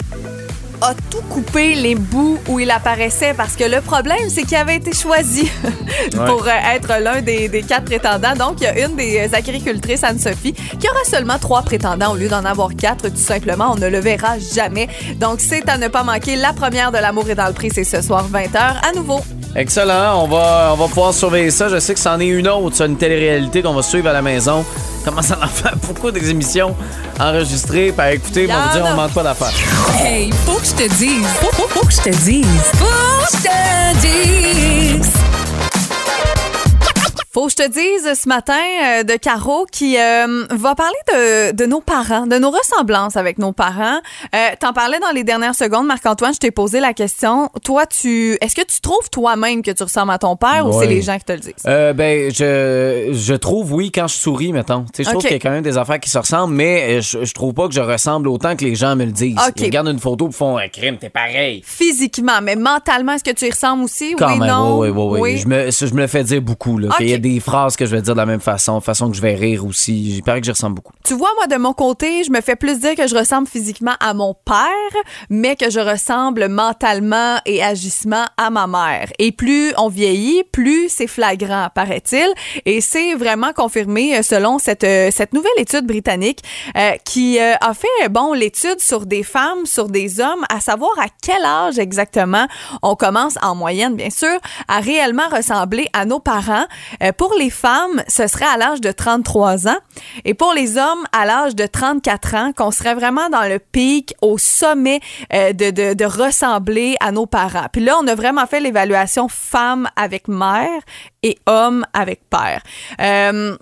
a 0.82 0.94
tout 1.10 1.22
coupé 1.30 1.76
les 1.76 1.96
bouts 1.96 2.38
où 2.48 2.60
il 2.60 2.72
apparaissait 2.72 3.34
parce 3.36 3.56
que 3.56 3.64
le 3.64 3.82
problème, 3.82 4.30
c'est 4.30 4.44
qu'il 4.44 4.58
avait 4.58 4.78
été 4.78 4.94
choisi 4.94 5.50
pour 6.12 6.46
euh, 6.48 6.76
être 6.76 7.00
l'un 7.02 7.22
des, 7.22 7.48
des 7.48 7.64
quatre 7.64 7.86
prétendants. 7.86 8.36
Donc, 8.36 8.62
il 8.62 8.64
y 8.64 8.68
a 8.68 8.86
une 8.86 8.96
des 8.96 9.20
euh, 9.20 9.38
agricultrices, 9.38 10.04
Anne-Sophie, 10.04 10.54
qui 10.54 10.88
aura 10.90 11.04
seulement 11.06 11.40
trois 11.40 11.62
prétendants 11.62 12.14
au 12.14 12.16
lieu 12.16 12.28
d'en 12.28 12.46
avoir 12.46 12.76
quatre, 12.76 13.10
tout 13.10 13.16
simplement. 13.16 13.72
On 13.74 13.76
ne 13.76 13.88
le 13.88 14.00
verra 14.00 14.38
jamais. 14.40 14.88
Donc, 15.20 15.40
c'est 15.40 15.68
à 15.70 15.78
ne 15.78 15.88
pas 15.88 16.04
manquer. 16.04 16.36
La 16.36 16.54
première 16.54 16.92
de 16.92 16.98
L'amour 16.98 17.30
est 17.30 17.36
dans 17.36 17.48
le 17.48 17.54
prix, 17.54 17.70
c'est 17.74 17.84
ce 17.84 18.02
soir 18.02 18.28
20h 18.32 18.58
à 18.58 18.92
nouveau. 18.96 19.22
Excellent. 19.56 20.24
On 20.24 20.28
va, 20.28 20.72
on 20.74 20.76
va 20.76 20.88
pouvoir 20.88 21.14
surveiller 21.14 21.52
ça. 21.52 21.70
Je 21.70 21.80
sais 21.80 21.94
que 21.94 22.00
c'en 22.00 22.20
est 22.20 22.28
une 22.28 22.48
autre, 22.48 22.76
ça, 22.76 22.86
une 22.86 22.98
télé-réalité 22.98 23.62
qu'on 23.62 23.74
va 23.74 23.84
suivre 23.84 24.10
à 24.10 24.14
la 24.14 24.22
maison. 24.22 24.66
Comment 25.06 25.22
ça 25.22 25.38
en 25.42 25.48
fait 25.48 25.70
beaucoup 25.86 26.10
d'émissions 26.10 26.76
enregistrées. 27.20 27.92
Par 27.92 28.08
écouter, 28.08 28.48
on 28.50 28.54
va 28.54 28.68
vous 28.68 28.74
dire, 28.74 28.86
on 28.92 28.96
manque 28.96 29.14
pas 29.14 29.24
d'affaires. 29.24 29.54
Hey, 30.00 30.32
faut 30.46 30.58
que 30.58 30.66
je 30.66 30.74
te 30.74 30.96
dise. 30.96 31.28
Faut, 31.40 31.52
faut, 31.52 31.68
faut 31.68 31.86
que 31.86 31.94
je 31.94 32.02
te 32.02 32.10
dise. 32.10 32.46
Faut 32.74 32.86
que 32.86 33.38
je 33.38 33.44
te 33.44 34.02
dise. 34.02 35.12
Faut 37.36 37.48
que 37.48 37.52
je 37.52 37.56
te 37.58 37.68
dise 37.70 38.18
ce 38.18 38.30
matin 38.30 38.54
euh, 38.54 39.04
de 39.04 39.18
Caro 39.18 39.68
qui 39.70 39.98
euh, 39.98 40.46
va 40.52 40.74
parler 40.74 40.96
de, 41.12 41.52
de 41.52 41.66
nos 41.66 41.82
parents, 41.82 42.26
de 42.28 42.38
nos 42.38 42.50
ressemblances 42.50 43.18
avec 43.18 43.40
nos 43.40 43.52
parents. 43.52 44.00
Euh, 44.34 44.38
T'en 44.58 44.72
parlais 44.72 45.00
dans 45.02 45.12
les 45.14 45.26
dernières 45.26 45.54
secondes, 45.54 45.86
Marc-Antoine, 45.86 46.34
je 46.34 46.40
t'ai 46.40 46.52
posé 46.52 46.80
la 46.80 46.94
question. 46.94 47.50
Toi, 47.62 47.88
tu 47.88 48.38
est-ce 48.40 48.56
que 48.56 48.62
tu 48.62 48.80
trouves 48.80 49.10
toi-même 49.12 49.64
que 49.64 49.72
tu 49.72 49.84
ressembles 49.84 50.14
à 50.14 50.18
ton 50.18 50.38
père 50.38 50.66
ou 50.66 50.80
c'est 50.80 50.88
les 50.88 51.02
gens 51.02 51.18
qui 51.18 51.26
te 51.26 51.34
le 51.34 51.40
disent? 51.40 51.66
Ben, 51.66 52.32
je, 52.34 53.10
je 53.12 53.34
trouve, 53.34 53.74
oui, 53.74 53.92
quand 53.92 54.08
je 54.08 54.16
souris, 54.16 54.54
mettons. 54.54 54.86
Tu 54.94 55.04
sais, 55.04 55.04
je 55.04 55.10
trouve 55.10 55.22
qu'il 55.22 55.34
y 55.34 55.36
a 55.36 55.40
quand 55.40 55.52
même 55.52 55.62
des 55.62 55.78
affaires 55.78 56.00
qui 56.00 56.10
se 56.10 56.18
ressemblent, 56.18 56.54
mais 56.54 57.02
je, 57.02 57.26
je 57.26 57.34
trouve 57.34 57.54
pas 57.54 57.68
que 57.68 57.74
je 57.74 57.82
ressemble 57.82 58.30
autant 58.30 58.56
que 58.56 58.64
les 58.64 58.76
gens 58.76 58.96
me 58.96 59.04
le 59.04 59.12
disent. 59.12 59.36
Ok. 59.46 59.56
Ils 59.58 59.66
regardent 59.66 59.90
une 59.90 60.00
photo 60.00 60.30
et 60.30 60.32
font 60.32 60.56
un 60.56 60.70
crime, 60.70 60.96
t'es 60.98 61.10
pareil. 61.10 61.62
Physiquement, 61.66 62.40
mais 62.42 62.56
mentalement, 62.56 63.12
est-ce 63.12 63.26
que 63.26 63.36
tu 63.36 63.48
y 63.48 63.52
ressembles 63.52 63.84
aussi? 63.84 64.16
Quand 64.18 64.32
oui, 64.32 64.40
même, 64.40 64.48
non? 64.48 64.80
oui, 64.80 64.88
oui, 64.88 65.20
oui. 65.20 65.38
Je, 65.38 65.48
me, 65.50 65.70
je 65.70 65.94
me 65.94 66.00
le 66.00 66.08
fais 66.08 66.24
dire 66.24 66.42
beaucoup. 66.42 66.78
Là. 66.78 66.96
Des 67.26 67.40
phrases 67.40 67.76
que 67.76 67.88
je 67.88 67.96
vais 67.96 68.04
dire 68.04 68.14
de 68.14 68.20
la 68.20 68.28
même 68.28 68.40
façon, 68.40 68.80
façon 68.82 69.10
que 69.10 69.16
je 69.16 69.22
vais 69.22 69.34
rire 69.34 69.66
aussi. 69.66 70.18
Il 70.18 70.22
paraît 70.22 70.42
que 70.42 70.46
j'y 70.46 70.52
ressemble 70.52 70.76
beaucoup. 70.76 70.94
Tu 71.04 71.16
vois, 71.16 71.32
moi, 71.36 71.48
de 71.48 71.56
mon 71.56 71.74
côté, 71.74 72.24
je 72.24 72.32
me 72.32 72.40
fais 72.40 72.56
plus 72.56 72.80
dire 72.80 72.96
que 72.96 73.08
je 73.08 73.16
ressemble 73.16 73.48
physiquement 73.48 73.96
à 74.00 74.14
mon 74.14 74.36
père, 74.46 75.04
mais 75.32 75.56
que 75.56 75.72
je 75.72 75.80
ressemble 75.80 76.48
mentalement 76.50 77.38
et 77.48 77.64
agissement 77.64 78.26
à 78.38 78.52
ma 78.52 78.68
mère. 78.68 79.10
Et 79.18 79.32
plus 79.32 79.74
on 79.78 79.90
vieillit, 79.90 80.44
plus 80.52 80.88
c'est 80.90 81.08
flagrant, 81.08 81.70
paraît-il. 81.74 82.32
Et 82.66 82.80
c'est 82.80 83.16
vraiment 83.16 83.54
confirmé 83.54 84.18
euh, 84.18 84.22
selon 84.22 84.60
cette, 84.60 84.84
euh, 84.84 85.10
cette 85.12 85.34
nouvelle 85.34 85.58
étude 85.58 85.88
britannique 85.88 86.44
euh, 86.78 86.92
qui 87.06 87.40
a 87.40 87.74
fait, 87.74 88.10
bon, 88.10 88.34
l'étude 88.34 88.80
sur 88.80 89.08
des 89.08 89.24
femmes, 89.24 89.66
sur 89.66 89.90
des 89.90 90.20
hommes, 90.20 90.46
à 90.50 90.60
savoir 90.60 90.92
à 91.00 91.08
quel 91.24 91.44
âge 91.44 91.80
exactement 91.80 92.46
on 92.84 92.96
commence, 92.96 93.38
en 93.42 93.56
moyenne, 93.56 93.96
bien 93.96 94.12
sûr, 94.12 94.38
à 94.68 94.80
réellement 94.80 95.28
ressembler 95.32 95.88
à 95.94 96.06
nos 96.06 96.20
parents. 96.20 96.66
Pour 97.18 97.34
les 97.38 97.50
femmes, 97.50 98.04
ce 98.08 98.28
serait 98.28 98.46
à 98.46 98.58
l'âge 98.58 98.82
de 98.82 98.92
33 98.92 99.68
ans. 99.68 99.78
Et 100.24 100.34
pour 100.34 100.54
les 100.54 100.78
hommes, 100.78 101.06
à 101.12 101.26
l'âge 101.26 101.56
de 101.56 101.66
34 101.66 102.36
ans, 102.36 102.52
qu'on 102.56 102.72
serait 102.72 102.96
vraiment 102.96 103.30
dans 103.30 103.48
le 103.48 103.60
pic, 103.60 104.14
au 104.22 104.38
sommet 104.38 105.00
euh, 105.34 105.54
de, 105.54 105.94
de, 105.94 106.06
ressembler 106.06 106.96
à 107.00 107.12
nos 107.12 107.26
parents. 107.26 107.68
Puis 107.72 107.84
là, 107.84 107.98
on 108.02 108.08
a 108.08 108.16
vraiment 108.16 108.46
fait 108.46 108.60
l'évaluation 108.60 109.28
femme 109.28 109.90
avec 109.96 110.28
mère 110.28 110.82
et 111.24 111.38
homme 111.48 111.86
avec 111.94 112.30
père. 112.30 112.62
Euh, 113.02 113.58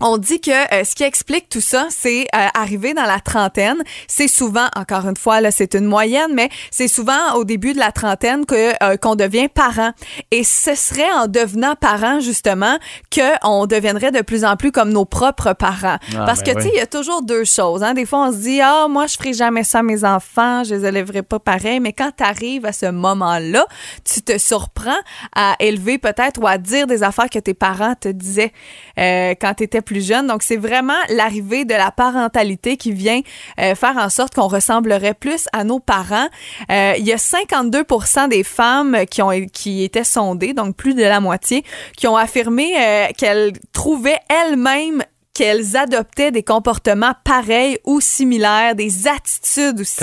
on 0.00 0.16
dit 0.16 0.40
que 0.40 0.50
euh, 0.50 0.84
ce 0.84 0.94
qui 0.94 1.02
explique 1.02 1.48
tout 1.48 1.60
ça, 1.60 1.86
c'est 1.90 2.22
euh, 2.34 2.46
arrivé 2.54 2.94
dans 2.94 3.04
la 3.04 3.18
trentaine. 3.18 3.82
C'est 4.06 4.28
souvent, 4.28 4.68
encore 4.76 5.08
une 5.08 5.16
fois, 5.16 5.40
là, 5.40 5.50
c'est 5.50 5.74
une 5.74 5.86
moyenne, 5.86 6.32
mais 6.34 6.50
c'est 6.70 6.86
souvent 6.86 7.34
au 7.34 7.44
début 7.44 7.72
de 7.72 7.78
la 7.78 7.90
trentaine 7.90 8.46
que 8.46 8.72
euh, 8.82 8.96
qu'on 8.96 9.16
devient 9.16 9.48
parent. 9.48 9.90
Et 10.30 10.44
ce 10.44 10.76
serait 10.76 11.10
en 11.16 11.26
devenant 11.26 11.74
parent 11.74 12.20
justement 12.20 12.78
que 13.10 13.20
on 13.42 13.66
deviendrait 13.66 14.12
de 14.12 14.20
plus 14.20 14.44
en 14.44 14.56
plus 14.56 14.70
comme 14.70 14.90
nos 14.90 15.04
propres 15.04 15.52
parents. 15.52 15.98
Ah, 16.14 16.24
Parce 16.26 16.42
ben 16.44 16.54
que 16.54 16.58
tu 16.58 16.62
sais, 16.62 16.68
oui. 16.68 16.74
il 16.74 16.78
y 16.78 16.82
a 16.82 16.86
toujours 16.86 17.22
deux 17.22 17.44
choses. 17.44 17.82
Hein? 17.82 17.94
Des 17.94 18.06
fois, 18.06 18.28
on 18.28 18.32
se 18.32 18.38
dit 18.38 18.60
ah 18.60 18.86
moi 18.88 19.06
je 19.06 19.16
ferai 19.16 19.32
jamais 19.32 19.64
ça 19.64 19.80
à 19.80 19.82
mes 19.82 20.04
enfants, 20.04 20.62
je 20.62 20.76
les 20.76 20.86
élèverai 20.86 21.22
pas 21.22 21.40
pareil. 21.40 21.80
Mais 21.80 21.92
quand 21.92 22.12
tu 22.16 22.22
arrives 22.22 22.66
à 22.66 22.72
ce 22.72 22.86
moment-là, 22.86 23.66
tu 24.04 24.22
te 24.22 24.38
surprends 24.38 24.90
à 25.34 25.56
élever 25.58 25.98
peut-être 25.98 26.40
ou 26.40 26.46
à 26.46 26.58
dire 26.58 26.86
des 26.86 27.02
affaires 27.02 27.30
que 27.30 27.38
tes 27.40 27.54
parents 27.54 27.94
te 27.94 28.08
disaient 28.08 28.52
euh, 28.98 29.34
quand 29.40 29.54
tu 29.54 29.64
étais 29.64 29.82
Donc, 30.26 30.42
c'est 30.42 30.56
vraiment 30.56 30.98
l'arrivée 31.08 31.64
de 31.64 31.74
la 31.74 31.90
parentalité 31.90 32.76
qui 32.76 32.92
vient 32.92 33.20
euh, 33.60 33.74
faire 33.74 33.96
en 33.96 34.10
sorte 34.10 34.34
qu'on 34.34 34.46
ressemblerait 34.46 35.14
plus 35.14 35.46
à 35.52 35.64
nos 35.64 35.80
parents. 35.80 36.28
Euh, 36.70 36.94
il 36.98 37.06
y 37.06 37.12
a 37.12 37.16
52% 37.16 38.28
des 38.28 38.42
femmes 38.42 38.98
qui, 39.10 39.22
ont, 39.22 39.30
qui 39.52 39.84
étaient 39.84 40.04
sondées, 40.04 40.52
donc 40.52 40.76
plus 40.76 40.94
de 40.94 41.02
la 41.02 41.20
moitié, 41.20 41.64
qui 41.96 42.06
ont 42.06 42.16
affirmé 42.16 42.74
euh, 42.78 43.06
qu'elles 43.16 43.52
trouvaient 43.72 44.20
elles-mêmes 44.28 45.02
qu'elles 45.38 45.76
adoptaient 45.76 46.32
des 46.32 46.42
comportements 46.42 47.12
pareils 47.22 47.78
ou 47.84 48.00
similaires, 48.00 48.74
des 48.74 49.06
attitudes 49.06 49.80
aussi 49.82 50.02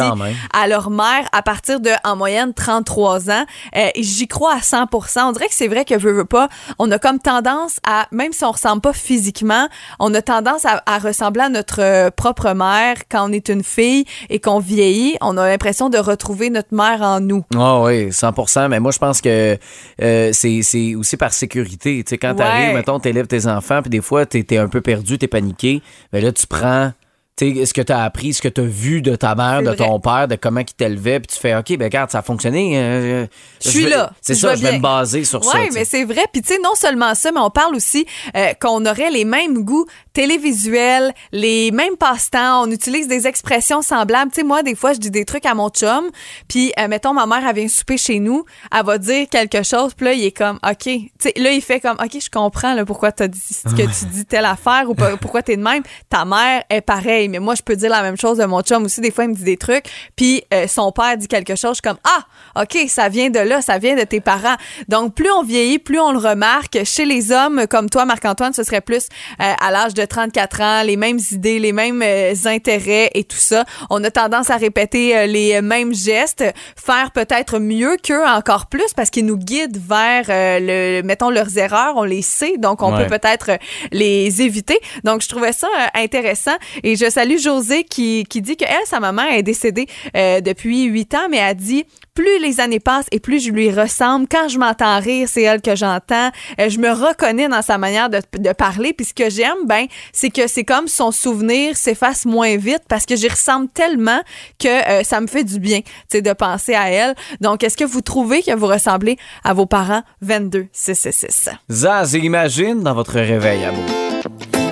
à 0.53 0.67
leur 0.69 0.89
mère 0.89 1.27
à 1.33 1.41
partir 1.41 1.81
de, 1.81 1.89
en 2.05 2.15
moyenne, 2.15 2.53
33 2.53 3.29
ans. 3.29 3.43
Euh, 3.75 3.89
et 3.93 4.01
J'y 4.01 4.29
crois 4.29 4.53
à 4.53 4.61
100 4.61 4.85
On 5.17 5.31
dirait 5.33 5.49
que 5.49 5.53
c'est 5.53 5.67
vrai 5.67 5.83
que 5.83 5.99
je 5.99 6.07
veux 6.07 6.23
pas. 6.23 6.47
On 6.79 6.89
a 6.91 6.99
comme 6.99 7.19
tendance 7.19 7.81
à, 7.85 8.07
même 8.13 8.31
si 8.31 8.45
on 8.45 8.51
ressemble 8.51 8.81
pas 8.81 8.93
physiquement, 8.93 9.67
on 9.99 10.13
a 10.13 10.21
tendance 10.21 10.63
à, 10.63 10.81
à 10.85 10.99
ressembler 10.99 11.41
à 11.43 11.49
notre 11.49 11.81
euh, 11.81 12.09
propre 12.11 12.53
mère 12.53 12.95
quand 13.11 13.29
on 13.29 13.33
est 13.33 13.49
une 13.49 13.63
fille 13.63 14.05
et 14.29 14.39
qu'on 14.39 14.59
vieillit. 14.59 15.17
On 15.19 15.35
a 15.35 15.47
l'impression 15.49 15.89
de 15.89 15.97
retrouver 15.97 16.49
notre 16.49 16.73
mère 16.73 17.01
en 17.01 17.19
nous. 17.19 17.43
Ah 17.53 17.81
oui, 17.81 18.13
100 18.13 18.69
Mais 18.69 18.79
moi, 18.79 18.91
je 18.91 18.99
pense 18.99 19.19
que 19.19 19.57
euh, 20.01 20.29
c'est 20.31 20.61
c'est 20.63 20.95
aussi 20.95 21.17
par 21.17 21.33
sécurité. 21.33 22.01
Tu 22.05 22.11
sais, 22.11 22.17
quand 22.17 22.29
Ouais. 22.29 22.35
t'arrives, 22.35 22.73
mettons, 22.73 22.99
t'élèves 22.99 23.27
tes 23.27 23.47
enfants, 23.47 23.81
puis 23.81 23.89
des 23.89 24.01
fois, 24.01 24.25
t'es 24.25 24.45
es 24.49 24.57
un 24.57 24.67
peu 24.69 24.79
perdu, 24.81 25.17
t'es 25.25 25.27
paniqué. 25.27 25.81
Ben 26.11 26.23
là, 26.23 26.31
tu 26.31 26.47
prends... 26.47 26.93
Ce 27.37 27.73
que 27.73 27.81
tu 27.81 27.91
as 27.91 28.03
appris, 28.03 28.33
ce 28.33 28.41
que 28.41 28.47
tu 28.47 28.61
as 28.61 28.65
vu 28.65 29.01
de 29.01 29.13
ta 29.17 29.35
mère, 29.35 29.61
de 29.61 29.73
ton 29.75 29.99
père, 29.99 30.27
de 30.29 30.35
comment 30.35 30.61
il 30.61 30.65
t'élevait, 30.73 31.19
puis 31.19 31.35
tu 31.35 31.39
fais 31.39 31.53
OK, 31.55 31.75
ben 31.77 31.83
regarde, 31.85 32.09
ça 32.09 32.19
a 32.19 32.21
fonctionné. 32.21 32.79
euh, 32.79 33.27
Je 33.61 33.69
suis 33.69 33.85
là. 33.87 34.11
C'est 34.21 34.35
ça, 34.35 34.55
je 34.55 34.61
vais 34.63 34.77
me 34.77 34.81
baser 34.81 35.25
sur 35.25 35.43
ça. 35.43 35.57
Oui, 35.59 35.69
mais 35.73 35.83
c'est 35.83 36.05
vrai. 36.05 36.21
Puis 36.31 36.41
tu 36.41 36.53
sais, 36.53 36.59
non 36.63 36.75
seulement 36.75 37.13
ça, 37.13 37.33
mais 37.33 37.41
on 37.41 37.49
parle 37.49 37.75
aussi 37.75 38.05
euh, 38.37 38.53
qu'on 38.61 38.85
aurait 38.85 39.09
les 39.11 39.25
mêmes 39.25 39.65
goûts 39.65 39.85
télévisuels, 40.13 41.13
les 41.31 41.71
mêmes 41.71 41.97
passe-temps. 41.97 42.63
On 42.63 42.71
utilise 42.71 43.07
des 43.07 43.27
expressions 43.27 43.81
semblables. 43.81 44.31
Tu 44.31 44.41
sais, 44.41 44.43
moi, 44.47 44.63
des 44.63 44.75
fois, 44.75 44.93
je 44.93 44.99
dis 44.99 45.11
des 45.11 45.25
trucs 45.25 45.45
à 45.45 45.53
mon 45.53 45.69
chum. 45.69 46.09
Puis, 46.47 46.71
euh, 46.79 46.87
mettons, 46.87 47.13
ma 47.13 47.25
mère, 47.25 47.45
elle 47.47 47.55
vient 47.55 47.67
souper 47.67 47.97
chez 47.97 48.19
nous. 48.19 48.45
Elle 48.73 48.85
va 48.85 48.97
dire 48.97 49.27
quelque 49.29 49.63
chose. 49.63 49.93
Puis 49.93 50.05
là, 50.05 50.13
il 50.13 50.23
est 50.23 50.31
comme, 50.31 50.57
OK. 50.65 50.77
Tu 50.83 51.09
sais, 51.19 51.33
là, 51.35 51.51
il 51.51 51.61
fait 51.61 51.79
comme, 51.79 51.97
OK, 52.01 52.17
je 52.21 52.29
comprends 52.29 52.73
là, 52.73 52.85
pourquoi 52.85 53.11
tu 53.11 53.23
as 53.23 53.27
dit 53.27 53.39
que 53.75 53.81
tu 53.81 54.05
dis 54.13 54.25
telle 54.25 54.45
affaire 54.45 54.85
ou 54.89 54.95
pourquoi 55.19 55.41
tu 55.43 55.51
es 55.53 55.57
de 55.57 55.61
même. 55.63 55.83
Ta 56.09 56.23
mère 56.25 56.63
est 56.69 56.81
pareille. 56.81 57.24
Mais 57.27 57.39
moi, 57.39 57.55
je 57.55 57.61
peux 57.61 57.75
dire 57.75 57.89
la 57.89 58.01
même 58.01 58.17
chose 58.17 58.37
de 58.37 58.45
mon 58.45 58.61
chum 58.61 58.83
aussi. 58.85 59.01
Des 59.01 59.11
fois, 59.11 59.25
il 59.25 59.29
me 59.31 59.35
dit 59.35 59.43
des 59.43 59.57
trucs, 59.57 59.85
puis 60.15 60.43
euh, 60.53 60.67
son 60.67 60.91
père 60.91 61.17
dit 61.17 61.27
quelque 61.27 61.55
chose, 61.55 61.71
je 61.71 61.75
suis 61.75 61.81
comme 61.81 61.97
Ah, 62.03 62.61
OK, 62.61 62.77
ça 62.87 63.09
vient 63.09 63.29
de 63.29 63.39
là, 63.39 63.61
ça 63.61 63.77
vient 63.77 63.95
de 63.95 64.03
tes 64.03 64.19
parents. 64.21 64.55
Donc, 64.87 65.13
plus 65.15 65.29
on 65.31 65.43
vieillit, 65.43 65.79
plus 65.79 65.99
on 65.99 66.11
le 66.11 66.17
remarque. 66.19 66.79
Chez 66.85 67.05
les 67.05 67.31
hommes, 67.31 67.65
comme 67.69 67.89
toi, 67.89 68.05
Marc-Antoine, 68.05 68.53
ce 68.53 68.63
serait 68.63 68.81
plus 68.81 69.07
euh, 69.41 69.53
à 69.61 69.71
l'âge 69.71 69.93
de 69.93 70.03
34 70.05 70.61
ans, 70.61 70.83
les 70.83 70.97
mêmes 70.97 71.19
idées, 71.31 71.59
les 71.59 71.71
mêmes 71.73 72.01
euh, 72.03 72.33
intérêts 72.45 73.09
et 73.13 73.23
tout 73.23 73.37
ça. 73.37 73.65
On 73.89 74.03
a 74.03 74.11
tendance 74.11 74.49
à 74.49 74.57
répéter 74.57 75.27
les 75.27 75.61
mêmes 75.61 75.93
gestes, 75.93 76.43
faire 76.75 77.11
peut-être 77.11 77.59
mieux 77.59 77.97
qu'eux 78.01 78.25
encore 78.25 78.67
plus 78.67 78.93
parce 78.95 79.09
qu'ils 79.09 79.25
nous 79.25 79.37
guident 79.37 79.77
vers, 79.77 80.23
le, 80.27 81.01
mettons, 81.03 81.29
leurs 81.29 81.57
erreurs, 81.57 81.93
on 81.97 82.03
les 82.03 82.21
sait, 82.21 82.57
donc 82.57 82.81
on 82.81 82.95
Ouais. 82.95 83.07
peut 83.07 83.19
peut-être 83.19 83.51
les 83.91 84.41
éviter. 84.41 84.79
Donc, 85.03 85.21
je 85.21 85.27
trouvais 85.27 85.51
ça 85.53 85.67
intéressant. 85.95 86.55
Et 86.83 86.95
je 86.95 87.09
salue 87.15 87.37
José 87.37 87.85
qui, 87.85 88.25
qui 88.25 88.41
dit 88.41 88.57
que 88.57 88.65
elle, 88.65 88.85
sa 88.85 88.99
maman 88.99 89.23
est 89.23 89.41
décédée 89.41 89.87
euh, 90.17 90.41
depuis 90.41 90.83
huit 90.83 91.13
ans, 91.13 91.27
mais 91.29 91.37
elle 91.37 91.55
dit 91.55 91.85
plus 92.13 92.39
les 92.41 92.59
années 92.59 92.81
passent 92.81 93.07
et 93.13 93.21
plus 93.21 93.41
je 93.41 93.51
lui 93.51 93.71
ressemble. 93.71 94.27
Quand 94.29 94.49
je 94.49 94.59
m'entends 94.59 94.99
rire, 94.99 95.29
c'est 95.31 95.43
elle 95.43 95.61
que 95.61 95.77
j'entends. 95.77 96.29
Euh, 96.59 96.67
je 96.67 96.77
me 96.77 96.89
reconnais 96.89 97.47
dans 97.47 97.61
sa 97.61 97.77
manière 97.77 98.09
de, 98.09 98.19
de 98.37 98.51
parler. 98.51 98.91
Puis 98.91 99.05
ce 99.05 99.13
que 99.13 99.29
j'aime, 99.29 99.65
ben, 99.65 99.85
c'est 100.11 100.29
que 100.29 100.47
c'est 100.47 100.65
comme 100.65 100.89
son 100.89 101.11
souvenir 101.11 101.77
s'efface 101.77 102.25
moins 102.25 102.57
vite 102.57 102.83
parce 102.89 103.05
que 103.05 103.15
j'y 103.15 103.29
ressemble 103.29 103.69
tellement 103.69 104.19
que 104.59 104.67
euh, 104.67 105.03
ça 105.03 105.21
me 105.21 105.27
fait 105.27 105.45
du 105.45 105.57
bien, 105.57 105.79
tu 105.79 105.91
sais, 106.11 106.21
de 106.21 106.33
penser 106.33 106.73
à 106.73 106.89
elle. 106.89 107.15
Donc, 107.39 107.63
est-ce 107.63 107.77
que 107.77 107.85
vous 107.85 108.01
trouvez 108.01 108.43
que 108.43 108.53
vous 108.53 108.67
ressemblez 108.67 109.17
à 109.45 109.53
vos 109.53 109.65
parents? 109.65 110.03
22 110.21 110.67
666? 110.73 111.49
Zaz, 111.71 112.13
imagine 112.13 112.83
dans 112.83 112.93
votre 112.93 113.13
réveil 113.13 113.63
à 113.63 113.71
vous. 113.71 114.04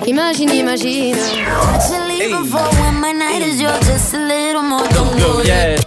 Imagine, 0.06 0.50
imagine. 0.50 1.14
Actually, 1.14 2.18
hey. 2.18 2.30
for? 2.30 2.58
when 2.82 3.00
my 3.00 3.12
night 3.12 3.40
is 3.40 3.58
yours, 3.58 3.80
just 3.86 4.12
a 4.12 4.18
little 4.18 4.62
more. 4.62 4.86
Don't 4.88 5.18
go 5.18 5.42
yet. 5.42 5.83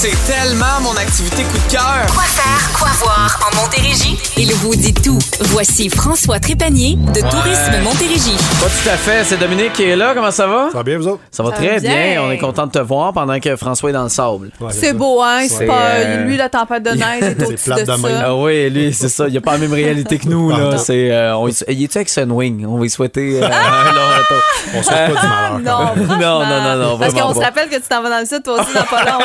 C'est 0.00 0.14
tellement 0.32 0.80
mon 0.80 0.92
activité 0.96 1.42
coup 1.42 1.58
de 1.66 1.72
cœur. 1.72 1.82
Quoi 2.14 2.22
faire, 2.22 2.78
quoi 2.78 2.88
voir 3.00 3.40
en 3.50 3.56
Montérégie? 3.60 4.16
Il 4.36 4.54
vous 4.54 4.76
dit 4.76 4.94
tout. 4.94 5.18
Voici 5.40 5.88
François 5.88 6.38
Trépanier 6.38 6.94
de 6.94 7.20
Tourisme 7.20 7.82
Montérégie. 7.82 8.36
Pas 8.60 8.66
tout 8.68 8.88
à 8.90 8.96
fait, 8.96 9.24
c'est 9.24 9.38
Dominique 9.38 9.72
qui 9.72 9.82
est 9.82 9.96
là. 9.96 10.12
Comment 10.14 10.30
ça 10.30 10.46
va? 10.46 10.68
Ça 10.70 10.78
va 10.78 10.82
bien, 10.84 10.98
vous 10.98 11.08
autres? 11.08 11.22
Ça 11.32 11.42
va 11.42 11.50
Ça 11.50 11.56
très 11.56 11.74
va 11.74 11.80
bien. 11.80 11.90
bien. 12.12 12.22
On 12.22 12.30
est 12.30 12.38
content 12.38 12.66
de 12.66 12.70
te 12.70 12.78
voir 12.78 13.12
pendant 13.12 13.40
que 13.40 13.56
François 13.56 13.90
est 13.90 13.92
dans 13.92 14.04
le 14.04 14.08
sable. 14.08 14.52
Ouais, 14.60 14.68
C'est 14.70 14.92
beau, 14.92 15.20
hein? 15.20 15.40
C'est 15.48 15.66
pas. 15.66 15.80
euh, 15.96 16.24
Lui, 16.26 16.36
la 16.36 16.48
tempête 16.48 16.84
de 16.84 16.90
neige 16.90 17.22
est 17.22 17.42
au-dessus 17.44 17.70
de 17.70 17.80
de 17.80 17.84
ça. 17.84 17.96
Ah 18.24 18.34
oui, 18.36 18.70
lui, 18.70 18.94
c'est 18.94 19.08
ça. 19.08 19.26
Il 19.26 19.36
a 19.36 19.40
pas 19.40 19.52
la 19.54 19.58
même 19.58 19.72
réalité 19.74 20.18
que 20.18 20.28
nous. 20.28 20.50
là. 20.50 20.78
C'est, 20.78 21.10
euh, 21.10 21.36
on, 21.36 21.48
il 21.48 21.82
est-tu 21.82 21.98
avec 21.98 22.08
Sunwing? 22.08 22.64
On 22.66 22.76
va 22.76 22.82
lui 22.84 22.90
souhaiter 22.90 23.40
euh, 23.42 23.48
long 23.48 23.48
retour. 23.48 24.42
On 24.76 24.82
souhaite 24.84 25.12
pas 25.14 25.20
du 25.20 25.26
malheur. 25.26 25.58
Non. 25.58 26.06
Non, 26.18 26.38
non, 26.46 26.62
non, 26.62 26.76
non, 26.92 26.98
Parce 26.98 27.12
qu'on 27.14 27.34
se 27.34 27.40
rappelle 27.40 27.68
que 27.68 27.74
tu 27.76 27.82
t'en 27.88 28.00
vas 28.00 28.10
dans 28.10 28.20
le 28.20 28.26
sud, 28.26 28.44
toi 28.44 28.60
aussi, 28.60 28.72
dans 28.72 28.82
pas 28.84 29.02
long. 29.04 29.18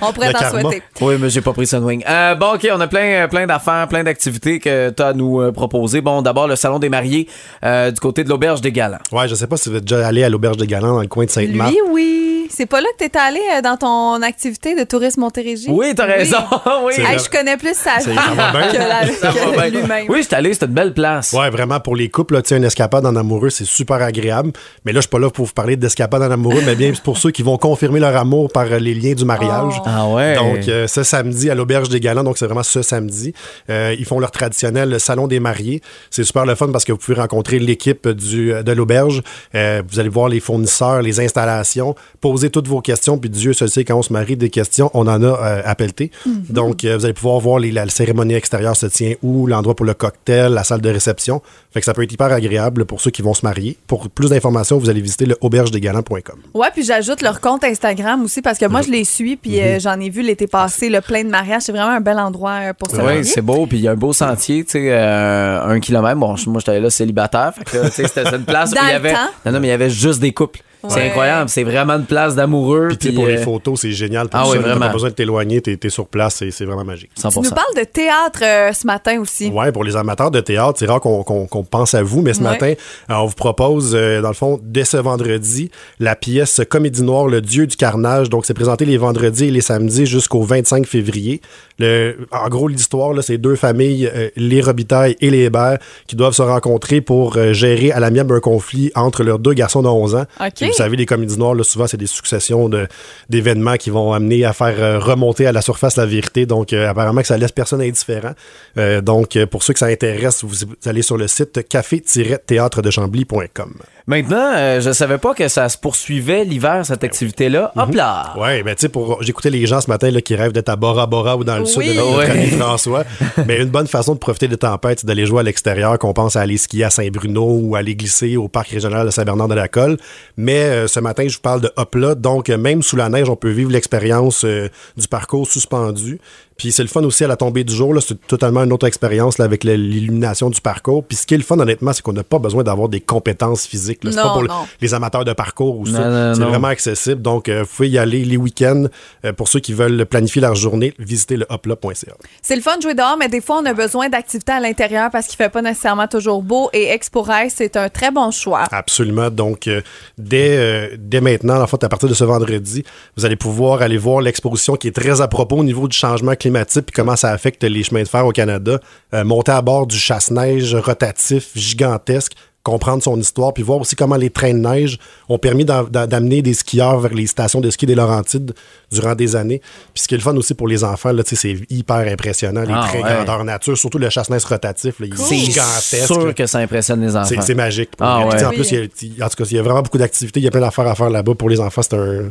On 0.08 0.12
pourrait 0.12 0.32
t'en 0.32 0.50
souhaiter. 0.50 0.82
Oui, 1.00 1.14
mais 1.20 1.30
j'ai 1.30 1.40
pas 1.40 1.52
pris 1.52 1.66
Sunwing. 1.66 2.04
Euh, 2.08 2.34
bon, 2.34 2.54
OK, 2.54 2.66
on 2.72 2.80
a 2.80 2.86
plein, 2.86 3.28
plein 3.28 3.46
d'affaires, 3.46 3.86
plein 3.88 4.04
d'activités 4.04 4.58
que 4.58 4.90
tu 4.90 5.02
as 5.02 5.08
à 5.08 5.12
nous 5.12 5.40
euh, 5.40 5.52
proposer. 5.52 6.00
Bon, 6.00 6.22
d'abord, 6.22 6.48
le 6.48 6.56
Salon 6.56 6.78
des 6.78 6.88
mariés 6.88 7.28
euh, 7.64 7.90
du 7.90 8.00
côté 8.00 8.24
de 8.24 8.28
l'Auberge 8.28 8.60
des 8.60 8.72
Galants. 8.72 8.98
Ouais, 9.12 9.28
je 9.28 9.34
sais 9.34 9.46
pas 9.46 9.56
si 9.56 9.68
vous 9.68 9.76
êtes 9.76 9.84
déjà 9.84 10.06
allé 10.06 10.24
à 10.24 10.28
l'Auberge 10.28 10.56
des 10.56 10.66
Galants 10.66 10.94
dans 10.94 11.00
le 11.00 11.08
coin 11.08 11.24
de 11.24 11.30
Sainte-Marthe. 11.30 11.72
Lui, 11.72 11.80
oui. 11.90 12.35
C'est 12.50 12.66
pas 12.66 12.80
là 12.80 12.86
que 12.98 13.04
t'es 13.04 13.18
allé 13.18 13.40
euh, 13.56 13.62
dans 13.62 13.76
ton 13.76 14.22
activité 14.22 14.74
de 14.74 14.84
tourisme 14.84 15.20
Montérégie? 15.20 15.68
Oui, 15.70 15.92
t'as 15.94 16.06
raison. 16.06 16.36
oui. 16.84 16.92
C'est 16.96 17.02
Hey, 17.02 17.06
vrai. 17.16 17.18
je 17.18 17.30
connais 17.30 17.56
plus 17.56 17.74
sa 17.74 18.00
C'est- 18.00 18.10
vie 18.10 18.16
ça 18.16 18.34
va 18.34 18.50
bien. 18.58 18.72
que, 18.72 18.76
la- 18.78 19.06
Ça 19.12 19.32
que 19.32 19.56
va 19.56 19.68
bien. 19.68 19.80
lui-même. 19.80 20.06
Oui, 20.08 20.22
j'étais 20.22 20.36
allé, 20.36 20.52
c'était 20.52 20.66
une 20.66 20.72
belle 20.72 20.94
place. 20.94 21.32
Ouais, 21.32 21.50
vraiment, 21.50 21.80
pour 21.80 21.96
les 21.96 22.08
couples, 22.08 22.34
là, 22.34 22.42
tu 22.42 22.48
sais, 22.50 22.56
une 22.56 22.64
escapade 22.64 23.04
en 23.06 23.14
amoureux, 23.16 23.50
c'est 23.50 23.64
super 23.64 24.02
agréable. 24.02 24.52
Mais 24.84 24.92
là, 24.92 24.98
je 24.98 25.02
suis 25.02 25.10
pas 25.10 25.18
là 25.18 25.30
pour 25.30 25.46
vous 25.46 25.52
parler 25.52 25.76
d'escapade 25.76 26.22
en 26.22 26.30
amoureux, 26.30 26.62
mais 26.64 26.74
bien 26.74 26.92
c'est 26.94 27.02
pour 27.02 27.18
ceux 27.18 27.30
qui 27.30 27.42
vont 27.42 27.56
confirmer 27.58 28.00
leur 28.00 28.16
amour 28.16 28.50
par 28.52 28.64
euh, 28.70 28.78
les 28.78 28.94
liens 28.94 29.14
du 29.14 29.24
mariage. 29.24 29.74
Ah 29.84 30.06
ouais. 30.08 30.34
Donc, 30.34 30.68
euh, 30.68 30.86
ce 30.86 31.02
samedi 31.02 31.50
à 31.50 31.54
l'Auberge 31.54 31.88
des 31.88 32.00
Galants, 32.00 32.24
donc 32.24 32.38
c'est 32.38 32.46
vraiment 32.46 32.62
ce 32.62 32.82
samedi. 32.82 33.32
Euh, 33.70 33.94
ils 33.98 34.04
font 34.04 34.18
leur 34.20 34.30
traditionnel 34.30 34.98
salon 35.00 35.26
des 35.26 35.40
mariés. 35.40 35.80
C'est 36.10 36.24
super 36.24 36.44
le 36.46 36.54
fun 36.54 36.68
parce 36.72 36.84
que 36.84 36.92
vous 36.92 36.98
pouvez 36.98 37.18
rencontrer 37.20 37.58
l'équipe 37.58 38.08
du, 38.08 38.52
de 38.62 38.72
l'Auberge. 38.72 39.22
Euh, 39.54 39.82
vous 39.88 39.98
allez 40.00 40.08
voir 40.08 40.28
les 40.28 40.40
fournisseurs, 40.40 41.02
les 41.02 41.20
installations, 41.20 41.94
poser 42.20 42.35
toutes 42.50 42.68
vos 42.68 42.80
questions. 42.80 43.18
Puis 43.18 43.30
Dieu 43.30 43.52
se 43.52 43.66
sait, 43.66 43.84
quand 43.84 43.96
on 43.96 44.02
se 44.02 44.12
marie, 44.12 44.36
des 44.36 44.50
questions, 44.50 44.90
on 44.94 45.06
en 45.06 45.22
a 45.22 45.26
euh, 45.26 45.62
à 45.64 45.74
pelleter. 45.74 46.10
Donc, 46.48 46.84
euh, 46.84 46.96
vous 46.96 47.04
allez 47.04 47.14
pouvoir 47.14 47.40
voir 47.40 47.58
les, 47.58 47.72
la, 47.72 47.88
cérémonie 47.88 48.34
extérieure 48.34 48.76
se 48.76 48.86
tient 48.86 49.14
où, 49.22 49.46
l'endroit 49.46 49.74
pour 49.74 49.86
le 49.86 49.94
cocktail, 49.94 50.52
la 50.52 50.64
salle 50.64 50.80
de 50.80 50.90
réception. 50.90 51.42
Fait 51.72 51.80
que 51.80 51.86
ça 51.86 51.94
peut 51.94 52.02
être 52.02 52.12
hyper 52.12 52.32
agréable 52.32 52.84
pour 52.84 53.00
ceux 53.00 53.10
qui 53.10 53.22
vont 53.22 53.34
se 53.34 53.44
marier. 53.44 53.76
Pour 53.86 54.08
plus 54.08 54.30
d'informations, 54.30 54.78
vous 54.78 54.88
allez 54.88 55.00
visiter 55.00 55.26
le 55.26 55.36
aubergedesgalants.com. 55.40 56.38
Ouais, 56.54 56.68
puis 56.72 56.84
j'ajoute 56.84 57.22
leur 57.22 57.40
compte 57.40 57.64
Instagram 57.64 58.22
aussi 58.24 58.42
parce 58.42 58.58
que 58.58 58.66
moi, 58.66 58.82
je 58.82 58.90
les 58.90 59.04
suis, 59.04 59.36
puis 59.36 59.60
euh, 59.60 59.78
j'en 59.78 59.98
ai 60.00 60.10
vu 60.10 60.22
l'été 60.22 60.46
passé, 60.46 60.88
le 60.88 61.00
plein 61.00 61.24
de 61.24 61.28
mariages. 61.28 61.62
C'est 61.62 61.72
vraiment 61.72 61.92
un 61.92 62.00
bel 62.00 62.18
endroit 62.18 62.58
euh, 62.62 62.72
pour 62.72 62.90
se 62.90 62.96
marier. 62.96 63.20
Oui, 63.20 63.24
c'est 63.24 63.42
beau, 63.42 63.66
puis 63.66 63.78
il 63.78 63.84
y 63.84 63.88
a 63.88 63.92
un 63.92 63.96
beau 63.96 64.12
sentier, 64.12 64.64
tu 64.64 64.72
sais, 64.72 64.88
euh, 64.90 65.62
un 65.64 65.80
kilomètre. 65.80 66.16
Bon, 66.16 66.34
moi, 66.46 66.60
j'étais 66.60 66.80
là 66.80 66.90
célibataire, 66.90 67.52
fait 67.54 67.64
que, 67.64 67.90
c'était 67.90 68.24
une 68.34 68.44
place 68.44 68.70
Dans 68.70 68.80
où 68.80 68.84
il 68.84 68.90
y 68.90 68.94
avait. 68.94 69.12
temps. 69.12 69.30
Non, 69.44 69.52
non, 69.52 69.60
mais 69.60 69.68
il 69.68 69.70
y 69.70 69.74
avait 69.74 69.90
juste 69.90 70.20
des 70.20 70.32
couples. 70.32 70.60
C'est 70.88 70.96
Ouais. 70.96 71.06
incroyable, 71.08 71.48
c'est 71.48 71.64
vraiment 71.64 71.94
une 71.94 72.04
place 72.04 72.34
d'amoureux. 72.34 72.88
Puis, 72.98 73.12
pour 73.12 73.26
les 73.26 73.38
euh, 73.38 73.42
photos, 73.42 73.80
c'est 73.80 73.92
génial. 73.92 74.28
Pour 74.28 74.40
ah 74.40 74.44
oui, 74.48 74.56
T'as 74.56 74.62
vraiment. 74.62 74.86
pas 74.86 74.92
besoin 74.92 75.08
de 75.10 75.14
t'éloigner, 75.14 75.60
t'es 75.60 75.78
es 75.82 75.88
sur 75.88 76.06
place, 76.06 76.36
c'est 76.36 76.50
c'est 76.50 76.64
vraiment 76.64 76.84
magique. 76.84 77.10
100%. 77.18 77.32
Tu 77.42 77.48
nous 77.48 77.54
parles 77.54 77.74
de 77.76 77.84
théâtre 77.84 78.40
euh, 78.42 78.72
ce 78.72 78.86
matin 78.86 79.20
aussi. 79.20 79.48
Ouais, 79.48 79.72
pour 79.72 79.84
les 79.84 79.96
amateurs 79.96 80.30
de 80.30 80.40
théâtre, 80.40 80.78
c'est 80.78 80.86
rare 80.86 81.00
qu'on 81.00 81.46
pense 81.70 81.94
à 81.94 82.02
vous, 82.02 82.22
mais 82.22 82.34
ce 82.34 82.38
Ouais. 82.40 82.44
matin, 82.44 82.72
euh, 83.10 83.14
on 83.14 83.26
vous 83.26 83.34
propose, 83.34 83.94
euh, 83.94 84.20
dans 84.20 84.28
le 84.28 84.34
fond, 84.34 84.58
dès 84.62 84.84
ce 84.84 84.96
vendredi, 84.96 85.70
la 86.00 86.16
pièce 86.16 86.60
Comédie 86.68 87.02
Noire, 87.02 87.26
Le 87.26 87.40
Dieu 87.40 87.66
du 87.66 87.76
Carnage. 87.76 88.30
Donc, 88.30 88.46
c'est 88.46 88.54
présenté 88.54 88.84
les 88.84 88.96
vendredis 88.98 89.46
et 89.46 89.50
les 89.50 89.60
samedis 89.60 90.06
jusqu'au 90.06 90.42
25 90.42 90.86
février. 90.86 91.40
Le, 91.78 92.16
en 92.32 92.48
gros, 92.48 92.68
l'histoire, 92.68 93.12
là, 93.12 93.20
c'est 93.22 93.36
deux 93.38 93.54
familles, 93.56 94.10
euh, 94.14 94.30
les 94.36 94.60
Robitaille 94.62 95.14
et 95.20 95.28
les 95.30 95.44
Hébert, 95.44 95.78
qui 96.06 96.16
doivent 96.16 96.32
se 96.32 96.40
rencontrer 96.42 97.00
pour 97.02 97.36
euh, 97.36 97.52
gérer 97.52 97.92
à 97.92 98.00
l'amiable 98.00 98.34
un 98.34 98.40
conflit 98.40 98.90
entre 98.94 99.22
leurs 99.22 99.38
deux 99.38 99.52
garçons 99.52 99.82
de 99.82 99.88
11 99.88 100.14
ans. 100.14 100.24
OK. 100.40 100.52
Puis 100.56 100.66
Vous 100.68 100.72
savez, 100.72 100.96
les 100.96 101.04
comédies 101.06 101.38
noires, 101.38 101.54
là, 101.54 101.62
souvent, 101.64 101.86
c'est 101.86 101.96
des 101.98 102.06
successions 102.06 102.68
de- 102.68 102.86
d'événements 103.28 103.76
qui 103.76 103.90
vont 103.90 104.12
amener 104.12 104.44
à 104.44 104.52
faire 104.54 104.74
euh, 104.78 104.98
remonter 104.98 105.46
à 105.46 105.52
la 105.52 105.60
surface 105.60 105.96
la 105.96 106.06
vérité. 106.06 106.46
Donc, 106.46 106.72
euh, 106.72 106.88
apparemment 106.88 107.20
que 107.20 107.26
ça 107.26 107.36
laisse 107.36 107.52
personne 107.52 107.82
indifférent. 107.82 108.32
Euh, 108.78 109.00
donc, 109.02 109.36
euh, 109.36 109.46
pour 109.46 109.62
ceux 109.62 109.72
que 109.74 109.78
ça 109.78 109.86
intéresse, 109.86 110.44
vous, 110.44 110.66
vous 110.66 110.88
allez 110.88 111.02
sur 111.02 111.18
le 111.18 111.28
site 111.28 111.68
café-théâtre-de-chambly.com. 111.68 113.74
Maintenant, 114.08 114.52
euh, 114.54 114.80
je 114.80 114.92
savais 114.92 115.18
pas 115.18 115.34
que 115.34 115.48
ça 115.48 115.68
se 115.68 115.76
poursuivait 115.76 116.44
l'hiver, 116.44 116.86
cette 116.86 117.02
activité-là. 117.02 117.72
Hop 117.76 117.92
là! 117.92 118.34
Ouais, 118.38 118.62
ben 118.62 118.72
tu 118.76 118.82
sais, 118.82 118.88
pour 118.88 119.20
j'écoutais 119.20 119.50
les 119.50 119.66
gens 119.66 119.80
ce 119.80 119.90
matin 119.90 120.12
là, 120.12 120.20
qui 120.20 120.36
rêvent 120.36 120.52
d'être 120.52 120.68
à 120.68 120.76
Bora 120.76 121.06
Bora 121.06 121.36
ou 121.36 121.42
dans 121.42 121.56
le 121.56 121.62
Oui. 121.62 121.66
sud 121.68 121.82
de 121.88 121.94
notre 121.94 122.18
Ouais. 122.18 122.30
ami 122.30 122.46
François. 122.50 123.02
Mais 123.48 123.56
une 123.60 123.68
bonne 123.70 123.88
façon 123.88 124.14
de 124.14 124.20
profiter 124.20 124.46
des 124.46 124.58
tempêtes, 124.58 125.00
c'est 125.00 125.06
d'aller 125.08 125.26
jouer 125.26 125.40
à 125.40 125.42
l'extérieur, 125.42 125.98
qu'on 125.98 126.12
pense 126.12 126.36
à 126.36 126.42
aller 126.42 126.56
skier 126.56 126.84
à 126.84 126.90
Saint-Bruno 126.90 127.58
ou 127.60 127.74
aller 127.74 127.96
glisser 127.96 128.36
au 128.36 128.46
parc 128.46 128.68
régional 128.68 129.06
de 129.06 129.10
Saint-Bernard-de-la-Colle. 129.10 129.96
Mais 130.36 130.60
euh, 130.60 130.86
ce 130.86 131.00
matin, 131.00 131.26
je 131.26 131.34
vous 131.34 131.42
parle 131.42 131.62
de 131.62 131.72
Hopla. 131.76 132.14
Donc, 132.14 132.48
euh, 132.48 132.56
même 132.56 132.82
sous 132.82 132.94
la 132.94 133.08
neige, 133.08 133.28
on 133.28 133.34
peut 133.34 133.50
vivre 133.50 133.72
l'expérience 133.72 134.44
euh, 134.44 134.68
du 134.96 135.08
parcours 135.08 135.48
suspendu. 135.48 136.20
Puis 136.56 136.72
c'est 136.72 136.82
le 136.82 136.88
fun 136.88 137.02
aussi 137.04 137.24
à 137.24 137.28
la 137.28 137.36
tombée 137.36 137.64
du 137.64 137.74
jour. 137.74 137.92
là. 137.92 138.00
C'est 138.00 138.18
totalement 138.26 138.62
une 138.64 138.72
autre 138.72 138.86
expérience 138.86 139.38
là, 139.38 139.44
avec 139.44 139.64
l'illumination 139.64 140.50
du 140.50 140.60
parcours. 140.60 141.04
Puis 141.04 141.16
ce 141.16 141.26
qui 141.26 141.34
est 141.34 141.38
le 141.38 141.42
fun, 141.42 141.58
honnêtement, 141.58 141.92
c'est 141.92 142.02
qu'on 142.02 142.12
n'a 142.12 142.24
pas 142.24 142.38
besoin 142.38 142.62
d'avoir 142.64 142.88
des 142.88 143.00
compétences 143.00 143.66
physiques. 143.66 144.04
là. 144.04 144.10
C'est 144.12 144.16
Non, 144.18 144.22
pas 144.24 144.32
pour 144.32 144.42
non. 144.44 144.66
les 144.80 144.94
amateurs 144.94 145.24
de 145.24 145.32
parcours 145.32 145.78
ou 145.78 145.86
Non, 145.86 145.92
ça. 145.92 146.08
non, 146.10 146.34
C'est 146.34 146.40
non. 146.40 146.48
vraiment 146.48 146.68
accessible. 146.68 147.20
Donc, 147.20 147.48
euh, 147.48 147.62
vous 147.62 147.68
pouvez 147.76 147.90
y 147.90 147.98
aller 147.98 148.24
les 148.24 148.36
week-ends. 148.36 148.84
Euh, 149.24 149.32
pour 149.32 149.48
ceux 149.48 149.60
qui 149.60 149.72
veulent 149.74 150.06
planifier 150.06 150.40
leur 150.40 150.54
journée, 150.54 150.94
visitez 150.98 151.36
le 151.36 151.46
hopla.ca. 151.50 152.12
C'est 152.42 152.56
le 152.56 152.62
fun 152.62 152.76
de 152.78 152.82
jouer 152.82 152.94
dehors, 152.94 153.16
mais 153.18 153.28
des 153.28 153.40
fois, 153.40 153.60
on 153.62 153.66
a 153.66 153.74
besoin 153.74 154.08
d'activités 154.08 154.52
à 154.52 154.60
l'intérieur 154.60 155.10
parce 155.10 155.26
qu'il 155.26 155.36
fait 155.36 155.50
pas 155.50 155.62
nécessairement 155.62 156.08
toujours 156.08 156.42
beau. 156.42 156.70
Et 156.72 156.84
Expo 156.88 157.22
Race, 157.22 157.52
c'est 157.56 157.76
un 157.76 157.88
très 157.90 158.10
bon 158.10 158.30
choix. 158.30 158.64
Absolument. 158.70 159.30
Donc, 159.30 159.66
euh, 159.68 159.82
dès, 160.16 160.56
euh, 160.56 160.96
dès 160.98 161.20
maintenant, 161.20 161.60
en 161.60 161.66
fait, 161.66 161.84
à 161.84 161.88
partir 161.88 162.08
de 162.08 162.14
ce 162.14 162.24
vendredi, 162.24 162.82
vous 163.16 163.24
allez 163.26 163.36
pouvoir 163.36 163.82
aller 163.82 163.98
voir 163.98 164.20
l'exposition 164.22 164.76
qui 164.76 164.88
est 164.88 164.92
très 164.96 165.20
à 165.20 165.28
propos 165.28 165.56
au 165.58 165.64
niveau 165.64 165.86
du 165.86 165.96
changement 165.96 166.32
climatique 166.32 166.45
puis 166.50 166.94
comment 166.94 167.16
ça 167.16 167.30
affecte 167.30 167.62
les 167.64 167.82
chemins 167.82 168.02
de 168.02 168.08
fer 168.08 168.26
au 168.26 168.32
Canada. 168.32 168.80
Euh, 169.14 169.24
monter 169.24 169.52
à 169.52 169.62
bord 169.62 169.86
du 169.86 169.96
chasse-neige 169.98 170.74
rotatif 170.74 171.50
gigantesque 171.54 172.32
comprendre 172.66 173.00
son 173.00 173.16
histoire, 173.20 173.54
puis 173.54 173.62
voir 173.62 173.78
aussi 173.78 173.94
comment 173.94 174.16
les 174.16 174.28
trains 174.28 174.52
de 174.52 174.58
neige 174.58 174.98
ont 175.28 175.38
permis 175.38 175.64
d'amener 175.64 176.42
des 176.42 176.52
skieurs 176.52 176.98
vers 176.98 177.14
les 177.14 177.28
stations 177.28 177.60
de 177.60 177.70
ski 177.70 177.86
des 177.86 177.94
Laurentides 177.94 178.54
durant 178.90 179.14
des 179.14 179.36
années. 179.36 179.60
Puis 179.94 180.02
ce 180.02 180.08
qui 180.08 180.14
est 180.14 180.16
le 180.18 180.22
fun 180.24 180.34
aussi 180.36 180.52
pour 180.52 180.66
les 180.66 180.82
enfants, 180.82 181.12
là, 181.12 181.22
c'est 181.24 181.58
hyper 181.70 181.98
impressionnant, 182.12 182.62
les 182.62 182.74
Ah 182.74 182.84
trains 182.88 183.02
ouais. 183.02 183.14
grandeur 183.14 183.44
nature, 183.44 183.78
surtout 183.78 183.98
le 183.98 184.10
chasse-neige 184.10 184.44
rotatif, 184.46 184.98
là, 184.98 185.06
il 185.06 185.14
est 185.14 185.16
C'est 185.16 185.36
gigantesque. 185.36 186.06
sûr 186.06 186.34
que 186.34 186.46
ça 186.46 186.58
impressionne 186.58 187.00
les 187.02 187.14
enfants. 187.14 187.40
C'est 187.40 187.54
magique. 187.54 187.90
Ah 188.00 188.26
ouais. 188.26 188.44
En 188.44 188.50
plus, 188.50 188.68
il 188.72 188.90
y 189.16 189.22
a, 189.22 189.26
en 189.26 189.28
tout 189.28 189.36
cas, 189.36 189.44
il 189.48 189.56
y 189.56 189.60
a 189.60 189.62
vraiment 189.62 189.82
beaucoup 189.82 189.98
d'activités. 189.98 190.40
Il 190.40 190.42
y 190.42 190.48
a 190.48 190.50
plein 190.50 190.60
d'affaires 190.60 190.88
à 190.88 190.96
faire 190.96 191.08
là-bas. 191.10 191.36
Pour 191.36 191.48
les 191.48 191.60
enfants, 191.60 191.82
c'est 191.82 191.94
un, 191.94 192.30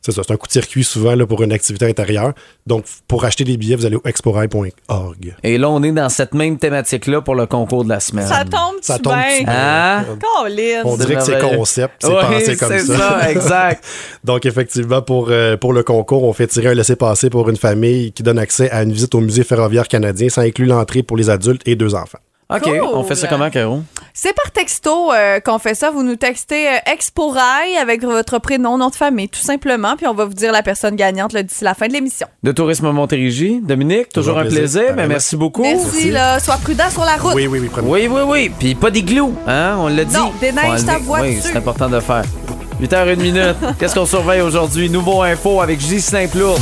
C'est 0.00 0.12
ça, 0.12 0.22
c'est 0.26 0.32
un 0.32 0.36
coup 0.36 0.46
de 0.46 0.52
circuit 0.52 0.84
souvent 0.84 1.14
là, 1.14 1.26
pour 1.26 1.42
une 1.42 1.52
activité 1.52 1.86
intérieure. 1.86 2.32
Donc, 2.66 2.84
pour 3.06 3.24
acheter 3.24 3.44
des 3.44 3.56
billets, 3.56 3.76
vous 3.76 3.84
allez 3.84 3.96
au 3.96 4.02
exporail.org. 4.04 5.34
Et 5.42 5.58
là, 5.58 5.68
on 5.70 5.82
est 5.82 5.92
dans 5.92 6.08
cette 6.08 6.34
même 6.34 6.58
thématique-là 6.58 7.20
pour 7.20 7.34
le 7.34 7.46
concours 7.46 7.84
de 7.84 7.88
la 7.88 8.00
semaine. 8.00 8.26
Ça 8.26 8.44
tombe 8.44 8.76
Ça 8.80 8.96
tu 8.96 9.02
tombe-tu 9.02 9.44
bien? 9.44 9.54
Hein? 9.54 10.04
On 10.84 10.96
dirait 10.96 11.16
que 11.16 11.22
c'est 11.22 11.38
concept, 11.38 11.94
c'est 12.00 12.08
Oui, 12.08 12.14
pensé 12.20 12.56
comme 12.56 12.68
c'est 12.68 12.80
ça. 12.80 12.96
ça, 12.96 13.30
exact. 13.30 13.84
Donc, 14.24 14.46
effectivement, 14.46 15.02
pour, 15.02 15.28
euh, 15.30 15.56
pour 15.56 15.72
le 15.72 15.82
concours, 15.82 16.24
on 16.24 16.32
fait 16.32 16.46
tirer 16.46 16.68
un 16.68 16.74
laissez-passer 16.74 17.30
pour 17.30 17.48
une 17.50 17.56
famille 17.56 18.12
qui 18.12 18.22
donne 18.22 18.38
accès 18.38 18.70
à 18.70 18.82
une 18.82 18.92
visite 18.92 19.14
au 19.14 19.20
musée 19.20 19.44
ferroviaire 19.44 19.88
canadien. 19.88 20.28
Ça 20.28 20.42
inclut 20.42 20.66
l'entrée 20.66 21.02
pour 21.02 21.16
les 21.16 21.28
adultes 21.30 21.62
et 21.66 21.76
deux 21.76 21.94
enfants. 21.94 22.18
OK, 22.50 22.62
Cool. 22.62 22.80
on 22.94 23.04
fait 23.04 23.14
ça 23.14 23.26
comment, 23.26 23.50
Caro? 23.50 23.82
C'est 24.14 24.32
par 24.32 24.50
texto 24.52 25.12
euh, 25.12 25.38
qu'on 25.38 25.58
fait 25.58 25.74
ça. 25.74 25.90
Vous 25.90 26.02
nous 26.02 26.16
textez 26.16 26.66
euh, 26.68 26.78
Exporail 26.92 27.76
avec 27.76 28.02
votre 28.02 28.38
prénom, 28.38 28.78
nom 28.78 28.88
de 28.88 28.94
famille, 28.94 29.28
tout 29.28 29.38
simplement. 29.40 29.96
Puis 29.98 30.06
on 30.06 30.14
va 30.14 30.24
vous 30.24 30.32
dire 30.32 30.50
la 30.50 30.62
personne 30.62 30.96
gagnante 30.96 31.36
d'ici 31.36 31.62
la 31.62 31.74
fin 31.74 31.88
de 31.88 31.92
l'émission. 31.92 32.26
De 32.42 32.50
Tourisme 32.52 32.90
Montérégie, 32.90 33.60
Dominique, 33.62 34.08
toujours, 34.08 34.32
Toujours 34.34 34.38
un 34.38 34.42
plaisir. 34.42 34.60
plaisir. 34.60 34.94
mais 34.96 35.06
merci 35.06 35.36
beaucoup. 35.36 35.60
Merci, 35.60 36.10
là. 36.10 36.40
Sois 36.40 36.56
prudent 36.56 36.88
sur 36.90 37.04
la 37.04 37.16
route. 37.16 37.34
Oui, 37.34 37.46
oui, 37.48 37.58
oui, 37.60 37.68
prenez- 37.70 37.86
Oui, 37.86 38.08
oui, 38.10 38.20
oui. 38.26 38.50
Puis 38.58 38.74
pas 38.74 38.90
d'igloo, 38.90 39.34
hein? 39.46 39.76
On 39.78 39.88
l'a 39.88 40.04
dit. 40.06 40.14
Non, 40.16 40.32
déneige 40.40 40.86
ta 40.86 40.96
voiture. 40.96 41.28
Oui, 41.28 41.38
c'est 41.42 41.56
important 41.56 41.90
de 41.90 42.00
faire. 42.00 42.24
8h01 42.80 43.16
minute. 43.16 43.56
Qu'est-ce 43.78 43.94
qu'on 43.94 44.06
surveille 44.06 44.40
aujourd'hui? 44.40 44.88
Nouveau 44.88 45.20
info 45.20 45.60
avec 45.60 45.78
Ghislain 45.80 46.26
Plourde. 46.28 46.60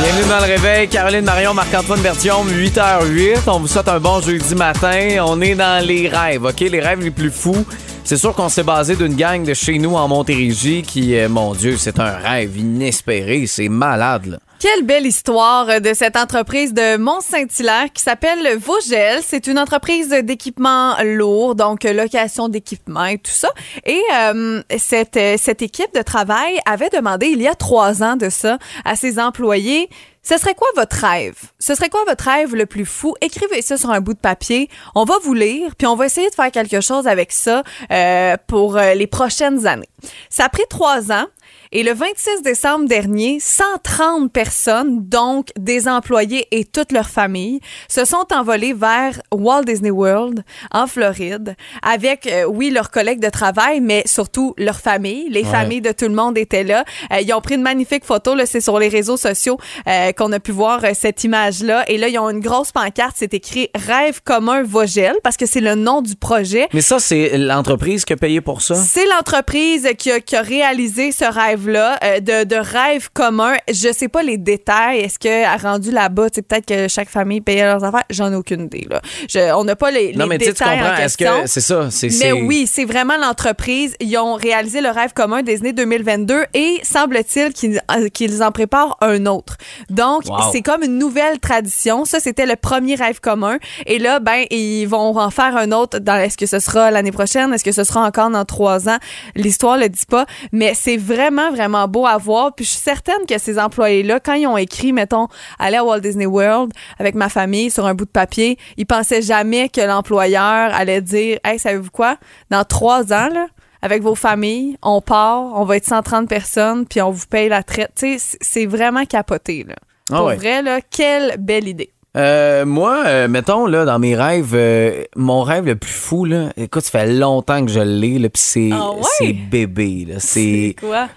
Bienvenue 0.00 0.28
dans 0.28 0.38
le 0.38 0.44
réveil. 0.44 0.88
Caroline 0.88 1.24
Marion, 1.24 1.54
Marc-Antoine 1.54 2.00
Bertium, 2.00 2.46
8h08. 2.48 3.40
On 3.48 3.58
vous 3.58 3.66
souhaite 3.66 3.88
un 3.88 3.98
bon 3.98 4.20
jeudi 4.20 4.54
matin. 4.54 5.24
On 5.26 5.40
est 5.40 5.56
dans 5.56 5.84
les 5.84 6.08
rêves, 6.08 6.44
OK? 6.44 6.60
Les 6.60 6.80
rêves 6.80 7.00
les 7.00 7.10
plus 7.10 7.32
fous. 7.32 7.66
C'est 8.04 8.16
sûr 8.16 8.32
qu'on 8.34 8.48
s'est 8.48 8.62
basé 8.62 8.94
d'une 8.94 9.16
gang 9.16 9.44
de 9.44 9.54
chez 9.54 9.78
nous 9.78 9.96
en 9.96 10.06
Montérégie 10.06 10.82
qui, 10.82 11.16
euh, 11.16 11.28
mon 11.28 11.52
Dieu, 11.52 11.76
c'est 11.76 11.98
un 11.98 12.16
rêve 12.16 12.56
inespéré. 12.56 13.46
C'est 13.46 13.68
malade, 13.68 14.26
là. 14.26 14.38
Quelle 14.60 14.82
belle 14.82 15.06
histoire 15.06 15.68
euh, 15.68 15.78
de 15.78 15.94
cette 15.94 16.16
entreprise 16.16 16.74
de 16.74 16.96
Mont-Saint-Hilaire 16.96 17.92
qui 17.94 18.02
s'appelle 18.02 18.58
Vogel. 18.58 19.20
C'est 19.24 19.46
une 19.46 19.56
entreprise 19.56 20.08
d'équipement 20.08 20.96
lourd, 21.04 21.54
donc 21.54 21.84
euh, 21.84 21.92
location 21.92 22.48
d'équipement 22.48 23.04
et 23.04 23.18
tout 23.18 23.30
ça. 23.30 23.50
Et 23.86 24.02
euh, 24.16 24.60
cette, 24.76 25.16
euh, 25.16 25.36
cette 25.38 25.62
équipe 25.62 25.94
de 25.94 26.02
travail 26.02 26.58
avait 26.66 26.88
demandé 26.88 27.26
il 27.26 27.40
y 27.40 27.46
a 27.46 27.54
trois 27.54 28.02
ans 28.02 28.16
de 28.16 28.30
ça 28.30 28.58
à 28.84 28.96
ses 28.96 29.20
employés. 29.20 29.88
Ce 30.24 30.36
serait 30.36 30.54
quoi 30.54 30.68
votre 30.74 31.06
rêve? 31.06 31.36
Ce 31.60 31.76
serait 31.76 31.88
quoi 31.88 32.02
votre 32.08 32.24
rêve 32.24 32.56
le 32.56 32.66
plus 32.66 32.84
fou? 32.84 33.14
Écrivez 33.20 33.62
ça 33.62 33.76
sur 33.76 33.90
un 33.90 34.00
bout 34.00 34.14
de 34.14 34.18
papier. 34.18 34.68
On 34.96 35.04
va 35.04 35.14
vous 35.22 35.34
lire, 35.34 35.76
puis 35.76 35.86
on 35.86 35.94
va 35.94 36.06
essayer 36.06 36.28
de 36.28 36.34
faire 36.34 36.50
quelque 36.50 36.80
chose 36.80 37.06
avec 37.06 37.30
ça 37.30 37.62
euh, 37.92 38.36
pour 38.48 38.76
les 38.76 39.06
prochaines 39.06 39.68
années. 39.68 39.88
Ça 40.28 40.46
a 40.46 40.48
pris 40.48 40.64
trois 40.68 41.12
ans. 41.12 41.26
Et 41.72 41.82
le 41.82 41.92
26 41.92 42.42
décembre 42.42 42.86
dernier, 42.88 43.38
130 43.40 44.32
personnes, 44.32 45.06
donc 45.08 45.48
des 45.58 45.86
employés 45.88 46.46
et 46.50 46.64
toute 46.64 46.92
leur 46.92 47.08
famille, 47.08 47.60
se 47.88 48.04
sont 48.04 48.26
envolées 48.32 48.72
vers 48.72 49.20
Walt 49.32 49.64
Disney 49.64 49.90
World 49.90 50.44
en 50.72 50.86
Floride 50.86 51.54
avec, 51.82 52.26
euh, 52.26 52.44
oui, 52.44 52.70
leurs 52.70 52.90
collègues 52.90 53.20
de 53.20 53.28
travail, 53.30 53.80
mais 53.80 54.02
surtout 54.06 54.54
leur 54.56 54.76
famille. 54.80 55.28
Les 55.30 55.42
Ouais. 55.42 55.50
familles 55.50 55.80
de 55.80 55.92
tout 55.92 56.06
le 56.06 56.14
monde 56.14 56.36
étaient 56.38 56.64
là. 56.64 56.84
Euh, 57.12 57.20
ils 57.20 57.32
ont 57.32 57.40
pris 57.40 57.54
une 57.56 57.62
magnifique 57.62 58.04
photo, 58.04 58.34
c'est 58.46 58.60
sur 58.60 58.78
les 58.78 58.88
réseaux 58.88 59.16
sociaux 59.16 59.58
euh, 59.86 60.12
qu'on 60.12 60.32
a 60.32 60.40
pu 60.40 60.52
voir 60.52 60.80
cette 60.94 61.22
image-là. 61.24 61.84
Et 61.90 61.98
là, 61.98 62.08
ils 62.08 62.18
ont 62.18 62.30
une 62.30 62.40
grosse 62.40 62.72
pancarte, 62.72 63.16
c'est 63.18 63.34
écrit 63.34 63.68
Rêve 63.74 64.20
commun 64.24 64.62
Vogel, 64.62 65.14
parce 65.22 65.36
que 65.36 65.46
c'est 65.46 65.60
le 65.60 65.74
nom 65.74 66.02
du 66.02 66.16
projet. 66.16 66.66
Mais 66.72 66.80
ça, 66.80 66.98
c'est 66.98 67.36
l'entreprise 67.38 68.04
qui 68.04 68.12
a 68.14 68.16
payé 68.16 68.40
pour 68.40 68.62
ça? 68.62 68.74
C'est 68.74 69.06
l'entreprise 69.06 69.88
qui 69.98 70.10
a, 70.10 70.20
qui 70.20 70.36
a 70.36 70.42
réalisé 70.42 71.12
ce 71.12 71.24
rêve-là 71.58 71.98
euh, 72.04 72.20
de, 72.20 72.44
de 72.44 72.56
rêve 72.56 73.08
commun. 73.12 73.54
Je 73.68 73.92
sais 73.92 74.08
pas 74.08 74.22
les 74.22 74.36
détails. 74.38 75.00
Est-ce 75.00 75.18
que 75.18 75.44
a 75.44 75.56
rendu 75.56 75.90
là-bas, 75.90 76.30
tu 76.30 76.42
peut-être 76.42 76.66
que 76.66 76.88
chaque 76.88 77.08
famille 77.08 77.40
payait 77.40 77.64
leurs 77.64 77.84
affaires? 77.84 78.04
J'en 78.10 78.32
ai 78.32 78.36
aucune 78.36 78.62
idée. 78.64 78.86
Là. 78.88 79.00
Je- 79.28 79.52
on 79.54 79.64
n'a 79.64 79.76
pas 79.76 79.90
les, 79.90 80.14
Non, 80.14 80.24
les 80.24 80.28
mais 80.30 80.38
tu 80.38 80.44
tu 80.46 80.50
détails 80.52 80.80
en 80.80 80.84
comprends. 80.84 80.96
Est-ce 81.02 81.16
question. 81.16 81.42
que 81.42 81.48
c'est 81.48 81.60
ça? 81.60 81.88
C'est, 81.90 82.08
Mais 82.20 82.32
oui, 82.32 82.68
c'est 82.70 82.84
vraiment 82.84 83.16
l'entreprise. 83.16 83.94
Ils 84.00 84.16
ont 84.18 84.34
réalisé 84.34 84.80
le 84.80 84.90
rêve 84.90 85.12
commun 85.12 85.42
Disney 85.42 85.72
2022 85.72 86.44
et 86.54 86.80
semble-t-il 86.82 87.52
qu'ils 87.52 87.80
euh, 87.90 88.08
qu'ils 88.08 88.42
en 88.42 88.52
préparent 88.52 88.96
un 89.00 89.26
autre. 89.26 89.56
Donc, 89.90 90.22
Wow. 90.28 90.36
c'est 90.52 90.62
comme 90.62 90.82
une 90.82 90.98
nouvelle 90.98 91.38
tradition. 91.38 92.04
Ça, 92.04 92.20
c'était 92.20 92.46
le 92.46 92.56
premier 92.56 92.94
rêve 92.96 93.20
commun. 93.20 93.58
Et 93.86 93.98
là, 93.98 94.20
ben, 94.20 94.44
ils 94.50 94.84
vont 94.86 95.16
en 95.18 95.30
faire 95.30 95.56
un 95.56 95.72
autre. 95.72 95.98
Dans, 95.98 96.16
est-ce 96.16 96.36
que 96.36 96.46
ce 96.46 96.58
sera 96.60 96.90
l'année 96.90 97.12
prochaine? 97.12 97.52
Est-ce 97.54 97.64
que 97.64 97.72
ce 97.72 97.84
sera 97.84 98.02
encore 98.04 98.30
dans 98.30 98.44
trois 98.44 98.88
ans? 98.88 98.98
L'histoire 99.34 99.76
le 99.78 99.88
dit 99.88 100.04
pas. 100.08 100.26
Mais 100.52 100.72
c'est 100.74 100.96
vraiment, 100.96 101.47
vraiment 101.50 101.88
beau 101.88 102.06
à 102.06 102.16
voir. 102.18 102.54
Puis 102.54 102.64
je 102.64 102.70
suis 102.70 102.80
certaine 102.80 103.24
que 103.28 103.38
ces 103.38 103.58
employés-là, 103.58 104.20
quand 104.20 104.34
ils 104.34 104.46
ont 104.46 104.56
écrit, 104.56 104.92
mettons, 104.92 105.28
aller 105.58 105.76
à 105.76 105.84
Walt 105.84 106.00
Disney 106.00 106.26
World 106.26 106.72
avec 106.98 107.14
ma 107.14 107.28
famille 107.28 107.70
sur 107.70 107.86
un 107.86 107.94
bout 107.94 108.04
de 108.04 108.10
papier, 108.10 108.58
ils 108.76 108.86
pensaient 108.86 109.22
jamais 109.22 109.68
que 109.68 109.80
l'employeur 109.80 110.74
allait 110.74 111.00
dire, 111.02 111.38
hey, 111.44 111.58
savez-vous 111.58 111.90
quoi? 111.90 112.16
Dans 112.50 112.64
trois 112.64 113.12
ans, 113.12 113.28
là, 113.32 113.46
avec 113.82 114.02
vos 114.02 114.14
familles, 114.14 114.76
on 114.82 115.00
part, 115.00 115.40
on 115.54 115.64
va 115.64 115.76
être 115.76 115.86
130 115.86 116.28
personnes, 116.28 116.84
puis 116.86 117.00
on 117.00 117.10
vous 117.10 117.26
paye 117.30 117.48
la 117.48 117.62
traite. 117.62 117.92
Tu 117.96 118.12
sais, 118.14 118.18
c- 118.18 118.38
c'est 118.40 118.66
vraiment 118.66 119.04
capoté, 119.04 119.64
là. 119.68 119.76
Ah 120.10 120.16
Pour 120.16 120.26
ouais. 120.26 120.36
vrai, 120.36 120.62
là, 120.62 120.80
quelle 120.80 121.36
belle 121.38 121.68
idée. 121.68 121.90
Euh, 122.16 122.64
moi, 122.64 123.04
euh, 123.06 123.28
mettons, 123.28 123.66
là, 123.66 123.84
dans 123.84 123.98
mes 123.98 124.16
rêves, 124.16 124.52
euh, 124.54 125.04
mon 125.14 125.42
rêve 125.42 125.66
le 125.66 125.76
plus 125.76 125.92
fou, 125.92 126.24
là, 126.24 126.50
écoute, 126.56 126.84
ça 126.84 126.90
fait 126.90 127.12
longtemps 127.12 127.64
que 127.64 127.70
je 127.70 127.80
l'ai, 127.80 128.18
là, 128.18 128.28
puis 128.28 128.42
c'est, 128.42 128.70
Ah 128.72 128.92
ouais? 128.92 129.02
c'est 129.18 129.32
bébé, 129.32 130.06
là. 130.08 130.14
C'est. 130.18 130.74
quoi? 130.80 131.08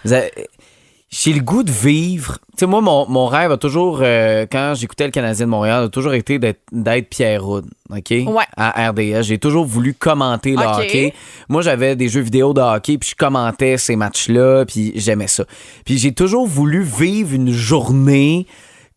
J'ai 1.13 1.33
le 1.33 1.41
goût 1.41 1.63
de 1.63 1.71
vivre. 1.71 2.37
Tu 2.51 2.59
sais, 2.59 2.65
moi, 2.65 2.79
mon, 2.79 3.05
mon 3.09 3.25
rêve 3.25 3.51
a 3.51 3.57
toujours, 3.57 3.99
quand 3.99 4.73
j'écoutais 4.77 5.03
le 5.03 5.11
Canadien 5.11 5.45
de 5.45 5.51
Montréal, 5.51 5.83
a 5.83 5.89
toujours 5.89 6.13
été 6.13 6.39
d'être, 6.39 6.61
d'être 6.71 7.09
Pierre 7.09 7.45
Houd, 7.45 7.65
OK? 7.89 8.11
Ouais. 8.11 8.45
À 8.55 8.89
RDS. 8.91 9.23
J'ai 9.23 9.37
toujours 9.37 9.65
voulu 9.65 9.93
commenter 9.93 10.51
le 10.51 10.63
hockey. 10.65 11.13
Moi, 11.49 11.63
j'avais 11.63 11.97
des 11.97 12.07
jeux 12.07 12.21
vidéo 12.21 12.53
de 12.53 12.61
hockey, 12.61 12.97
puis 12.97 13.09
je 13.09 13.15
commentais 13.15 13.75
ces 13.77 13.97
matchs-là, 13.97 14.63
puis 14.65 14.93
j'aimais 14.95 15.27
ça. 15.27 15.43
Puis 15.83 15.97
j'ai 15.97 16.13
toujours 16.13 16.47
voulu 16.47 16.81
vivre 16.81 17.35
une 17.35 17.51
journée 17.51 18.47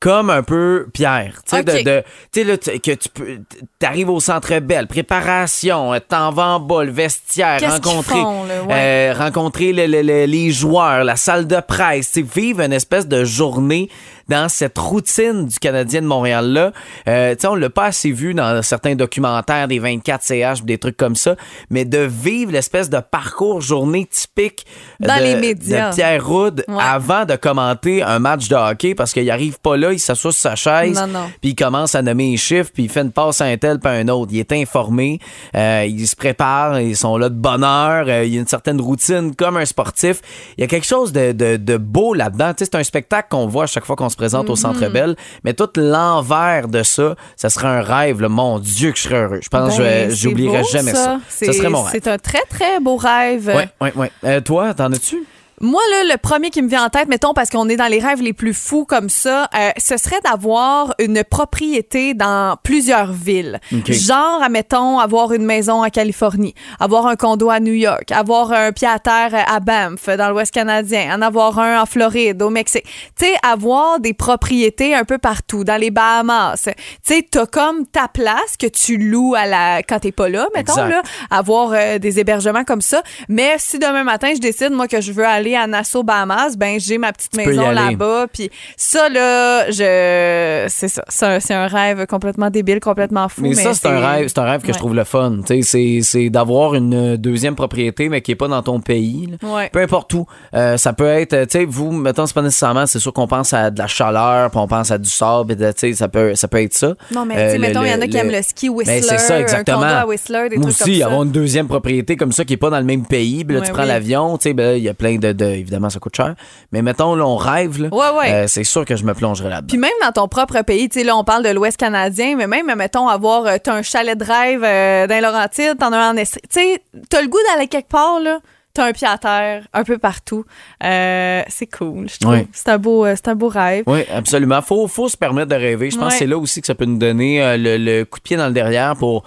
comme 0.01 0.29
un 0.31 0.43
peu 0.43 0.87
Pierre. 0.93 1.41
Tu 1.49 1.57
sais, 1.57 1.61
OK. 1.61 1.67
de, 1.67 1.83
de- 1.83 2.03
tu 2.33 2.41
sais, 2.41 2.45
là, 2.45 2.57
que 2.59 2.91
tu 2.93 3.09
peux. 3.09 3.39
T'arrives 3.79 4.11
au 4.11 4.21
centre 4.21 4.59
belle, 4.59 4.87
préparation, 4.87 5.95
euh, 5.95 5.99
t'en 6.07 6.31
vas 6.31 6.47
en 6.57 6.61
bas, 6.61 6.85
le 6.85 6.91
vestiaire, 6.91 7.59
rencontrer, 7.61 8.15
font, 8.15 8.45
là? 8.45 8.63
Ouais. 8.65 8.75
euh, 8.75 9.15
rencontrer 9.17 9.73
le- 9.73 9.87
le- 9.87 10.03
le- 10.03 10.25
les 10.27 10.51
joueurs, 10.51 11.05
la 11.05 11.17
salle 11.17 11.47
de 11.47 11.61
presse, 11.61 12.17
vivre 12.19 12.61
une 12.61 12.73
espèce 12.73 13.09
de 13.09 13.25
journée 13.25 13.89
dans 14.29 14.49
cette 14.49 14.79
routine 14.79 15.47
du 15.47 15.59
Canadien 15.59 16.03
de 16.03 16.07
Montréal-là. 16.07 16.73
Euh, 17.09 17.35
on 17.45 17.55
l'a 17.55 17.71
pas 17.71 17.85
assez 17.87 18.11
vu 18.11 18.35
dans 18.35 18.63
certains 18.63 18.95
documentaires 18.95 19.69
des 19.69 19.79
24 19.79 20.23
CH, 20.23 20.63
des 20.63 20.79
trucs 20.79 20.97
comme 20.97 21.17
ça, 21.17 21.37
mais 21.71 21.85
de 21.85 21.99
vivre 21.99 22.53
l'espèce 22.53 22.89
de 22.91 22.99
parcours 23.01 23.61
journée 23.61 24.07
typique 24.07 24.65
Dans 25.01 25.17
de, 25.19 25.23
les 25.23 25.37
médias. 25.37 25.91
de 25.91 25.95
Pierre 25.95 26.27
Roud 26.27 26.65
Ouais. 26.69 26.75
avant 26.81 27.25
de 27.25 27.37
commenter 27.37 28.03
un 28.03 28.19
match 28.19 28.49
de 28.49 28.55
hockey 28.57 28.95
parce 28.95 29.13
qu'il 29.13 29.31
arrive 29.31 29.59
pas 29.61 29.77
là, 29.77 29.93
il 29.93 29.99
s'assoit 29.99 30.33
sur 30.33 30.41
sa 30.41 30.57
chaise, 30.57 31.03
puis 31.41 31.51
il 31.51 31.55
commence 31.55 31.95
à 31.95 32.03
nommer 32.03 32.31
les 32.33 32.37
chiffres, 32.37 32.71
puis 32.73 32.85
il 32.85 32.89
fait 32.89 33.01
une 33.03 33.13
passe 33.13 33.41
à 33.41 33.45
un 33.47 33.57
tel 33.57 33.79
puis 33.79 33.89
à 33.91 33.95
un 33.95 34.09
autre. 34.09 34.31
Il 34.33 34.39
est 34.39 34.53
informé, 34.53 35.19
euh, 35.57 35.85
il 35.89 36.07
se 36.09 36.17
prépare, 36.17 36.81
ils 36.81 36.97
sont 36.97 37.17
là 37.17 37.29
de 37.29 37.35
bonne 37.35 37.65
heure, 37.65 38.07
euh, 38.09 38.25
il 38.25 38.35
y 38.35 38.39
a 38.39 38.41
une 38.41 38.47
certaine 38.47 38.81
routine 38.81 39.35
comme 39.35 39.57
un 39.57 39.65
sportif. 39.65 40.21
Il 40.57 40.63
y 40.63 40.65
a 40.65 40.67
quelque 40.67 40.87
chose 40.87 41.13
de, 41.13 41.33
de- 41.33 41.57
de 41.57 41.77
beau 41.77 42.15
là-dedans. 42.15 42.53
Tu 42.55 42.65
sais, 42.65 42.71
c'est 42.73 42.79
un 42.79 42.83
spectacle 42.85 43.29
qu'on 43.31 43.47
voit 43.47 43.65
à 43.65 43.67
chaque 43.67 43.85
fois 43.85 43.97
qu'on 43.97 44.09
se 44.15 44.17
présente 44.17 44.49
au 44.49 44.57
Centre 44.57 44.89
Bell, 44.89 45.17
mais 45.45 45.53
tout 45.55 45.69
l'envers 45.77 46.69
de 46.69 46.83
ça, 46.83 47.15
ça 47.37 47.51
serait 47.51 47.69
un 47.69 47.83
rêve. 47.83 48.21
là. 48.21 48.29
Mon 48.29 48.59
Dieu, 48.59 48.93
que 48.93 48.99
je 48.99 49.03
serais 49.03 49.23
heureux. 49.25 49.41
Je 49.43 49.49
pense 49.49 49.77
que 49.77 49.83
Ben, 49.83 50.11
je- 50.11 50.15
c'est 50.15 50.23
j'oublierai 50.23 50.63
jamais 50.65 50.93
ça. 50.93 51.19
C'est- 51.29 51.47
Ça 51.47 51.53
serait 51.53 51.69
mon 51.69 51.83
rêve. 51.83 51.93
C'est 51.93 52.09
un 52.09 52.19
très, 52.19 52.43
très 52.49 52.81
beau 52.81 52.97
rêve. 52.97 53.47
Ouais, 53.55 53.69
ouais, 53.81 53.93
ouais. 53.97 54.11
Euh, 54.25 54.41
toi, 54.41 54.73
t'en 54.75 54.93
as-tu? 54.93 55.25
Moi, 55.61 55.81
là, 55.91 56.15
le 56.15 56.19
premier 56.19 56.51
qui 56.51 56.63
me 56.63 56.69
vient 56.69 56.85
en 56.85 56.89
tête, 56.89 57.09
mettons, 57.09 57.33
parce 57.33 57.51
qu'on 57.51 57.69
est 57.69 57.77
dans 57.77 57.87
les 57.87 58.01
rêves 58.01 58.21
les 58.21 58.33
plus 58.33 58.55
fous 58.55 58.85
comme 58.85 59.09
ça, 59.09 59.49
euh, 59.55 59.71
ce 59.79 59.97
serait 59.97 60.21
d'avoir 60.25 60.95
une 60.99 61.23
propriété 61.25 62.15
dans 62.15 62.57
plusieurs 62.63 63.13
villes. 63.13 63.61
OK. 63.73 63.93
Genre, 63.93 64.43
admettons, 64.43 64.99
avoir 64.99 65.33
une 65.33 65.45
maison 65.45 65.85
en 65.85 65.91
Californie, 65.91 66.55
avoir 66.81 67.07
un 67.07 67.17
condo 67.17 67.51
à 67.51 67.61
New 67.61 67.73
York, 67.73 68.11
avoir 68.11 68.53
un 68.53 68.73
pied 68.73 68.89
à 68.89 68.99
terre 68.99 69.45
à 69.47 69.61
Banff, 69.61 70.09
dans 70.09 70.31
l'Ouest 70.31 70.53
canadien, 70.53 71.17
en 71.17 71.23
avoir 71.23 71.59
un 71.59 71.81
en 71.81 71.87
Floride, 71.87 72.43
au 72.43 72.51
Mexique. 72.51 72.85
Tu 73.19 73.27
sais, 73.27 73.35
avoir 73.43 74.01
des 74.01 74.15
propriétés 74.15 74.95
un 74.95 75.05
peu 75.05 75.19
partout, 75.19 75.65
dans 75.65 75.81
les 75.81 75.91
Bahamas. 75.91 76.65
Tu 76.65 76.73
sais, 77.03 77.27
t'as 77.31 77.47
comme 77.47 77.87
ta 77.87 78.09
place 78.09 78.57
que 78.59 78.67
tu 78.67 78.97
loues 78.97 79.35
à 79.37 79.47
la, 79.47 79.83
quand 79.83 80.01
t'es 80.01 80.13
pas 80.13 80.29
là, 80.29 80.49
mettons, 80.55 80.73
Exact. 80.73 80.89
là, 80.89 81.03
avoir 81.31 81.73
euh, 81.73 81.99
des 81.99 82.19
hébergements 82.19 82.65
comme 82.65 82.81
ça. 82.81 83.03
Mais 83.29 83.55
si 83.59 83.79
demain 83.79 84.05
matin, 84.05 84.33
je 84.35 84.41
décide, 84.41 84.73
moi, 84.73 84.89
que 84.89 85.01
je 85.01 85.13
veux 85.13 85.25
aller 85.25 85.44
aller 85.45 85.57
à 85.57 85.67
Nassau, 85.67 86.03
Bahamas, 86.03 86.57
ben 86.57 86.79
j'ai 86.81 86.99
ma 86.99 87.13
petite 87.13 87.37
maison 87.37 87.71
là-bas. 87.71 88.27
Puis 88.33 88.51
ça, 88.77 89.09
là, 89.09 89.71
je... 89.71 90.65
c'est 90.69 90.89
ça. 90.89 91.05
C'est 91.09 91.55
un, 91.55 91.65
un 91.65 91.67
rêve 91.67 92.07
complètement 92.07 92.51
débile, 92.51 92.81
complètement 92.81 93.29
fou. 93.29 93.43
Mais, 93.43 93.55
ça, 93.55 93.75
c'est 93.75 93.87
un 93.89 93.99
rêve, 94.01 94.29
c'est 94.29 94.39
un 94.39 94.45
rêve 94.45 94.61
que 94.63 94.67
Ouais. 94.69 94.73
je 94.73 94.79
trouve 94.79 94.95
le 94.95 95.05
fun. 95.05 95.41
C'est, 95.63 96.01
c'est 96.03 96.31
d'avoir 96.31 96.75
une 96.75 97.17
deuxième 97.17 97.55
propriété, 97.55 98.09
mais 98.09 98.21
qui 98.23 98.33
est 98.33 98.37
pas 98.37 98.49
dans 98.49 98.63
ton 98.63 98.81
pays. 98.81 99.29
Ouais. 99.43 99.69
Peu 99.73 99.81
importe 99.81 100.13
où. 100.15 100.27
Euh, 100.55 100.77
ça 100.77 100.93
peut 100.93 101.07
être, 101.07 101.45
tu 101.45 101.59
sais, 101.59 101.65
vous, 101.65 101.91
mettons, 101.93 102.27
c'est 102.27 102.35
pas 102.35 102.43
nécessairement, 102.43 102.87
c'est 102.87 102.99
sûr 102.99 103.13
qu'on 103.13 103.27
pense 103.29 103.53
à 103.53 103.71
de 103.71 103.79
la 103.79 103.87
chaleur, 103.87 104.51
puis 104.51 104.59
on 104.59 104.67
pense 104.69 104.91
à 104.91 104.99
du 104.99 105.09
sable, 105.09 105.57
tu 105.57 105.65
sais, 105.77 105.93
ça 105.95 106.09
peut, 106.09 106.35
ça 106.35 106.49
peut 106.49 106.63
être 106.63 106.75
ça. 106.75 106.95
Non, 107.13 107.25
mais 107.25 107.35
Euh, 107.37 107.59
mettons, 107.59 107.83
il 107.83 107.89
y 107.91 107.93
en 107.93 107.95
a 107.95 107.99
le- 107.99 108.07
qui 108.07 108.17
aiment 108.17 108.31
le 108.31 108.43
ski 108.43 108.69
Whistler, 108.69 109.01
Ben, 109.01 109.07
c'est 109.09 109.19
ça, 109.19 109.37
un 109.37 109.41
exactement. 109.41 109.81
condo 109.81 109.93
à 109.95 110.07
Whistler, 110.07 110.49
des 110.51 110.57
trucs 110.57 110.69
aussi, 110.69 110.85
comme 110.85 110.95
ça. 111.01 111.07
avoir 111.07 111.23
une 111.23 111.33
deuxième 111.33 111.69
propriété 111.69 112.17
comme 112.17 112.33
ça 112.33 112.45
qui 112.45 112.55
est 112.55 112.59
pas 112.59 112.71
dans 112.71 112.79
le 112.79 112.85
même 112.85 113.07
pays, 113.07 113.45
puis 113.45 113.55
là, 113.55 113.61
Ouais, 113.61 113.67
tu 113.67 113.73
prends 113.73 113.83
oui. 113.83 113.89
l'avion, 113.89 114.37
tu 114.39 114.45
sais, 114.45 114.55
ben, 114.55 114.77
il 114.77 114.83
y 114.83 114.89
a 114.89 114.95
plein 114.95 115.17
de, 115.17 115.33
de- 115.35 115.45
Évidemment, 115.45 115.91
ça 115.91 115.99
coûte 115.99 116.17
cher. 116.17 116.35
Mais 116.73 116.83
mettons, 116.83 117.15
là, 117.15 117.27
on 117.27 117.37
rêve, 117.37 117.81
là. 117.83 117.89
Ouais, 117.93 118.19
ouais. 118.19 118.33
euh, 118.33 118.47
c'est 118.47 118.65
sûr 118.65 118.85
que 118.85 118.97
je 118.97 119.05
me 119.05 119.15
plongerai 119.15 119.49
là-dedans. 119.51 119.67
Puis 119.69 119.79
même 119.79 119.91
dans 120.03 120.13
ton 120.13 120.29
propre 120.29 120.63
pays, 120.63 120.89
tu 120.89 121.01
sais, 121.01 121.05
là, 121.05 121.17
on 121.17 121.25
parle 121.25 121.43
de 121.45 121.51
l'Ouest 121.51 121.77
canadien, 121.77 122.35
mais 122.37 122.47
même, 122.47 122.73
mettons, 122.77 123.09
avoir, 123.09 123.47
euh, 123.47 123.57
t'as 123.63 123.75
un 123.75 123.83
chalet 123.83 124.17
de 124.19 124.25
rêve 124.25 124.63
euh, 124.65 125.07
dans 125.07 125.15
les 125.15 125.21
Laurentides, 125.21 125.79
t'en 125.79 125.93
as 125.93 125.99
un 125.99 126.13
en 126.13 126.17
Estrie. 126.17 126.41
Tu 126.53 126.61
sais, 126.61 126.83
t'as 127.11 127.23
le 127.23 127.29
goût 127.29 127.39
d'aller 127.53 127.69
quelque 127.69 127.89
part, 127.89 128.21
là. 128.21 128.39
T'as 128.77 128.87
un 128.87 128.93
pied 128.93 129.07
à 129.07 129.17
terre, 129.19 129.69
un 129.73 129.85
peu 129.85 129.99
partout. 129.99 130.45
Euh, 130.83 131.43
c'est 131.47 131.67
cool, 131.69 132.09
je 132.09 132.19
trouve. 132.19 132.33
Ouais. 132.33 132.49
C'est 132.53 132.69
un 132.71 132.79
beau, 132.79 133.07
c'est 133.07 133.29
un 133.29 133.37
beau 133.37 133.47
rêve. 133.49 133.85
Oui, 133.87 134.01
absolument. 134.13 134.61
Faut, 134.63 134.89
faut 134.89 135.09
se 135.09 135.17
permettre 135.17 135.51
de 135.51 135.55
rêver. 135.55 135.93
Je 135.93 135.97
pense 135.97 136.13
que 136.15 136.19
c'est 136.19 136.27
là 136.27 136.37
aussi 136.37 136.61
que 136.61 136.67
ça 136.67 136.75
peut 136.75 136.85
nous 136.85 136.99
donner 136.99 137.57
le, 137.57 137.77
le 137.77 138.05
coup 138.05 138.19
de 138.19 138.25
pied 138.25 138.37
dans 138.37 138.49
le 138.49 138.53
derrière 138.53 138.97
pour 138.97 139.23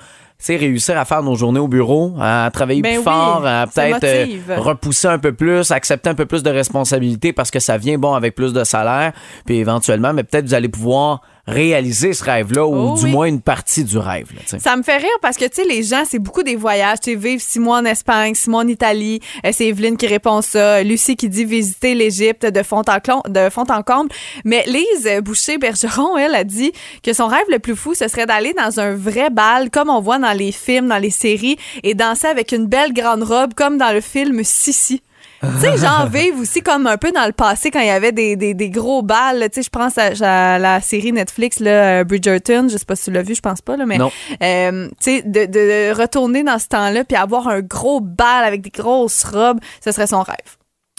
réussir 0.58 0.98
à 0.98 1.06
faire 1.06 1.24
nos 1.24 1.36
journées 1.36 1.60
au 1.60 1.68
bureau, 1.68 2.14
à 2.20 2.50
travailler 2.54 2.82
Ben 2.82 2.92
plus 2.92 2.98
oui, 3.00 3.04
fort, 3.04 3.46
à 3.46 3.66
peut-être 3.68 4.04
euh, 4.04 4.58
repousser 4.58 5.08
un 5.08 5.20
peu 5.20 5.34
plus, 5.34 5.72
accepter 5.72 6.10
un 6.10 6.16
peu 6.16 6.26
plus 6.26 6.44
de 6.44 6.50
responsabilités 6.50 7.34
parce 7.34 7.52
que 7.52 7.60
ça 7.60 7.78
vient 7.78 7.98
bon 7.98 8.14
avec 8.14 8.36
plus 8.36 8.54
de 8.54 8.64
salaire, 8.64 9.14
puis 9.46 9.58
éventuellement, 9.58 10.14
mais 10.14 10.24
peut-être 10.24 10.46
vous 10.46 10.54
allez 10.54 10.70
pouvoir 10.70 11.22
réaliser 11.48 12.14
ce 12.14 12.24
rêve-là 12.24 12.66
ou 12.68 12.76
Oh 12.92 12.96
du 12.98 13.06
oui. 13.06 13.12
moins 13.12 13.26
une 13.28 13.42
partie 13.42 13.84
du 13.84 13.98
rêve. 13.98 14.28
là. 14.36 14.60
Ça 14.60 14.76
me 14.76 14.84
fait 14.84 14.98
rire 14.98 15.10
parce 15.22 15.38
que, 15.38 15.46
tu 15.46 15.56
sais, 15.62 15.64
les 15.64 15.82
gens, 15.84 16.04
c'est 16.08 16.20
beaucoup 16.20 16.44
des 16.44 16.56
voyages. 16.56 17.00
Tu 17.02 17.16
vivre 17.16 17.42
six 17.42 17.60
mois 17.60 17.78
en 17.80 17.86
Espagne, 17.86 18.36
six 18.36 18.50
mois 18.50 18.64
en 18.64 18.68
Italie. 18.68 19.22
Euh, 19.46 19.52
c'est 19.54 19.68
Evelyne 19.68 19.98
qui 19.98 20.08
répond 20.08 20.42
ça. 20.42 20.84
Lucie 20.84 21.16
qui 21.16 21.30
dit 21.30 21.46
visiter 21.46 21.96
l'Égypte 21.96 22.46
de 22.46 22.64
fond 22.64 22.82
en, 22.88 23.22
de 23.30 23.50
fond 23.50 23.64
en 23.70 23.82
comble. 23.82 24.10
Mais 24.46 24.64
Lise 24.68 25.10
Boucher-Bergeron, 25.24 26.18
elle, 26.18 26.36
a 26.36 26.44
dit 26.44 26.72
que 27.02 27.14
son 27.14 27.28
rêve 27.28 27.46
le 27.50 27.60
plus 27.60 27.76
fou, 27.76 27.94
ce 27.96 28.08
serait 28.08 28.26
d'aller 28.26 28.54
dans 28.54 28.80
un 28.80 28.94
vrai 28.96 29.30
bal, 29.30 29.70
comme 29.70 29.90
on 29.90 30.02
voit 30.02 30.20
dans 30.20 30.34
les 30.34 30.52
films, 30.52 30.88
dans 30.88 30.98
les 30.98 31.10
séries, 31.12 31.58
et 31.84 31.94
danser 31.94 32.28
avec 32.28 32.52
une 32.52 32.66
belle 32.66 32.94
grande 32.94 33.24
robe, 33.24 33.54
comme 33.56 33.78
dans 33.78 33.94
le 33.94 34.02
film 34.02 34.44
Sissi. 34.44 35.02
Tu 35.42 35.60
sais, 35.60 35.78
genre 35.78 36.08
vivre 36.08 36.40
aussi 36.42 36.62
comme 36.62 36.88
un 36.88 36.98
peu 36.98 37.12
dans 37.12 37.26
le 37.26 37.32
passé 37.32 37.70
quand 37.72 37.80
il 37.80 37.88
y 37.88 37.92
avait 37.92 38.12
des, 38.12 38.36
des, 38.36 38.54
des 38.54 38.70
gros 38.70 39.02
balles. 39.04 39.48
Tu 39.52 39.62
sais, 39.62 39.64
je 39.64 39.70
pense 39.70 39.98
à, 39.98 40.56
à 40.56 40.58
la 40.60 40.82
série 40.82 41.12
Netflix, 41.12 41.60
là, 41.60 42.00
euh, 42.00 42.04
Bridgerton. 42.04 42.68
Je 42.70 42.78
sais 42.78 42.86
pas 42.86 42.96
si 42.96 43.06
tu 43.06 43.12
l'as 43.12 43.22
vu, 43.22 43.36
je 43.36 43.42
pense 43.42 43.62
pas, 43.62 43.78
là, 43.78 43.86
mais 43.86 43.98
Non. 43.98 44.12
euh, 44.42 44.88
tu 45.02 45.18
sais, 45.18 45.22
de, 45.24 45.46
de 45.46 45.94
retourner 46.00 46.44
dans 46.44 46.60
ce 46.60 46.68
temps-là 46.68 47.04
puis 47.04 47.16
avoir 47.16 47.48
un 47.48 47.62
gros 47.62 48.02
bal 48.02 48.44
avec 48.46 48.62
des 48.62 48.72
grosses 48.72 49.24
robes, 49.24 49.60
ce 49.84 49.92
serait 49.92 50.08
son 50.08 50.22
rêve. 50.22 50.57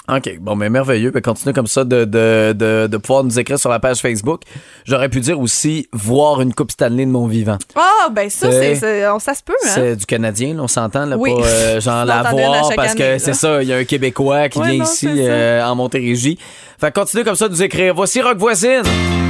OK, 0.09 0.39
bon, 0.41 0.57
mais 0.57 0.71
merveilleux. 0.71 1.11
Ben, 1.11 1.21
continuez 1.21 1.53
comme 1.53 1.67
ça 1.67 1.85
de, 1.85 2.05
de, 2.05 2.55
de, 2.57 2.87
de 2.87 2.97
pouvoir 2.97 3.25
nous 3.25 3.39
écrire 3.39 3.59
sur 3.59 3.69
la 3.71 3.79
page 3.79 3.99
Facebook. 3.99 4.43
J'aurais 4.87 5.09
pu 5.09 5.21
dire 5.21 5.39
aussi 5.39 5.87
voir 5.93 6.41
une 6.41 6.55
Coupe 6.55 6.71
Stanley 6.71 7.05
de 7.05 7.11
mon 7.11 7.27
vivant. 7.27 7.59
Ah, 7.77 8.09
ben 8.11 8.31
ça, 8.31 8.51
C'est- 8.51 8.75
c'est, 8.75 8.81
c'est- 8.81 9.09
on- 9.09 9.19
ça 9.19 9.35
se 9.35 9.43
peut, 9.43 9.53
hein? 9.67 9.71
C'est 9.75 9.97
du 9.97 10.07
Canadien, 10.07 10.55
là, 10.55 10.63
on 10.63 10.69
s'entend, 10.69 11.05
là, 11.05 11.17
Oui. 11.19 11.35
pas 11.35 11.47
euh, 11.47 11.81
genre 11.83 12.05
la 12.05 12.23
voir 12.23 12.71
parce 12.75 12.91
année, 12.93 12.99
que 12.99 13.03
là. 13.05 13.19
c'est 13.19 13.35
ça, 13.35 13.63
il 13.63 13.69
y 13.69 13.73
a 13.73 13.77
un 13.77 13.85
Québécois 13.85 14.49
qui 14.49 14.59
Ouais, 14.61 14.71
vient 14.71 14.79
non, 14.85 14.91
ici 14.91 15.09
euh, 15.11 15.63
en 15.65 15.75
Montérégie. 15.75 16.39
Fait 16.81 16.91
que 16.93 17.01
continuez 17.01 17.25
comme 17.25 17.35
ça 17.37 17.49
de 17.49 17.53
nous 17.53 17.63
écrire. 17.63 17.93
Voici 17.95 18.23
Rock 18.23 18.39
Voisine. 18.39 18.83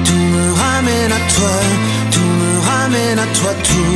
Tout 0.04 0.12
me 0.12 0.52
ramène 0.54 1.12
à 1.12 1.16
toi, 1.32 1.50
tout 2.12 2.20
me 2.20 2.60
ramène 2.66 3.18
à 3.18 3.26
toi, 3.34 3.50
tout 3.64 3.87